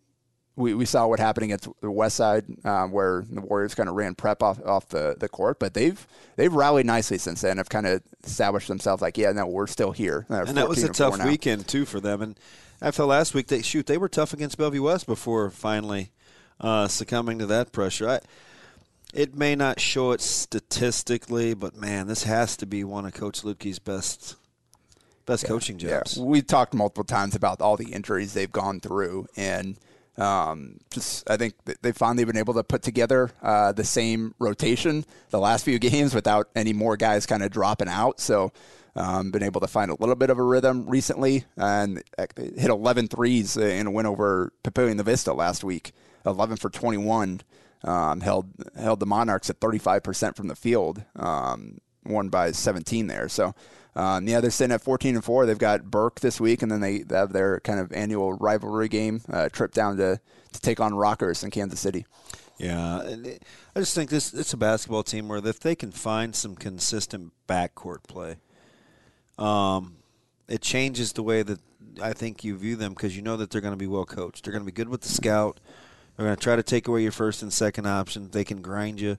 we, 0.55 0.73
we 0.73 0.85
saw 0.85 1.07
what 1.07 1.19
happened 1.19 1.45
against 1.45 1.69
the 1.81 1.91
West 1.91 2.15
Side, 2.15 2.45
uh, 2.65 2.87
where 2.87 3.23
the 3.29 3.41
Warriors 3.41 3.75
kind 3.75 3.87
of 3.87 3.95
ran 3.95 4.15
prep 4.15 4.41
off, 4.41 4.59
off 4.65 4.89
the, 4.89 5.15
the 5.17 5.29
court, 5.29 5.59
but 5.59 5.73
they've 5.73 6.05
they've 6.35 6.53
rallied 6.53 6.85
nicely 6.85 7.19
since 7.19 7.41
then. 7.41 7.57
Have 7.57 7.69
kind 7.69 7.85
of 7.85 8.01
established 8.23 8.67
themselves 8.67 9.01
like, 9.01 9.17
yeah, 9.17 9.31
no, 9.31 9.45
we're 9.45 9.67
still 9.67 9.91
here. 9.91 10.25
Uh, 10.29 10.45
and 10.47 10.57
that 10.57 10.67
was 10.67 10.83
a 10.83 10.89
tough 10.89 11.23
weekend 11.23 11.67
too 11.67 11.85
for 11.85 11.99
them. 11.99 12.21
And 12.21 12.39
I 12.81 12.91
felt 12.91 13.09
last 13.09 13.33
week 13.33 13.47
they 13.47 13.61
shoot 13.61 13.85
they 13.85 13.97
were 13.97 14.09
tough 14.09 14.33
against 14.33 14.57
Bellevue 14.57 14.81
West 14.81 15.05
before 15.05 15.49
finally 15.51 16.11
uh, 16.59 16.87
succumbing 16.87 17.39
to 17.39 17.45
that 17.45 17.71
pressure. 17.71 18.09
I, 18.09 18.19
it 19.13 19.35
may 19.35 19.55
not 19.55 19.79
show 19.79 20.11
it 20.11 20.21
statistically, 20.21 21.53
but 21.53 21.75
man, 21.75 22.07
this 22.07 22.23
has 22.23 22.57
to 22.57 22.65
be 22.65 22.83
one 22.83 23.05
of 23.05 23.13
Coach 23.13 23.43
Lutke's 23.43 23.79
best 23.79 24.35
best 25.27 25.43
yeah, 25.43 25.49
coaching 25.49 25.77
jobs. 25.77 26.17
Yeah. 26.17 26.23
We 26.23 26.41
talked 26.41 26.73
multiple 26.73 27.03
times 27.03 27.35
about 27.35 27.61
all 27.61 27.77
the 27.77 27.91
injuries 27.91 28.33
they've 28.33 28.51
gone 28.51 28.79
through, 28.79 29.27
and 29.37 29.77
um, 30.17 30.77
just 30.89 31.29
I 31.29 31.37
think 31.37 31.53
they've 31.81 31.95
finally 31.95 32.25
been 32.25 32.37
able 32.37 32.55
to 32.55 32.63
put 32.63 32.81
together 32.81 33.29
uh, 33.43 33.71
the 33.73 33.83
same 33.83 34.33
rotation 34.39 35.05
the 35.29 35.39
last 35.39 35.63
few 35.63 35.77
games 35.89 36.15
without 36.15 36.49
any 36.55 36.73
more 36.73 36.97
guys 36.97 37.27
kind 37.27 37.43
of 37.43 37.51
dropping 37.51 37.89
out. 37.89 38.19
So 38.19 38.51
um, 38.95 39.29
been 39.29 39.43
able 39.43 39.61
to 39.61 39.67
find 39.67 39.91
a 39.91 39.95
little 39.99 40.15
bit 40.15 40.31
of 40.31 40.39
a 40.39 40.43
rhythm 40.43 40.89
recently 40.89 41.45
and 41.55 42.03
hit 42.35 42.69
11 42.69 43.09
threes 43.09 43.55
in 43.55 43.85
a 43.85 43.91
win 43.91 44.07
over 44.07 44.51
Papillion 44.63 44.97
La 44.97 45.03
Vista 45.03 45.33
last 45.33 45.63
week. 45.63 45.91
11 46.25 46.57
for 46.57 46.69
21. 46.69 47.41
Um, 47.83 48.21
held 48.21 48.51
held 48.75 48.99
the 48.99 49.05
Monarchs 49.05 49.51
at 49.51 49.59
35% 49.59 50.35
from 50.35 50.47
the 50.47 50.55
field. 50.55 51.03
Um, 51.15 51.77
won 52.05 52.29
by 52.29 52.51
17 52.51 53.05
there. 53.05 53.29
So 53.29 53.53
um, 53.97 54.27
yeah, 54.27 54.39
they're 54.41 54.51
sitting 54.51 54.73
at 54.73 54.83
14 54.83 55.15
and 55.15 55.23
four. 55.23 55.47
They've 55.47 55.57
got 55.57 55.89
Burke 55.89 56.19
this 56.19 56.39
week, 56.39 56.61
and 56.61 56.71
then 56.71 56.81
they 56.81 57.03
have 57.09 57.33
their 57.33 57.59
kind 57.61 57.79
of 57.79 57.91
annual 57.91 58.33
rivalry 58.33 58.89
game 58.89 59.21
uh, 59.27 59.49
trip 59.49 59.73
down 59.73 59.97
to 59.97 60.21
to 60.53 60.61
take 60.61 60.79
on 60.79 60.93
Rockhurst 60.93 61.43
in 61.43 61.49
Kansas 61.49 61.79
City. 61.79 62.05
Yeah, 62.59 63.15
I 63.75 63.79
just 63.79 63.95
think 63.95 64.11
this 64.11 64.35
it's 64.35 64.53
a 64.53 64.57
basketball 64.57 65.01
team 65.01 65.27
where 65.27 65.39
if 65.43 65.59
they 65.59 65.73
can 65.73 65.91
find 65.91 66.35
some 66.35 66.55
consistent 66.55 67.33
backcourt 67.47 68.03
play, 68.07 68.37
um, 69.39 69.95
it 70.47 70.61
changes 70.61 71.13
the 71.13 71.23
way 71.23 71.41
that 71.41 71.59
I 71.99 72.13
think 72.13 72.43
you 72.43 72.55
view 72.55 72.75
them 72.75 72.93
because 72.93 73.15
you 73.15 73.23
know 73.23 73.35
that 73.37 73.49
they're 73.49 73.61
going 73.61 73.73
to 73.73 73.77
be 73.77 73.87
well 73.87 74.05
coached. 74.05 74.43
They're 74.43 74.53
going 74.53 74.63
to 74.63 74.71
be 74.71 74.75
good 74.75 74.89
with 74.89 75.01
the 75.01 75.09
scout. 75.09 75.59
They're 76.15 76.27
going 76.27 76.37
to 76.37 76.43
try 76.43 76.55
to 76.55 76.61
take 76.61 76.87
away 76.87 77.01
your 77.01 77.11
first 77.11 77.41
and 77.41 77.51
second 77.51 77.87
option. 77.87 78.29
They 78.29 78.43
can 78.43 78.61
grind 78.61 79.01
you. 79.01 79.17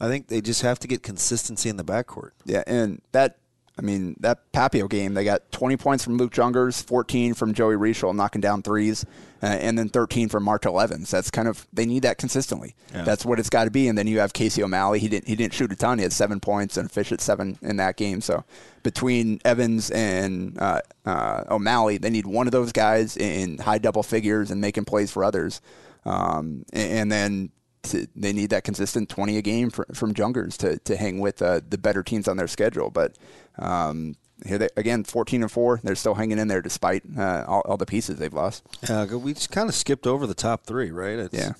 I 0.00 0.08
think 0.08 0.26
they 0.26 0.40
just 0.40 0.62
have 0.62 0.80
to 0.80 0.88
get 0.88 1.04
consistency 1.04 1.68
in 1.68 1.76
the 1.76 1.84
backcourt. 1.84 2.30
Yeah, 2.44 2.64
and 2.66 3.00
that 3.12 3.38
I 3.76 3.82
mean, 3.82 4.16
that 4.20 4.52
Papio 4.52 4.88
game, 4.88 5.14
they 5.14 5.24
got 5.24 5.50
20 5.50 5.76
points 5.76 6.04
from 6.04 6.16
Luke 6.16 6.32
Jungers, 6.32 6.82
14 6.84 7.34
from 7.34 7.54
Joey 7.54 7.74
Reichel 7.74 8.14
knocking 8.14 8.40
down 8.40 8.62
threes, 8.62 9.04
uh, 9.42 9.46
and 9.46 9.76
then 9.76 9.88
13 9.88 10.28
from 10.28 10.44
Martel 10.44 10.80
Evans. 10.80 11.10
That's 11.10 11.28
kind 11.30 11.48
of 11.48 11.66
they 11.72 11.84
need 11.84 12.02
that 12.04 12.16
consistently. 12.16 12.76
Yeah. 12.92 13.02
That's 13.02 13.24
what 13.24 13.40
it's 13.40 13.50
got 13.50 13.64
to 13.64 13.72
be. 13.72 13.88
And 13.88 13.98
then 13.98 14.06
you 14.06 14.20
have 14.20 14.32
Casey 14.32 14.62
O'Malley. 14.62 15.00
He 15.00 15.08
didn't 15.08 15.26
he 15.26 15.34
didn't 15.34 15.54
shoot 15.54 15.72
a 15.72 15.76
ton. 15.76 15.98
He 15.98 16.04
had 16.04 16.12
seven 16.12 16.38
points 16.38 16.76
and 16.76 16.90
fish 16.90 17.10
at 17.10 17.20
seven 17.20 17.58
in 17.62 17.76
that 17.78 17.96
game. 17.96 18.20
So 18.20 18.44
between 18.84 19.40
Evans 19.44 19.90
and 19.90 20.56
uh, 20.60 20.80
uh, 21.04 21.44
O'Malley, 21.50 21.98
they 21.98 22.10
need 22.10 22.26
one 22.26 22.46
of 22.46 22.52
those 22.52 22.70
guys 22.70 23.16
in 23.16 23.58
high 23.58 23.78
double 23.78 24.04
figures 24.04 24.52
and 24.52 24.60
making 24.60 24.84
plays 24.84 25.10
for 25.10 25.24
others. 25.24 25.60
Um, 26.04 26.64
and, 26.72 26.92
and 26.92 27.12
then 27.12 27.50
to, 27.84 28.06
they 28.14 28.32
need 28.32 28.50
that 28.50 28.64
consistent 28.64 29.08
20 29.08 29.38
a 29.38 29.42
game 29.42 29.70
for, 29.70 29.86
from 29.94 30.14
Jungers 30.14 30.56
to, 30.58 30.78
to 30.80 30.96
hang 30.96 31.20
with 31.20 31.40
uh, 31.40 31.60
the 31.68 31.78
better 31.78 32.02
teams 32.02 32.28
on 32.28 32.36
their 32.36 32.48
schedule. 32.48 32.90
But 32.90 33.16
um, 33.58 34.16
here 34.44 34.58
they 34.58 34.68
again 34.76 35.04
14 35.04 35.42
and 35.42 35.50
four. 35.50 35.80
They're 35.82 35.94
still 35.94 36.14
hanging 36.14 36.38
in 36.38 36.48
there 36.48 36.62
despite 36.62 37.02
uh, 37.16 37.44
all, 37.46 37.60
all, 37.64 37.76
the 37.76 37.86
pieces 37.86 38.18
they've 38.18 38.32
lost. 38.32 38.64
Yeah, 38.88 39.04
we 39.14 39.34
just 39.34 39.50
kind 39.50 39.68
of 39.68 39.74
skipped 39.74 40.06
over 40.06 40.26
the 40.26 40.34
top 40.34 40.64
three, 40.64 40.90
right? 40.90 41.18
It's, 41.18 41.34
yeah. 41.34 41.52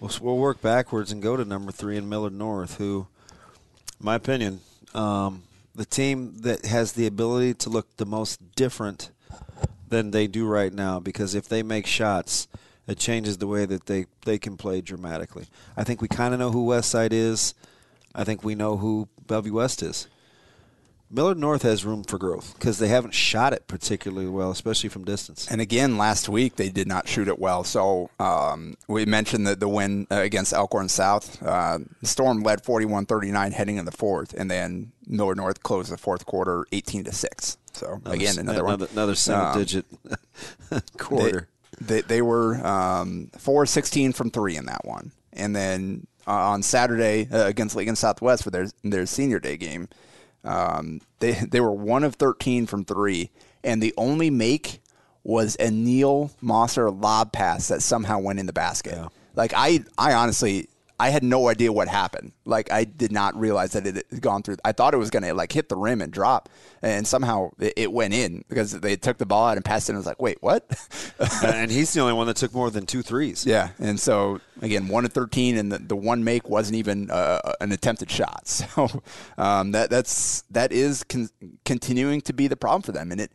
We'll, 0.00 0.10
we'll, 0.20 0.36
work 0.36 0.60
backwards 0.60 1.12
and 1.12 1.22
go 1.22 1.36
to 1.36 1.44
number 1.44 1.72
three 1.72 1.96
in 1.96 2.08
Millard 2.08 2.34
North, 2.34 2.76
who, 2.76 3.06
my 3.98 4.14
opinion, 4.14 4.60
um, 4.94 5.44
the 5.74 5.86
team 5.86 6.38
that 6.38 6.66
has 6.66 6.92
the 6.92 7.06
ability 7.06 7.54
to 7.54 7.70
look 7.70 7.96
the 7.96 8.06
most 8.06 8.54
different 8.54 9.10
than 9.88 10.10
they 10.10 10.26
do 10.26 10.46
right 10.46 10.72
now. 10.72 11.00
Because 11.00 11.34
if 11.34 11.48
they 11.48 11.62
make 11.62 11.86
shots 11.86 12.46
it 12.86 12.98
changes 12.98 13.38
the 13.38 13.46
way 13.46 13.64
that 13.66 13.86
they, 13.86 14.06
they 14.24 14.38
can 14.38 14.56
play 14.56 14.80
dramatically. 14.80 15.46
I 15.76 15.84
think 15.84 16.00
we 16.00 16.08
kind 16.08 16.32
of 16.34 16.40
know 16.40 16.50
who 16.50 16.66
Westside 16.66 17.12
is. 17.12 17.54
I 18.14 18.24
think 18.24 18.44
we 18.44 18.54
know 18.54 18.76
who 18.76 19.08
Bellevue 19.26 19.54
West 19.54 19.82
is. 19.82 20.08
Millard 21.08 21.38
North 21.38 21.62
has 21.62 21.84
room 21.84 22.02
for 22.02 22.18
growth 22.18 22.54
because 22.54 22.78
they 22.80 22.88
haven't 22.88 23.14
shot 23.14 23.52
it 23.52 23.68
particularly 23.68 24.26
well, 24.26 24.50
especially 24.50 24.88
from 24.88 25.04
distance. 25.04 25.46
And 25.48 25.60
again, 25.60 25.96
last 25.96 26.28
week 26.28 26.56
they 26.56 26.68
did 26.68 26.88
not 26.88 27.06
shoot 27.06 27.28
it 27.28 27.38
well. 27.38 27.62
So 27.62 28.10
um, 28.18 28.76
we 28.88 29.04
mentioned 29.06 29.46
the, 29.46 29.54
the 29.54 29.68
win 29.68 30.08
against 30.10 30.52
Elkhorn 30.52 30.88
South. 30.88 31.40
Uh, 31.40 31.78
the 32.00 32.08
Storm 32.08 32.42
led 32.42 32.64
41 32.64 33.06
39 33.06 33.52
heading 33.52 33.76
in 33.76 33.84
the 33.84 33.92
fourth, 33.92 34.34
and 34.34 34.50
then 34.50 34.90
Millard 35.06 35.36
North 35.36 35.62
closed 35.62 35.92
the 35.92 35.96
fourth 35.96 36.26
quarter 36.26 36.66
18 36.72 37.04
to 37.04 37.12
6. 37.12 37.58
So 37.72 37.86
Another, 38.04 38.16
again, 38.16 38.38
another, 38.38 38.64
another, 38.64 38.84
one. 38.86 38.92
another 38.92 39.14
single 39.14 39.46
Um, 39.46 39.58
digit 39.58 39.84
quarter. 40.98 41.40
They, 41.40 41.55
they, 41.80 42.00
they 42.02 42.22
were 42.22 42.64
um, 42.66 43.30
4 43.38 43.66
16 43.66 44.12
from 44.12 44.30
three 44.30 44.56
in 44.56 44.66
that 44.66 44.84
one. 44.84 45.12
And 45.32 45.54
then 45.54 46.06
uh, 46.26 46.32
on 46.32 46.62
Saturday 46.62 47.28
uh, 47.30 47.46
against 47.46 47.76
Lincoln 47.76 47.96
Southwest 47.96 48.42
for 48.42 48.50
their, 48.50 48.68
their 48.82 49.06
senior 49.06 49.38
day 49.38 49.56
game, 49.56 49.88
um, 50.44 51.00
they, 51.18 51.32
they 51.32 51.60
were 51.60 51.72
1 51.72 52.04
of 52.04 52.14
13 52.14 52.66
from 52.66 52.84
three. 52.84 53.30
And 53.62 53.82
the 53.82 53.94
only 53.96 54.30
make 54.30 54.80
was 55.24 55.56
a 55.58 55.70
Neil 55.70 56.30
Mosser 56.42 56.90
lob 57.02 57.32
pass 57.32 57.68
that 57.68 57.82
somehow 57.82 58.20
went 58.20 58.38
in 58.38 58.46
the 58.46 58.52
basket. 58.52 59.08
Like, 59.34 59.52
I, 59.54 59.80
I 59.98 60.14
honestly. 60.14 60.68
I 60.98 61.10
had 61.10 61.22
no 61.22 61.48
idea 61.48 61.72
what 61.72 61.88
happened. 61.88 62.32
Like 62.44 62.72
I 62.72 62.84
did 62.84 63.12
not 63.12 63.38
realize 63.38 63.72
that 63.72 63.86
it 63.86 64.06
had 64.10 64.20
gone 64.22 64.42
through. 64.42 64.56
I 64.64 64.72
thought 64.72 64.94
it 64.94 64.98
was 64.98 65.10
going 65.10 65.24
to 65.24 65.34
like 65.34 65.52
hit 65.52 65.68
the 65.68 65.76
rim 65.76 66.00
and 66.00 66.10
drop, 66.12 66.48
and 66.80 67.06
somehow 67.06 67.50
it, 67.58 67.74
it 67.76 67.92
went 67.92 68.14
in 68.14 68.44
because 68.48 68.72
they 68.72 68.96
took 68.96 69.18
the 69.18 69.26
ball 69.26 69.48
out 69.48 69.56
and 69.56 69.64
passed 69.64 69.88
it. 69.88 69.92
and 69.92 69.96
I 69.96 70.00
was 70.00 70.06
like, 70.06 70.22
wait, 70.22 70.38
what? 70.40 70.64
and 71.44 71.70
he's 71.70 71.92
the 71.92 72.00
only 72.00 72.14
one 72.14 72.26
that 72.28 72.36
took 72.36 72.54
more 72.54 72.70
than 72.70 72.86
two 72.86 73.02
threes. 73.02 73.44
Yeah, 73.44 73.70
and 73.78 74.00
so 74.00 74.40
again, 74.62 74.88
one 74.88 75.04
of 75.04 75.12
thirteen, 75.12 75.58
and 75.58 75.70
the, 75.70 75.78
the 75.78 75.96
one 75.96 76.24
make 76.24 76.48
wasn't 76.48 76.76
even 76.76 77.10
uh, 77.10 77.52
an 77.60 77.72
attempted 77.72 78.10
shot. 78.10 78.44
So 78.76 79.02
um, 79.38 79.72
that 79.72 79.90
that's 79.90 80.42
that 80.50 80.72
is 80.72 81.04
con- 81.04 81.30
continuing 81.64 82.20
to 82.22 82.32
be 82.32 82.48
the 82.48 82.56
problem 82.56 82.82
for 82.82 82.92
them, 82.92 83.12
and 83.12 83.20
it 83.20 83.32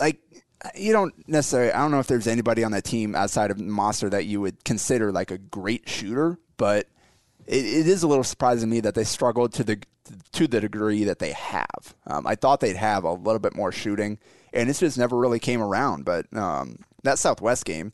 like 0.00 0.18
you 0.74 0.92
don't 0.92 1.14
necessarily. 1.28 1.72
I 1.72 1.78
don't 1.78 1.90
know 1.90 1.98
if 1.98 2.06
there's 2.06 2.26
anybody 2.26 2.64
on 2.64 2.72
that 2.72 2.84
team 2.84 3.14
outside 3.14 3.50
of 3.50 3.60
Monster 3.60 4.10
that 4.10 4.24
you 4.24 4.40
would 4.40 4.64
consider 4.64 5.12
like 5.12 5.30
a 5.30 5.38
great 5.38 5.88
shooter, 5.88 6.38
but 6.56 6.86
it, 7.46 7.64
it 7.64 7.88
is 7.88 8.02
a 8.02 8.08
little 8.08 8.24
surprising 8.24 8.68
to 8.68 8.74
me 8.74 8.80
that 8.80 8.94
they 8.94 9.04
struggled 9.04 9.52
to 9.54 9.64
the 9.64 9.82
to 10.32 10.46
the 10.46 10.60
degree 10.60 11.04
that 11.04 11.18
they 11.18 11.32
have. 11.32 11.94
Um, 12.06 12.26
I 12.26 12.34
thought 12.34 12.60
they'd 12.60 12.76
have 12.76 13.04
a 13.04 13.12
little 13.12 13.38
bit 13.38 13.54
more 13.56 13.72
shooting, 13.72 14.18
and 14.52 14.68
it 14.68 14.74
just 14.74 14.98
never 14.98 15.16
really 15.16 15.38
came 15.38 15.62
around. 15.62 16.04
But 16.04 16.26
um, 16.36 16.80
that 17.04 17.18
Southwest 17.18 17.64
game, 17.64 17.92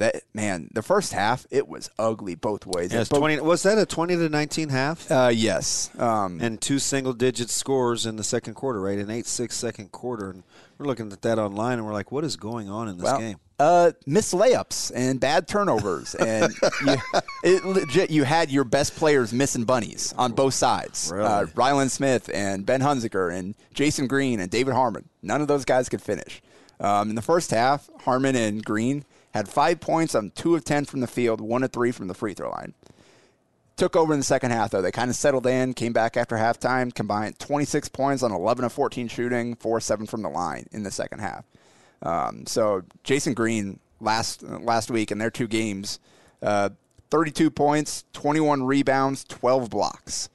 that 0.00 0.22
man, 0.34 0.68
the 0.72 0.82
first 0.82 1.12
half 1.12 1.46
it 1.50 1.68
was 1.68 1.88
ugly 1.98 2.34
both 2.34 2.66
ways. 2.66 2.92
Yeah, 2.92 3.00
Both- 3.00 3.20
20, 3.20 3.40
was 3.40 3.62
that 3.62 3.78
a 3.78 3.86
20 3.86 4.16
to 4.16 4.28
19 4.28 4.68
half? 4.68 5.10
Uh, 5.10 5.30
yes. 5.32 5.90
Um, 5.98 6.40
and 6.40 6.60
two 6.60 6.78
single 6.78 7.12
digit 7.12 7.50
scores 7.50 8.06
in 8.06 8.16
the 8.16 8.24
second 8.24 8.54
quarter, 8.54 8.80
right? 8.80 8.98
An 8.98 9.10
8 9.10 9.26
6 9.26 9.54
second 9.54 9.92
quarter. 9.92 10.30
And 10.30 10.42
we're 10.78 10.86
looking 10.86 11.12
at 11.12 11.22
that 11.22 11.38
online 11.38 11.78
and 11.78 11.86
we're 11.86 11.92
like, 11.92 12.10
what 12.10 12.24
is 12.24 12.36
going 12.36 12.68
on 12.68 12.88
in 12.88 12.96
this 12.96 13.04
well, 13.04 13.18
game? 13.18 13.36
Uh, 13.58 13.92
missed 14.06 14.32
layups 14.32 14.90
and 14.94 15.20
bad 15.20 15.46
turnovers, 15.46 16.14
and 16.14 16.50
you, 16.86 16.96
it 17.44 17.62
legit 17.62 18.08
you 18.10 18.24
had 18.24 18.50
your 18.50 18.64
best 18.64 18.96
players 18.96 19.34
missing 19.34 19.64
bunnies 19.64 20.14
on 20.16 20.32
both 20.32 20.54
sides. 20.54 21.10
Really? 21.12 21.28
Uh, 21.28 21.44
Rylan 21.44 21.90
Smith 21.90 22.30
and 22.32 22.64
Ben 22.64 22.80
Hunziker 22.80 23.30
and 23.30 23.54
Jason 23.74 24.06
Green 24.06 24.40
and 24.40 24.50
David 24.50 24.72
Harmon. 24.72 25.10
None 25.22 25.42
of 25.42 25.48
those 25.48 25.66
guys 25.66 25.90
could 25.90 26.00
finish. 26.00 26.40
Um, 26.80 27.10
in 27.10 27.16
the 27.16 27.22
first 27.22 27.50
half, 27.50 27.90
Harmon 28.00 28.34
and 28.34 28.64
Green 28.64 29.04
had 29.32 29.48
five 29.48 29.80
points 29.80 30.14
on 30.14 30.32
two 30.34 30.54
of 30.54 30.64
ten 30.64 30.84
from 30.84 31.00
the 31.00 31.06
field, 31.06 31.40
one 31.40 31.62
of 31.62 31.72
three 31.72 31.92
from 31.92 32.08
the 32.08 32.14
free 32.14 32.34
throw 32.34 32.50
line. 32.50 32.74
Took 33.76 33.96
over 33.96 34.12
in 34.12 34.20
the 34.20 34.24
second 34.24 34.50
half, 34.50 34.70
though. 34.70 34.82
They 34.82 34.92
kind 34.92 35.08
of 35.08 35.16
settled 35.16 35.46
in, 35.46 35.72
came 35.72 35.92
back 35.92 36.16
after 36.16 36.36
halftime, 36.36 36.94
combined 36.94 37.38
26 37.38 37.88
points 37.88 38.22
on 38.22 38.30
11 38.30 38.64
of 38.64 38.72
14 38.72 39.08
shooting, 39.08 39.54
4 39.56 39.80
7 39.80 40.06
from 40.06 40.22
the 40.22 40.28
line 40.28 40.66
in 40.72 40.82
the 40.82 40.90
second 40.90 41.20
half. 41.20 41.44
Um, 42.02 42.46
so 42.46 42.82
Jason 43.04 43.34
Green 43.34 43.78
last 44.00 44.42
last 44.42 44.90
week 44.90 45.10
in 45.10 45.18
their 45.18 45.30
two 45.30 45.46
games, 45.46 45.98
uh, 46.42 46.70
32 47.10 47.50
points, 47.50 48.04
21 48.12 48.64
rebounds, 48.64 49.24
12 49.24 49.70
blocks. 49.70 50.28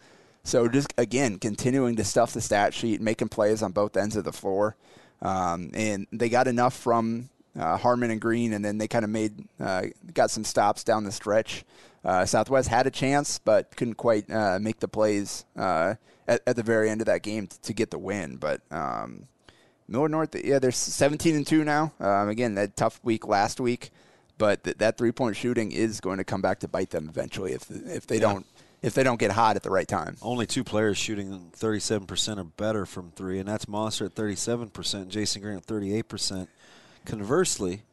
So 0.43 0.67
just 0.67 0.93
again 0.97 1.39
continuing 1.39 1.95
to 1.95 2.03
stuff 2.03 2.33
the 2.33 2.41
stat 2.41 2.73
sheet, 2.73 3.01
making 3.01 3.29
plays 3.29 3.63
on 3.63 3.71
both 3.71 3.97
ends 3.97 4.15
of 4.15 4.23
the 4.23 4.33
floor, 4.33 4.75
um, 5.21 5.71
and 5.73 6.07
they 6.11 6.29
got 6.29 6.47
enough 6.47 6.75
from 6.75 7.29
uh, 7.57 7.77
Harmon 7.77 8.11
and 8.11 8.21
Green, 8.21 8.53
and 8.53 8.63
then 8.63 8.77
they 8.77 8.87
kind 8.87 9.05
of 9.05 9.11
made 9.11 9.33
uh, 9.59 9.83
got 10.13 10.31
some 10.31 10.43
stops 10.43 10.83
down 10.83 11.03
the 11.03 11.11
stretch. 11.11 11.63
Uh, 12.03 12.25
Southwest 12.25 12.69
had 12.69 12.85
a 12.85 12.91
chance, 12.91 13.39
but 13.39 13.75
couldn't 13.75 13.95
quite 13.95 14.29
uh, 14.29 14.59
make 14.59 14.79
the 14.79 14.87
plays 14.87 15.45
uh, 15.57 15.95
at, 16.27 16.41
at 16.45 16.55
the 16.55 16.63
very 16.63 16.89
end 16.89 17.01
of 17.01 17.07
that 17.07 17.23
game 17.23 17.47
t- 17.47 17.57
to 17.63 17.73
get 17.73 17.89
the 17.89 17.97
win. 17.97 18.35
But 18.35 18.61
um, 18.69 19.23
Millard 19.87 20.11
North, 20.11 20.35
yeah, 20.43 20.59
they're 20.59 20.71
17 20.71 21.35
and 21.35 21.47
two 21.47 21.63
now. 21.63 21.93
Um, 21.99 22.29
again, 22.29 22.55
that 22.55 22.75
tough 22.75 22.99
week 23.03 23.27
last 23.27 23.59
week, 23.59 23.89
but 24.37 24.63
th- 24.63 24.77
that 24.77 24.97
three 24.97 25.11
point 25.11 25.35
shooting 25.35 25.71
is 25.71 25.99
going 25.99 26.17
to 26.17 26.23
come 26.23 26.41
back 26.41 26.59
to 26.59 26.67
bite 26.67 26.91
them 26.91 27.09
eventually 27.09 27.53
if 27.53 27.69
if 27.71 28.05
they 28.05 28.19
don't 28.19 28.45
if 28.85 28.93
they 28.93 29.01
don't 29.01 29.19
get 29.19 29.31
hot 29.31 29.55
at 29.55 29.63
the 29.63 29.71
right 29.71 29.87
time. 29.87 30.15
Only 30.21 30.45
two 30.45 30.63
players 30.63 30.95
shooting 30.95 31.49
37% 31.57 32.37
or 32.37 32.43
better 32.43 32.85
from 32.85 33.09
three, 33.15 33.39
and 33.39 33.47
that's 33.47 33.67
Monster 33.67 34.05
at 34.05 34.13
37%, 34.13 35.07
Jason 35.07 35.41
Green 35.41 35.57
at 35.57 35.65
38%. 35.65 36.47
Conversely, 37.05 37.83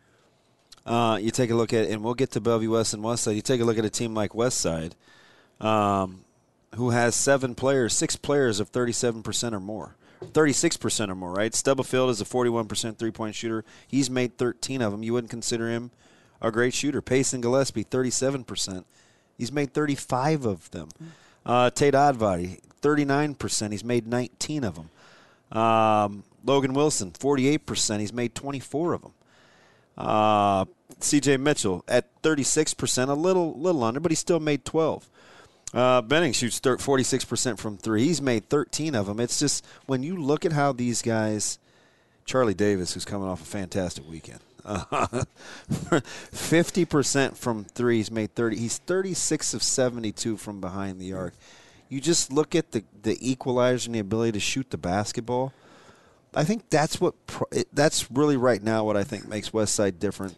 uh, 0.85 1.19
you 1.21 1.31
take 1.31 1.51
a 1.51 1.55
look 1.55 1.73
at, 1.73 1.89
and 1.89 2.03
we'll 2.03 2.15
get 2.15 2.31
to 2.33 2.41
Bellevue 2.41 2.71
West 2.71 2.95
and 2.95 3.03
Westside. 3.03 3.37
You 3.37 3.43
take 3.43 3.61
a 3.61 3.65
look 3.65 3.79
at 3.79 3.85
a 3.85 3.91
team 3.91 4.15
like 4.15 4.33
Westside, 4.33 4.93
um, 5.61 6.25
who 6.75 6.91
has 6.91 7.15
seven 7.15 7.55
players, 7.55 7.93
six 7.95 8.17
players 8.17 8.59
of 8.61 8.73
37% 8.73 9.53
or 9.53 9.61
more. 9.61 9.97
36% 10.25 11.09
or 11.09 11.15
more, 11.15 11.33
right? 11.33 11.55
Stubblefield 11.55 12.11
is 12.11 12.21
a 12.21 12.25
41% 12.25 12.97
three 12.97 13.11
point 13.11 13.35
shooter. 13.35 13.65
He's 13.87 14.09
made 14.09 14.39
13 14.39 14.81
of 14.81 14.93
them. 14.93 15.03
You 15.03 15.13
wouldn't 15.13 15.31
consider 15.31 15.69
him 15.69 15.91
a 16.41 16.51
great 16.51 16.75
shooter. 16.75 17.03
Payson 17.03 17.41
Gillespie, 17.41 17.85
37%. 17.85 18.85
He's 19.37 19.53
made 19.53 19.73
35 19.73 20.45
of 20.45 20.71
them. 20.71 20.89
Uh, 21.45 21.71
Tate 21.71 21.95
Oddbody, 21.95 22.61
39%. 22.83 23.73
He's 23.73 23.85
made 23.85 24.07
19 24.07 24.65
of 24.65 24.75
them. 24.77 25.59
Um, 25.59 26.25
Logan 26.45 26.75
Wilson, 26.75 27.13
48%. 27.13 28.01
He's 28.01 28.13
made 28.13 28.35
24 28.35 28.95
of 28.95 29.03
them. 29.03 29.13
Uh, 29.97 30.65
C.J. 31.01 31.37
Mitchell 31.39 31.85
at 31.89 32.23
36%, 32.23 33.09
a 33.09 33.13
little 33.15 33.59
little 33.59 33.85
under, 33.85 34.01
but 34.01 34.11
he 34.11 34.17
still 34.17 34.41
made 34.41 34.65
12. 34.65 35.09
Uh, 35.75 36.03
Benning 36.03 36.33
shoots 36.33 36.61
46% 36.61 37.59
from 37.59 37.79
three. 37.79 38.05
He's 38.05 38.21
made 38.21 38.49
13 38.51 38.95
of 38.95 39.07
them. 39.07 39.21
It's 39.21 39.39
just 39.39 39.65
when 39.87 40.03
you 40.03 40.17
look 40.17 40.45
at 40.45 40.53
how 40.53 40.73
these 40.73 41.01
guys, 41.01 41.59
Charlie 42.27 42.53
Davis, 42.55 42.93
who's 42.93 43.07
coming 43.07 43.27
off 43.29 43.41
a 43.41 43.47
fantastic 43.47 44.07
weekend, 44.09 44.41
uh, 44.65 45.25
50% 45.71 47.37
from 47.37 47.65
three. 47.65 47.97
He's 47.97 48.11
made 48.11 48.35
30. 48.35 48.57
He's 48.57 48.79
36 48.79 49.55
of 49.55 49.63
72 49.63 50.37
from 50.37 50.61
behind 50.61 51.01
the 51.01 51.15
arc. 51.15 51.35
You 51.89 52.01
just 52.01 52.33
look 52.33 52.55
at 52.55 52.73
the 52.73 52.85
the 53.03 53.19
equalizer 53.21 53.89
and 53.89 53.95
the 53.95 53.99
ability 53.99 54.33
to 54.33 54.41
shoot 54.41 54.71
the 54.71 54.79
basketball. 54.79 55.53
I 56.35 56.45
think 56.45 56.71
that's 56.71 57.01
what 57.01 57.15
that's 57.73 58.11
really 58.11 58.37
right 58.37 58.63
now 58.63 58.85
what 58.85 58.97
I 58.97 59.05
think 59.05 59.29
makes 59.29 59.53
West 59.53 59.75
Side 59.75 59.99
different. 59.99 60.37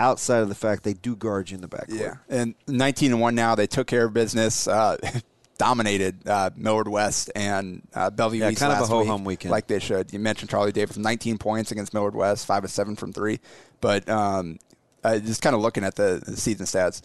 Outside 0.00 0.42
of 0.42 0.48
the 0.48 0.54
fact 0.54 0.84
they 0.84 0.94
do 0.94 1.16
guard 1.16 1.50
you 1.50 1.56
in 1.56 1.60
the 1.60 1.68
backcourt. 1.68 1.98
Yeah, 2.00 2.14
and 2.28 2.54
19 2.68 3.10
and 3.10 3.20
one 3.20 3.34
now. 3.34 3.56
They 3.56 3.66
took 3.66 3.88
care 3.88 4.04
of 4.04 4.12
business, 4.12 4.68
uh, 4.68 4.96
dominated 5.58 6.26
uh, 6.28 6.50
Millard 6.54 6.86
West 6.86 7.32
and 7.34 7.82
uh, 7.94 8.08
Bellevue 8.08 8.38
Yeah, 8.38 8.50
East 8.50 8.60
kind 8.60 8.72
of 8.72 8.80
a 8.80 8.86
ho-hum 8.86 9.24
week, 9.24 9.40
weekend. 9.40 9.50
like 9.50 9.66
they 9.66 9.80
should. 9.80 10.12
You 10.12 10.20
mentioned 10.20 10.50
Charlie 10.50 10.70
Davis, 10.70 10.96
19 10.96 11.38
points 11.38 11.72
against 11.72 11.92
Millard 11.92 12.14
West, 12.14 12.46
five 12.46 12.62
of 12.62 12.70
seven 12.70 12.94
from 12.94 13.12
three. 13.12 13.40
But 13.80 14.08
um, 14.08 14.60
uh, 15.02 15.18
just 15.18 15.42
kind 15.42 15.56
of 15.56 15.62
looking 15.62 15.82
at 15.82 15.96
the, 15.96 16.22
the 16.24 16.36
season 16.36 16.66
stats, 16.66 17.02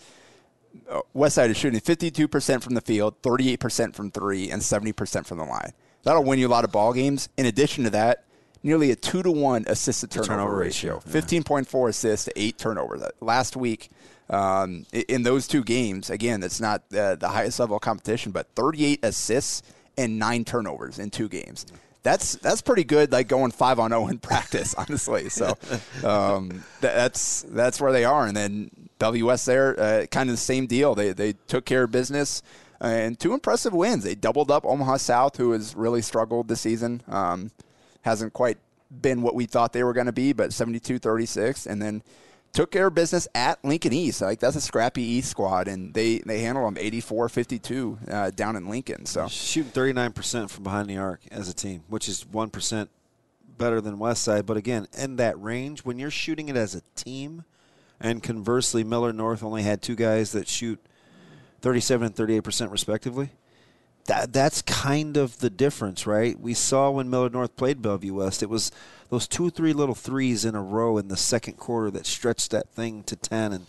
West 1.13 1.35
Side 1.35 1.49
is 1.49 1.57
shooting 1.57 1.79
52% 1.79 2.63
from 2.63 2.73
the 2.73 2.81
field, 2.81 3.21
38% 3.21 3.95
from 3.95 4.11
three, 4.11 4.49
and 4.49 4.61
70% 4.61 5.25
from 5.25 5.37
the 5.37 5.45
line. 5.45 5.73
That'll 6.03 6.23
win 6.23 6.39
you 6.39 6.47
a 6.47 6.49
lot 6.49 6.63
of 6.63 6.71
ball 6.71 6.93
games. 6.93 7.29
In 7.37 7.45
addition 7.45 7.85
to 7.85 7.89
that, 7.91 8.23
nearly 8.61 8.91
a 8.91 8.95
two 8.95 9.23
to 9.23 9.31
one 9.31 9.65
assist 9.67 10.01
to 10.01 10.07
turnover, 10.07 10.27
turnover 10.33 10.57
ratio. 10.57 10.95
ratio. 10.95 11.09
Fifteen 11.11 11.43
point 11.43 11.67
four 11.67 11.89
assists 11.89 12.25
to 12.25 12.33
eight 12.35 12.57
turnovers. 12.57 13.01
Last 13.21 13.55
week, 13.55 13.89
um, 14.29 14.85
in 14.91 15.23
those 15.23 15.47
two 15.47 15.63
games, 15.63 16.09
again, 16.09 16.39
that's 16.39 16.61
not 16.61 16.83
uh, 16.95 17.15
the 17.15 17.29
highest 17.29 17.59
level 17.59 17.77
of 17.77 17.81
competition, 17.81 18.31
but 18.31 18.47
thirty 18.55 18.85
eight 18.85 18.99
assists 19.03 19.63
and 19.97 20.19
nine 20.19 20.43
turnovers 20.43 20.99
in 20.99 21.09
two 21.09 21.29
games. 21.29 21.65
That's 22.03 22.35
that's 22.35 22.61
pretty 22.61 22.83
good. 22.83 23.13
Like 23.13 23.29
going 23.29 23.51
five 23.51 23.79
on 23.79 23.91
zero 23.91 24.07
in 24.07 24.19
practice, 24.19 24.73
honestly. 24.77 25.29
So 25.29 25.57
um, 26.03 26.49
th- 26.49 26.61
that's 26.81 27.43
that's 27.43 27.79
where 27.79 27.93
they 27.93 28.03
are. 28.03 28.25
And 28.27 28.35
then 28.35 28.71
WS 28.99 29.45
there, 29.45 29.79
uh, 29.79 30.05
kind 30.07 30.29
of 30.29 30.33
the 30.35 30.41
same 30.41 30.67
deal. 30.67 30.95
They 30.95 31.13
they 31.13 31.33
took 31.47 31.63
care 31.63 31.83
of 31.83 31.91
business 31.91 32.41
and 32.83 33.19
two 33.19 33.33
impressive 33.33 33.73
wins. 33.73 34.03
They 34.03 34.15
doubled 34.15 34.51
up 34.51 34.65
Omaha 34.65 34.97
South, 34.97 35.37
who 35.37 35.51
has 35.51 35.75
really 35.75 36.01
struggled 36.01 36.47
this 36.47 36.61
season. 36.61 37.01
Um, 37.07 37.51
hasn't 38.01 38.33
quite 38.33 38.57
been 38.91 39.21
what 39.21 39.35
we 39.35 39.45
thought 39.45 39.73
they 39.73 39.83
were 39.83 39.93
going 39.93 40.05
to 40.05 40.11
be, 40.11 40.33
but 40.33 40.51
72-36, 40.51 41.65
and 41.65 41.81
then 41.81 42.03
took 42.51 42.71
care 42.71 42.87
of 42.87 42.93
business 42.93 43.27
at 43.33 43.63
Lincoln 43.63 43.93
East. 43.93 44.21
Like 44.21 44.39
that's 44.39 44.55
a 44.55 44.61
scrappy 44.61 45.01
East 45.01 45.29
squad, 45.29 45.67
and 45.67 45.93
they 45.93 46.19
they 46.19 46.39
handled 46.39 46.75
them 46.75 46.83
84-52 46.83 48.11
uh, 48.11 48.29
down 48.31 48.55
in 48.55 48.67
Lincoln. 48.67 49.05
So 49.05 49.27
shooting 49.27 49.71
39% 49.71 50.49
from 50.49 50.63
behind 50.63 50.89
the 50.89 50.97
arc 50.97 51.21
as 51.31 51.49
a 51.49 51.53
team, 51.53 51.83
which 51.87 52.07
is 52.07 52.25
1% 52.25 52.87
better 53.57 53.81
than 53.81 53.97
West 53.97 54.23
Side. 54.23 54.45
But 54.45 54.57
again, 54.57 54.87
in 54.97 55.15
that 55.17 55.41
range, 55.41 55.85
when 55.85 55.99
you're 55.99 56.11
shooting 56.11 56.49
it 56.49 56.55
as 56.55 56.75
a 56.75 56.81
team, 56.95 57.45
and 57.99 58.21
conversely, 58.21 58.83
Millard 58.83 59.15
North 59.15 59.43
only 59.43 59.63
had 59.63 59.81
two 59.81 59.95
guys 59.95 60.33
that 60.33 60.47
shoot 60.47 60.79
37 61.63 62.07
and 62.07 62.15
38% 62.15 62.71
respectively. 62.71 63.29
That 64.07 64.33
that's 64.33 64.61
kind 64.61 65.15
of 65.15 65.39
the 65.39 65.49
difference, 65.49 66.05
right? 66.05 66.37
We 66.37 66.53
saw 66.53 66.91
when 66.91 67.09
Millard 67.09 67.31
North 67.31 67.55
played 67.55 67.81
Bellevue 67.81 68.15
West, 68.15 68.43
it 68.43 68.49
was 68.49 68.69
those 69.09 69.29
two, 69.29 69.49
three 69.49 69.71
little 69.71 69.95
threes 69.95 70.43
in 70.43 70.55
a 70.55 70.61
row 70.61 70.97
in 70.97 71.07
the 71.07 71.15
second 71.15 71.53
quarter 71.53 71.89
that 71.91 72.05
stretched 72.05 72.51
that 72.51 72.67
thing 72.69 73.03
to 73.03 73.15
10. 73.15 73.53
And 73.53 73.65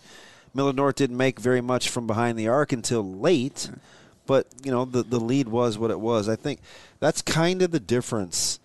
Millard 0.53 0.75
North 0.75 0.97
didn't 0.97 1.17
make 1.17 1.39
very 1.39 1.61
much 1.61 1.89
from 1.89 2.09
behind 2.09 2.37
the 2.37 2.49
arc 2.49 2.73
until 2.73 3.09
late, 3.09 3.71
but 4.27 4.49
you 4.65 4.73
know 4.73 4.85
the 4.85 5.05
the 5.05 5.21
lead 5.21 5.47
was 5.47 5.79
what 5.79 5.93
it 5.93 6.01
was. 6.01 6.29
I 6.29 6.35
think 6.35 6.59
that's 6.99 7.23
kind 7.23 7.63
of 7.63 7.71
the 7.71 7.79
difference 7.79 8.59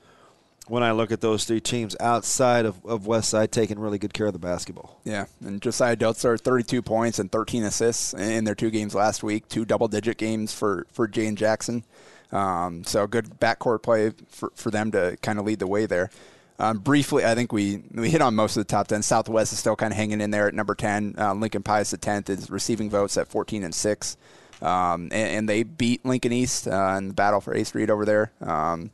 when 0.69 0.83
I 0.83 0.91
look 0.91 1.11
at 1.11 1.21
those 1.21 1.45
three 1.45 1.59
teams 1.59 1.95
outside 1.99 2.65
of, 2.65 2.85
of 2.85 3.07
West 3.07 3.29
Side 3.29 3.51
taking 3.51 3.79
really 3.79 3.97
good 3.97 4.13
care 4.13 4.27
of 4.27 4.33
the 4.33 4.39
basketball. 4.39 4.99
Yeah, 5.03 5.25
and 5.43 5.61
Josiah 5.61 5.97
Deltzer, 5.97 6.39
32 6.39 6.81
points 6.81 7.19
and 7.19 7.31
13 7.31 7.63
assists 7.63 8.13
in 8.13 8.43
their 8.43 8.55
two 8.55 8.69
games 8.69 8.93
last 8.93 9.23
week, 9.23 9.47
two 9.49 9.65
double-digit 9.65 10.17
games 10.17 10.53
for, 10.53 10.85
for 10.91 11.07
Jane 11.07 11.35
Jackson. 11.35 11.83
Um, 12.31 12.83
so 12.83 13.07
good 13.07 13.39
backcourt 13.39 13.81
play 13.81 14.11
for, 14.29 14.51
for 14.55 14.69
them 14.69 14.91
to 14.91 15.17
kind 15.21 15.39
of 15.39 15.45
lead 15.45 15.59
the 15.59 15.67
way 15.67 15.87
there. 15.87 16.11
Um, 16.59 16.79
briefly, 16.79 17.25
I 17.25 17.35
think 17.35 17.53
we, 17.53 17.83
we 17.93 18.09
hit 18.09 18.21
on 18.21 18.35
most 18.35 18.57
of 18.57 18.61
the 18.61 18.69
top 18.69 18.87
10. 18.87 19.01
Southwest 19.01 19.53
is 19.53 19.59
still 19.59 19.77
kind 19.77 19.93
of 19.93 19.97
hanging 19.97 20.19
in 20.21 20.29
there 20.29 20.47
at 20.47 20.53
number 20.53 20.75
10. 20.75 21.15
Uh, 21.17 21.33
Lincoln 21.33 21.63
Pius, 21.63 21.91
the 21.91 21.97
10th, 21.97 22.29
is 22.29 22.49
receiving 22.49 22.89
votes 22.89 23.17
at 23.17 23.29
14 23.29 23.63
and 23.63 23.73
6. 23.73 24.17
Um, 24.61 25.03
and, 25.03 25.13
and, 25.13 25.49
they 25.49 25.63
beat 25.63 26.03
Lincoln 26.05 26.33
East 26.33 26.67
uh, 26.67 26.95
in 26.97 27.07
the 27.07 27.13
battle 27.13 27.39
for 27.39 27.53
A 27.53 27.63
Street 27.63 27.89
over 27.89 28.03
there. 28.03 28.33
Um, 28.41 28.91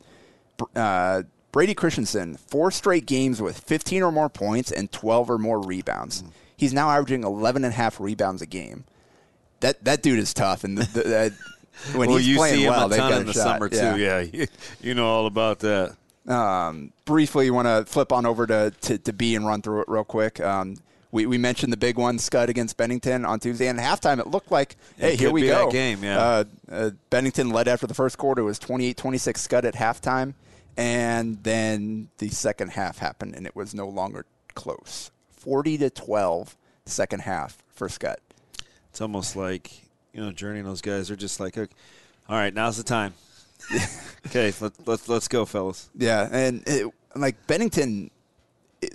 uh, 0.76 1.24
Brady 1.56 1.72
Christensen, 1.72 2.36
four 2.36 2.70
straight 2.70 3.06
games 3.06 3.40
with 3.40 3.58
15 3.60 4.02
or 4.02 4.12
more 4.12 4.28
points 4.28 4.70
and 4.70 4.92
12 4.92 5.30
or 5.30 5.38
more 5.38 5.58
rebounds. 5.58 6.22
Mm. 6.22 6.30
He's 6.54 6.74
now 6.74 6.90
averaging 6.90 7.24
11 7.24 7.64
and 7.64 7.72
a 7.72 7.74
half 7.74 7.98
rebounds 7.98 8.42
a 8.42 8.46
game. 8.46 8.84
That 9.60 9.82
that 9.84 10.02
dude 10.02 10.18
is 10.18 10.34
tough, 10.34 10.64
and 10.64 10.76
the, 10.76 10.84
the, 10.84 11.34
when 11.98 12.10
well, 12.10 12.18
he's 12.18 12.36
playing 12.36 12.68
well, 12.68 12.90
they've 12.90 12.98
got 12.98 13.22
in 13.22 13.26
the 13.26 13.32
shot. 13.32 13.58
summer 13.58 13.70
yeah. 13.72 13.94
too. 13.94 13.98
Yeah, 13.98 14.20
you, 14.20 14.46
you 14.82 14.92
know 14.92 15.06
all 15.06 15.24
about 15.24 15.60
that. 15.60 15.96
Um, 16.26 16.92
briefly, 17.06 17.46
you 17.46 17.54
want 17.54 17.68
to 17.68 17.90
flip 17.90 18.12
on 18.12 18.26
over 18.26 18.46
to, 18.46 18.74
to, 18.82 18.98
to 18.98 19.12
B 19.14 19.34
and 19.34 19.46
run 19.46 19.62
through 19.62 19.80
it 19.80 19.88
real 19.88 20.04
quick. 20.04 20.38
Um, 20.40 20.76
we, 21.10 21.24
we 21.24 21.38
mentioned 21.38 21.72
the 21.72 21.78
big 21.78 21.96
one, 21.96 22.18
Scotus 22.18 22.50
against 22.50 22.76
Bennington 22.76 23.24
on 23.24 23.40
Tuesday. 23.40 23.68
And 23.68 23.80
at 23.80 24.00
halftime, 24.02 24.20
it 24.20 24.26
looked 24.26 24.50
like, 24.50 24.76
hey, 24.98 25.14
it 25.14 25.20
here 25.20 25.30
we 25.30 25.46
go. 25.46 25.70
game, 25.70 26.04
yeah. 26.04 26.18
Uh, 26.18 26.44
uh, 26.70 26.90
Bennington 27.08 27.48
led 27.48 27.66
after 27.66 27.86
the 27.86 27.94
first 27.94 28.18
quarter. 28.18 28.42
It 28.42 28.44
was 28.44 28.58
28-26 28.58 29.38
Scotus 29.38 29.68
at 29.68 29.74
halftime. 29.74 30.34
And 30.76 31.42
then 31.42 32.08
the 32.18 32.28
second 32.28 32.72
half 32.72 32.98
happened, 32.98 33.34
and 33.34 33.46
it 33.46 33.56
was 33.56 33.74
no 33.74 33.88
longer 33.88 34.26
close. 34.54 35.10
40 35.30 35.78
to 35.78 35.90
12, 35.90 36.56
second 36.84 37.20
half 37.20 37.58
for 37.74 37.88
Scotus. 37.88 38.22
It's 38.90 39.00
almost 39.00 39.36
like, 39.36 39.70
you 40.12 40.20
know, 40.20 40.32
Journey 40.32 40.60
and 40.60 40.68
those 40.68 40.80
guys 40.80 41.10
are 41.10 41.16
just 41.16 41.40
like, 41.40 41.56
all 41.58 41.66
right, 42.28 42.52
now's 42.52 42.76
the 42.76 42.82
time. 42.82 43.14
okay, 44.26 44.52
let, 44.60 44.72
let's 44.86 45.08
let's 45.08 45.28
go, 45.28 45.44
fellas. 45.44 45.90
Yeah, 45.94 46.28
and 46.30 46.62
it, 46.66 46.92
like 47.14 47.46
Bennington, 47.46 48.10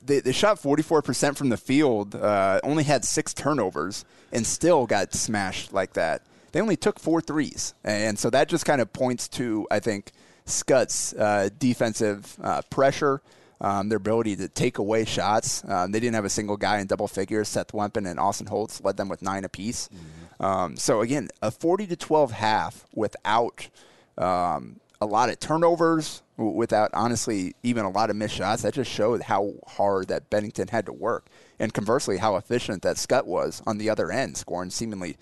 they, 0.04 0.20
they 0.20 0.32
shot 0.32 0.62
44% 0.62 1.38
from 1.38 1.50
the 1.50 1.58
field, 1.58 2.16
uh, 2.16 2.60
only 2.64 2.84
had 2.84 3.04
six 3.04 3.34
turnovers, 3.34 4.06
and 4.32 4.46
still 4.46 4.86
got 4.86 5.14
smashed 5.14 5.74
like 5.74 5.94
that. 5.94 6.24
They 6.52 6.62
only 6.62 6.76
took 6.76 7.00
four 7.00 7.22
threes. 7.22 7.74
And 7.84 8.20
so 8.20 8.30
that 8.30 8.50
just 8.50 8.66
kind 8.66 8.82
of 8.82 8.92
points 8.92 9.28
to, 9.30 9.68
I 9.72 9.80
think, 9.80 10.12
Scotus 10.52 11.14
uh, 11.14 11.50
defensive 11.58 12.38
uh, 12.44 12.62
pressure, 12.70 13.22
um, 13.60 13.90
their 13.90 13.98
ability 13.98 14.36
to 14.38 14.48
take 14.48 14.78
away 14.78 15.06
shots. 15.06 15.64
Um, 15.68 15.92
they 15.92 16.00
didn't 16.00 16.16
have 16.16 16.26
a 16.26 16.30
single 16.30 16.58
guy 16.58 16.80
in 16.80 16.88
double 16.88 17.08
figures. 17.08 17.48
Seth 17.48 17.72
Wempen 17.74 18.10
and 18.10 18.20
Austin 18.20 18.48
Holtz 18.48 18.84
led 18.84 18.98
them 18.98 19.10
with 19.10 19.22
nine 19.22 19.46
apiece. 19.46 19.90
Mm-hmm. 19.90 20.44
Um, 20.44 20.76
so 20.78 21.02
again, 21.02 21.30
a 21.42 21.52
40 21.52 21.88
to 21.88 21.96
12 21.96 22.32
half 22.32 22.86
without 22.94 23.70
um, 24.18 24.80
a 25.00 25.06
lot 25.06 25.30
of 25.30 25.40
turnovers, 25.40 26.22
without 26.38 26.90
honestly 26.94 27.56
even 27.64 27.86
a 27.86 27.90
lot 27.90 28.10
of 28.10 28.16
missed 28.16 28.36
shots. 28.36 28.64
That 28.64 28.74
just 28.74 28.92
showed 28.92 29.24
how 29.24 29.54
hard 29.68 30.08
that 30.08 30.30
Bennington 30.30 30.70
had 30.70 30.86
to 30.86 30.94
work, 30.94 31.28
and 31.60 31.74
conversely, 31.74 32.18
how 32.18 32.36
efficient 32.36 32.84
that 32.84 32.98
Scott 32.98 33.28
was 33.28 33.62
on 33.66 33.78
the 33.78 33.90
other 33.90 34.12
end, 34.12 34.38
scoring 34.38 34.70
seemingly 34.70 35.18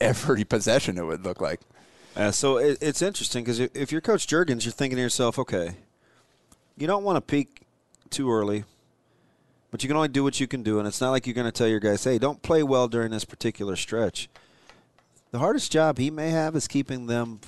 every 0.00 0.44
possession. 0.46 0.98
It 0.98 1.04
would 1.04 1.24
look 1.24 1.40
like. 1.40 1.60
Uh, 2.16 2.30
so 2.30 2.56
it, 2.56 2.78
it's 2.80 3.02
interesting 3.02 3.44
because 3.44 3.60
if 3.60 3.92
you're 3.92 4.00
Coach 4.00 4.26
Jurgens, 4.26 4.64
you're 4.64 4.72
thinking 4.72 4.96
to 4.96 5.02
yourself, 5.02 5.38
okay, 5.38 5.76
you 6.78 6.86
don't 6.86 7.04
want 7.04 7.16
to 7.16 7.20
peak 7.20 7.62
too 8.08 8.32
early, 8.32 8.64
but 9.70 9.82
you 9.82 9.88
can 9.88 9.96
only 9.96 10.08
do 10.08 10.24
what 10.24 10.40
you 10.40 10.46
can 10.46 10.62
do. 10.62 10.78
And 10.78 10.88
it's 10.88 11.00
not 11.00 11.10
like 11.10 11.26
you're 11.26 11.34
going 11.34 11.46
to 11.46 11.52
tell 11.52 11.68
your 11.68 11.80
guys, 11.80 12.02
hey, 12.04 12.18
don't 12.18 12.40
play 12.40 12.62
well 12.62 12.88
during 12.88 13.10
this 13.10 13.26
particular 13.26 13.76
stretch. 13.76 14.30
The 15.30 15.38
hardest 15.38 15.70
job 15.70 15.98
he 15.98 16.10
may 16.10 16.30
have 16.30 16.56
is 16.56 16.66
keeping 16.66 17.06
them 17.06 17.40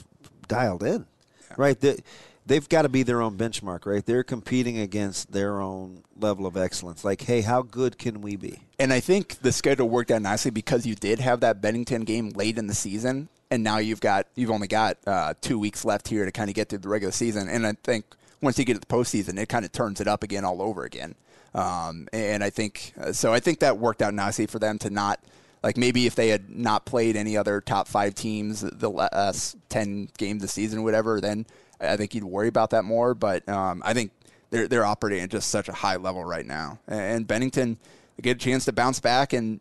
dialed 0.49 0.83
in, 0.83 1.07
yeah. 1.49 1.55
right? 1.57 1.81
They, 1.81 2.01
they've 2.45 2.69
got 2.69 2.83
to 2.83 2.91
be 2.91 3.03
their 3.03 3.23
own 3.23 3.39
benchmark, 3.39 3.87
right? 3.87 4.05
They're 4.05 4.25
competing 4.25 4.79
against 4.79 5.33
their 5.33 5.63
own 5.63 6.03
level 6.19 6.45
of 6.45 6.59
excellence. 6.59 7.07
Like, 7.07 7.23
hey, 7.23 7.41
how 7.41 7.63
good 7.63 7.97
can 7.97 8.21
we 8.21 8.37
be? 8.37 8.61
And 8.79 8.93
I 8.93 9.01
think 9.01 9.39
the 9.41 9.53
schedule 9.53 9.89
worked 9.89 10.11
out 10.11 10.21
nicely 10.21 10.51
because 10.51 10.85
you 10.85 10.95
did 10.95 11.21
have 11.21 11.41
that 11.41 11.63
Bennington 11.63 12.03
game 12.03 12.31
late 12.31 12.59
in 12.59 12.67
the 12.67 12.75
season 12.75 13.31
and 13.51 13.63
now 13.63 13.79
you've 13.79 14.01
got 14.01 14.27
you've 14.35 14.51
only 14.51 14.69
got 14.69 14.99
uh, 15.07 15.35
two 15.41 15.59
weeks 15.59 15.85
left 15.85 16.09
here 16.09 16.25
to 16.25 16.33
kind 16.33 16.49
of 16.49 16.55
get 16.55 16.69
through 16.69 16.79
the 16.79 16.89
regular 16.89 17.13
season. 17.13 17.49
And 17.49 17.67
I 17.67 17.73
think 17.83 18.05
once 18.41 18.59
you 18.59 18.65
get 18.65 18.75
to 18.75 18.81
the 18.81 18.87
postseason, 18.87 19.39
it 19.39 19.49
kind 19.49 19.65
of 19.65 19.73
turns 19.73 20.01
it 20.01 20.09
up 20.09 20.23
again 20.23 20.45
all 20.45 20.63
over 20.63 20.85
again. 20.85 21.15
Um, 21.55 22.09
and 22.13 22.45
I 22.45 22.51
think 22.51 22.93
uh, 23.01 23.13
so. 23.13 23.33
I 23.33 23.41
think 23.41 23.61
that 23.61 23.79
worked 23.79 24.03
out 24.03 24.15
nicely 24.15 24.47
for 24.47 24.59
them 24.59 24.79
to 24.81 24.91
not 24.91 25.21
like 25.63 25.77
maybe 25.77 26.07
if 26.07 26.15
they 26.15 26.29
had 26.29 26.51
not 26.51 26.85
played 26.85 27.17
any 27.17 27.37
other 27.37 27.61
top 27.61 27.89
five 27.89 28.15
teams 28.15 28.61
the 28.61 28.91
last 28.91 29.57
ten 29.69 30.09
games 30.19 30.43
of 30.43 30.43
the 30.43 30.49
season, 30.49 30.85
whatever, 30.85 31.21
then 31.21 31.47
I 31.81 31.97
think 31.97 32.15
you'd 32.15 32.25
worry 32.25 32.49
about 32.49 32.71
that 32.71 32.85
more. 32.85 33.15
But 33.15 33.49
um, 33.49 33.83
I 33.85 33.95
think 33.95 34.13
they're 34.51 34.69
they're 34.69 34.85
operating 34.85 35.25
at 35.25 35.31
just 35.31 35.49
such 35.49 35.69
a 35.69 35.73
high 35.73 35.97
level 35.97 36.23
right 36.23 36.47
now. 36.47 36.81
And 36.87 37.27
Bennington 37.27 37.79
get 38.21 38.37
a 38.37 38.41
chance 38.41 38.65
to 38.65 38.73
bounce 38.73 39.01
back 39.01 39.33
and 39.33 39.61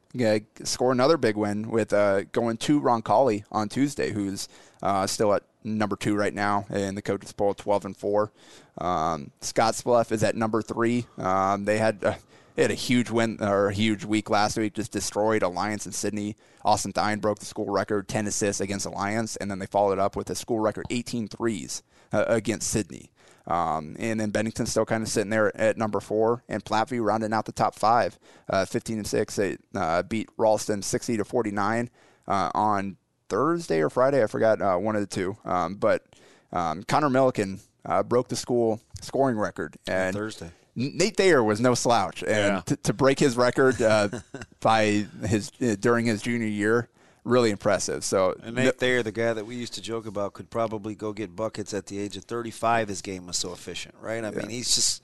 score 0.63 0.91
another 0.91 1.17
big 1.17 1.35
win 1.35 1.69
with 1.69 1.93
uh, 1.93 2.23
going 2.31 2.57
to 2.57 2.81
Roncalli 2.81 3.43
on 3.51 3.69
Tuesday, 3.69 4.11
who's 4.11 4.47
uh, 4.81 5.05
still 5.07 5.33
at 5.33 5.43
number 5.63 5.95
two 5.95 6.15
right 6.15 6.33
now 6.33 6.65
in 6.69 6.95
the 6.95 7.01
coaches 7.01 7.33
poll, 7.33 7.53
12 7.53 7.85
and 7.85 7.97
four. 7.97 8.31
Um, 8.77 9.31
Scottsbluff 9.41 10.11
is 10.11 10.23
at 10.23 10.35
number 10.35 10.61
three. 10.61 11.05
Um, 11.17 11.65
they 11.65 11.77
had 11.77 12.03
uh, 12.03 12.15
they 12.55 12.63
had 12.63 12.71
a 12.71 12.75
huge 12.75 13.11
win 13.11 13.37
or 13.39 13.67
a 13.67 13.73
huge 13.73 14.03
week 14.03 14.31
last 14.31 14.57
week, 14.57 14.73
just 14.73 14.91
destroyed 14.91 15.43
Alliance 15.43 15.85
in 15.85 15.91
Sidney. 15.91 16.35
Austin 16.65 16.91
Thine 16.91 17.19
broke 17.19 17.37
the 17.39 17.45
school 17.45 17.69
record, 17.69 18.07
10 18.07 18.25
assists 18.25 18.59
against 18.59 18.87
Alliance, 18.87 19.35
and 19.35 19.51
then 19.51 19.59
they 19.59 19.67
followed 19.67 19.99
up 19.99 20.15
with 20.15 20.29
a 20.31 20.35
school 20.35 20.59
record 20.59 20.85
18 20.89 21.27
threes 21.27 21.83
uh, 22.11 22.25
against 22.27 22.69
Sidney. 22.69 23.11
Um, 23.47 23.95
and 23.97 24.19
then 24.19 24.29
Bennington 24.29 24.65
still 24.65 24.85
kind 24.85 25.01
of 25.01 25.09
sitting 25.09 25.29
there 25.29 25.55
at 25.55 25.77
number 25.77 26.01
four, 26.01 26.43
and 26.49 26.63
Platteview 26.63 27.03
rounding 27.03 27.33
out 27.33 27.45
the 27.45 27.53
top 27.53 27.75
five, 27.75 28.19
uh, 28.49 28.65
15 28.65 28.97
and 28.97 29.07
six. 29.07 29.37
They 29.37 29.57
uh, 29.73 30.03
beat 30.03 30.29
Ralston 30.37 30.81
60 30.81 31.17
to 31.17 31.25
49 31.25 31.89
uh, 32.27 32.51
on 32.53 32.97
Thursday 33.29 33.81
or 33.81 33.89
Friday. 33.89 34.21
I 34.21 34.27
forgot 34.27 34.61
uh, 34.61 34.75
one 34.75 34.95
of 34.95 35.01
the 35.01 35.07
two. 35.07 35.37
Um, 35.45 35.75
but 35.75 36.03
um, 36.51 36.83
Connor 36.83 37.09
Milliken 37.09 37.61
uh, 37.85 38.03
broke 38.03 38.27
the 38.27 38.35
school 38.35 38.81
scoring 39.01 39.37
record 39.37 39.77
and 39.87 40.15
Thursday. 40.15 40.51
Nate 40.75 41.17
Thayer 41.17 41.43
was 41.43 41.59
no 41.59 41.73
slouch, 41.73 42.21
and 42.21 42.29
yeah. 42.29 42.61
t- 42.63 42.75
to 42.83 42.93
break 42.93 43.17
his 43.17 43.35
record 43.35 43.81
uh, 43.81 44.09
by 44.59 45.07
his 45.25 45.49
during 45.49 46.05
his 46.05 46.21
junior 46.21 46.47
year, 46.47 46.89
really 47.27 47.51
impressive. 47.51 48.03
So 48.03 48.35
and 48.41 48.55
Nate 48.55 48.79
Thayer, 48.79 49.03
the 49.03 49.11
guy 49.11 49.33
that 49.33 49.45
we 49.45 49.55
used 49.55 49.73
to 49.73 49.81
joke 49.81 50.05
about, 50.05 50.33
could 50.33 50.49
probably 50.49 50.95
go 50.95 51.13
get 51.13 51.35
buckets 51.35 51.73
at 51.73 51.87
the 51.87 51.99
age 51.99 52.17
of 52.17 52.23
35. 52.23 52.87
His 52.87 53.01
game 53.01 53.27
was 53.27 53.37
so 53.37 53.53
efficient, 53.53 53.95
right? 54.01 54.23
I 54.23 54.29
yeah. 54.29 54.37
mean, 54.37 54.49
he's 54.49 54.73
just 54.73 55.03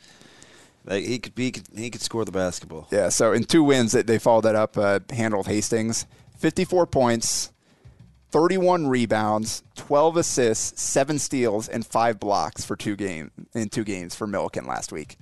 like 0.86 1.04
he 1.04 1.20
could 1.20 1.36
be, 1.36 1.46
he 1.46 1.52
could, 1.52 1.68
he 1.76 1.90
could 1.90 2.02
score 2.02 2.26
the 2.26 2.32
basketball. 2.32 2.88
Yeah. 2.92 3.10
So 3.10 3.34
in 3.34 3.44
two 3.44 3.64
wins, 3.64 3.92
they 3.92 4.20
followed 4.20 4.42
that 4.42 4.56
up. 4.56 4.78
Uh, 4.78 5.00
handled 5.12 5.48
Hastings, 5.48 6.06
54 6.38 6.88
points. 6.88 7.50
31 8.32 8.88
rebounds, 8.88 9.62
12 9.76 10.18
assists, 10.18 10.82
seven 10.82 11.20
steals, 11.20 11.70
and 11.70 11.86
five 11.86 12.20
blocks 12.20 12.66
for 12.66 12.76
two 12.76 12.96
game 12.96 13.30
in 13.54 13.70
two 13.70 13.84
games 13.84 14.16
for 14.16 14.26
Milliken 14.26 14.66
last 14.66 14.92
week. 14.92 15.20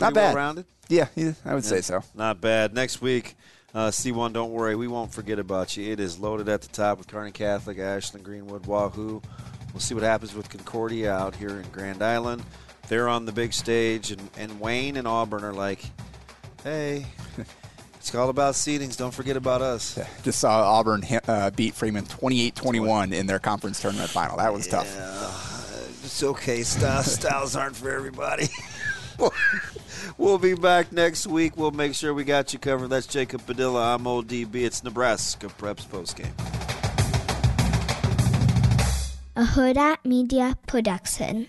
Not 0.00 0.14
Pretty 0.14 0.14
bad. 0.14 0.34
Well 0.34 0.36
rounded. 0.36 0.64
Yeah, 0.88 1.08
yeah, 1.14 1.32
I 1.44 1.54
would 1.54 1.62
yeah, 1.64 1.68
say 1.68 1.80
so. 1.82 2.02
Not 2.14 2.40
bad. 2.40 2.72
Next 2.72 3.02
week, 3.02 3.36
uh, 3.74 3.88
C1, 3.88 4.32
don't 4.32 4.52
worry, 4.52 4.76
we 4.76 4.88
won't 4.88 5.12
forget 5.12 5.38
about 5.38 5.76
you. 5.76 5.92
It 5.92 6.00
is 6.00 6.18
loaded 6.18 6.48
at 6.48 6.62
the 6.62 6.68
top 6.68 6.98
with 6.98 7.08
Kearney 7.08 7.32
Catholic, 7.32 7.78
Ashland, 7.78 8.24
Greenwood, 8.24 8.66
Wahoo. 8.66 9.22
We'll 9.72 9.80
see 9.80 9.94
what 9.94 10.04
happens 10.04 10.34
with 10.34 10.48
Concordia 10.50 11.12
out 11.12 11.34
here 11.34 11.60
in 11.60 11.68
Grand 11.70 12.02
Island. 12.02 12.44
They're 12.88 13.08
on 13.08 13.24
the 13.24 13.32
big 13.32 13.52
stage, 13.52 14.10
and, 14.10 14.30
and 14.36 14.60
Wayne 14.60 14.96
and 14.96 15.08
Auburn 15.08 15.44
are 15.44 15.54
like, 15.54 15.82
hey, 16.62 17.06
It's 18.02 18.12
all 18.16 18.30
about 18.30 18.54
seedings. 18.54 18.96
Don't 18.96 19.14
forget 19.14 19.36
about 19.36 19.62
us. 19.62 19.96
Just 20.24 20.40
saw 20.40 20.68
Auburn 20.76 21.04
uh, 21.28 21.50
beat 21.52 21.72
Freeman 21.72 22.04
28-21 22.04 23.12
in 23.12 23.26
their 23.26 23.38
conference 23.38 23.80
tournament 23.80 24.10
final. 24.10 24.38
That 24.38 24.52
was 24.52 24.66
tough. 24.66 24.88
It's 26.02 26.20
okay. 26.24 26.64
Styles, 26.64 27.12
styles 27.12 27.54
aren't 27.54 27.76
for 27.76 27.92
everybody. 27.92 28.48
we'll 30.18 30.38
be 30.38 30.54
back 30.54 30.92
next 30.92 31.26
week. 31.26 31.56
We'll 31.56 31.70
make 31.70 31.94
sure 31.94 32.14
we 32.14 32.24
got 32.24 32.52
you 32.52 32.58
covered. 32.58 32.88
That's 32.88 33.06
Jacob 33.06 33.46
Padilla. 33.46 33.94
I'm 33.94 34.04
ODB. 34.04 34.54
It's 34.56 34.82
Nebraska 34.84 35.46
Preps 35.48 35.86
postgame. 35.86 36.32
A 39.34 39.44
Hurrdat 39.44 40.04
Media 40.04 40.58
Production. 40.66 41.48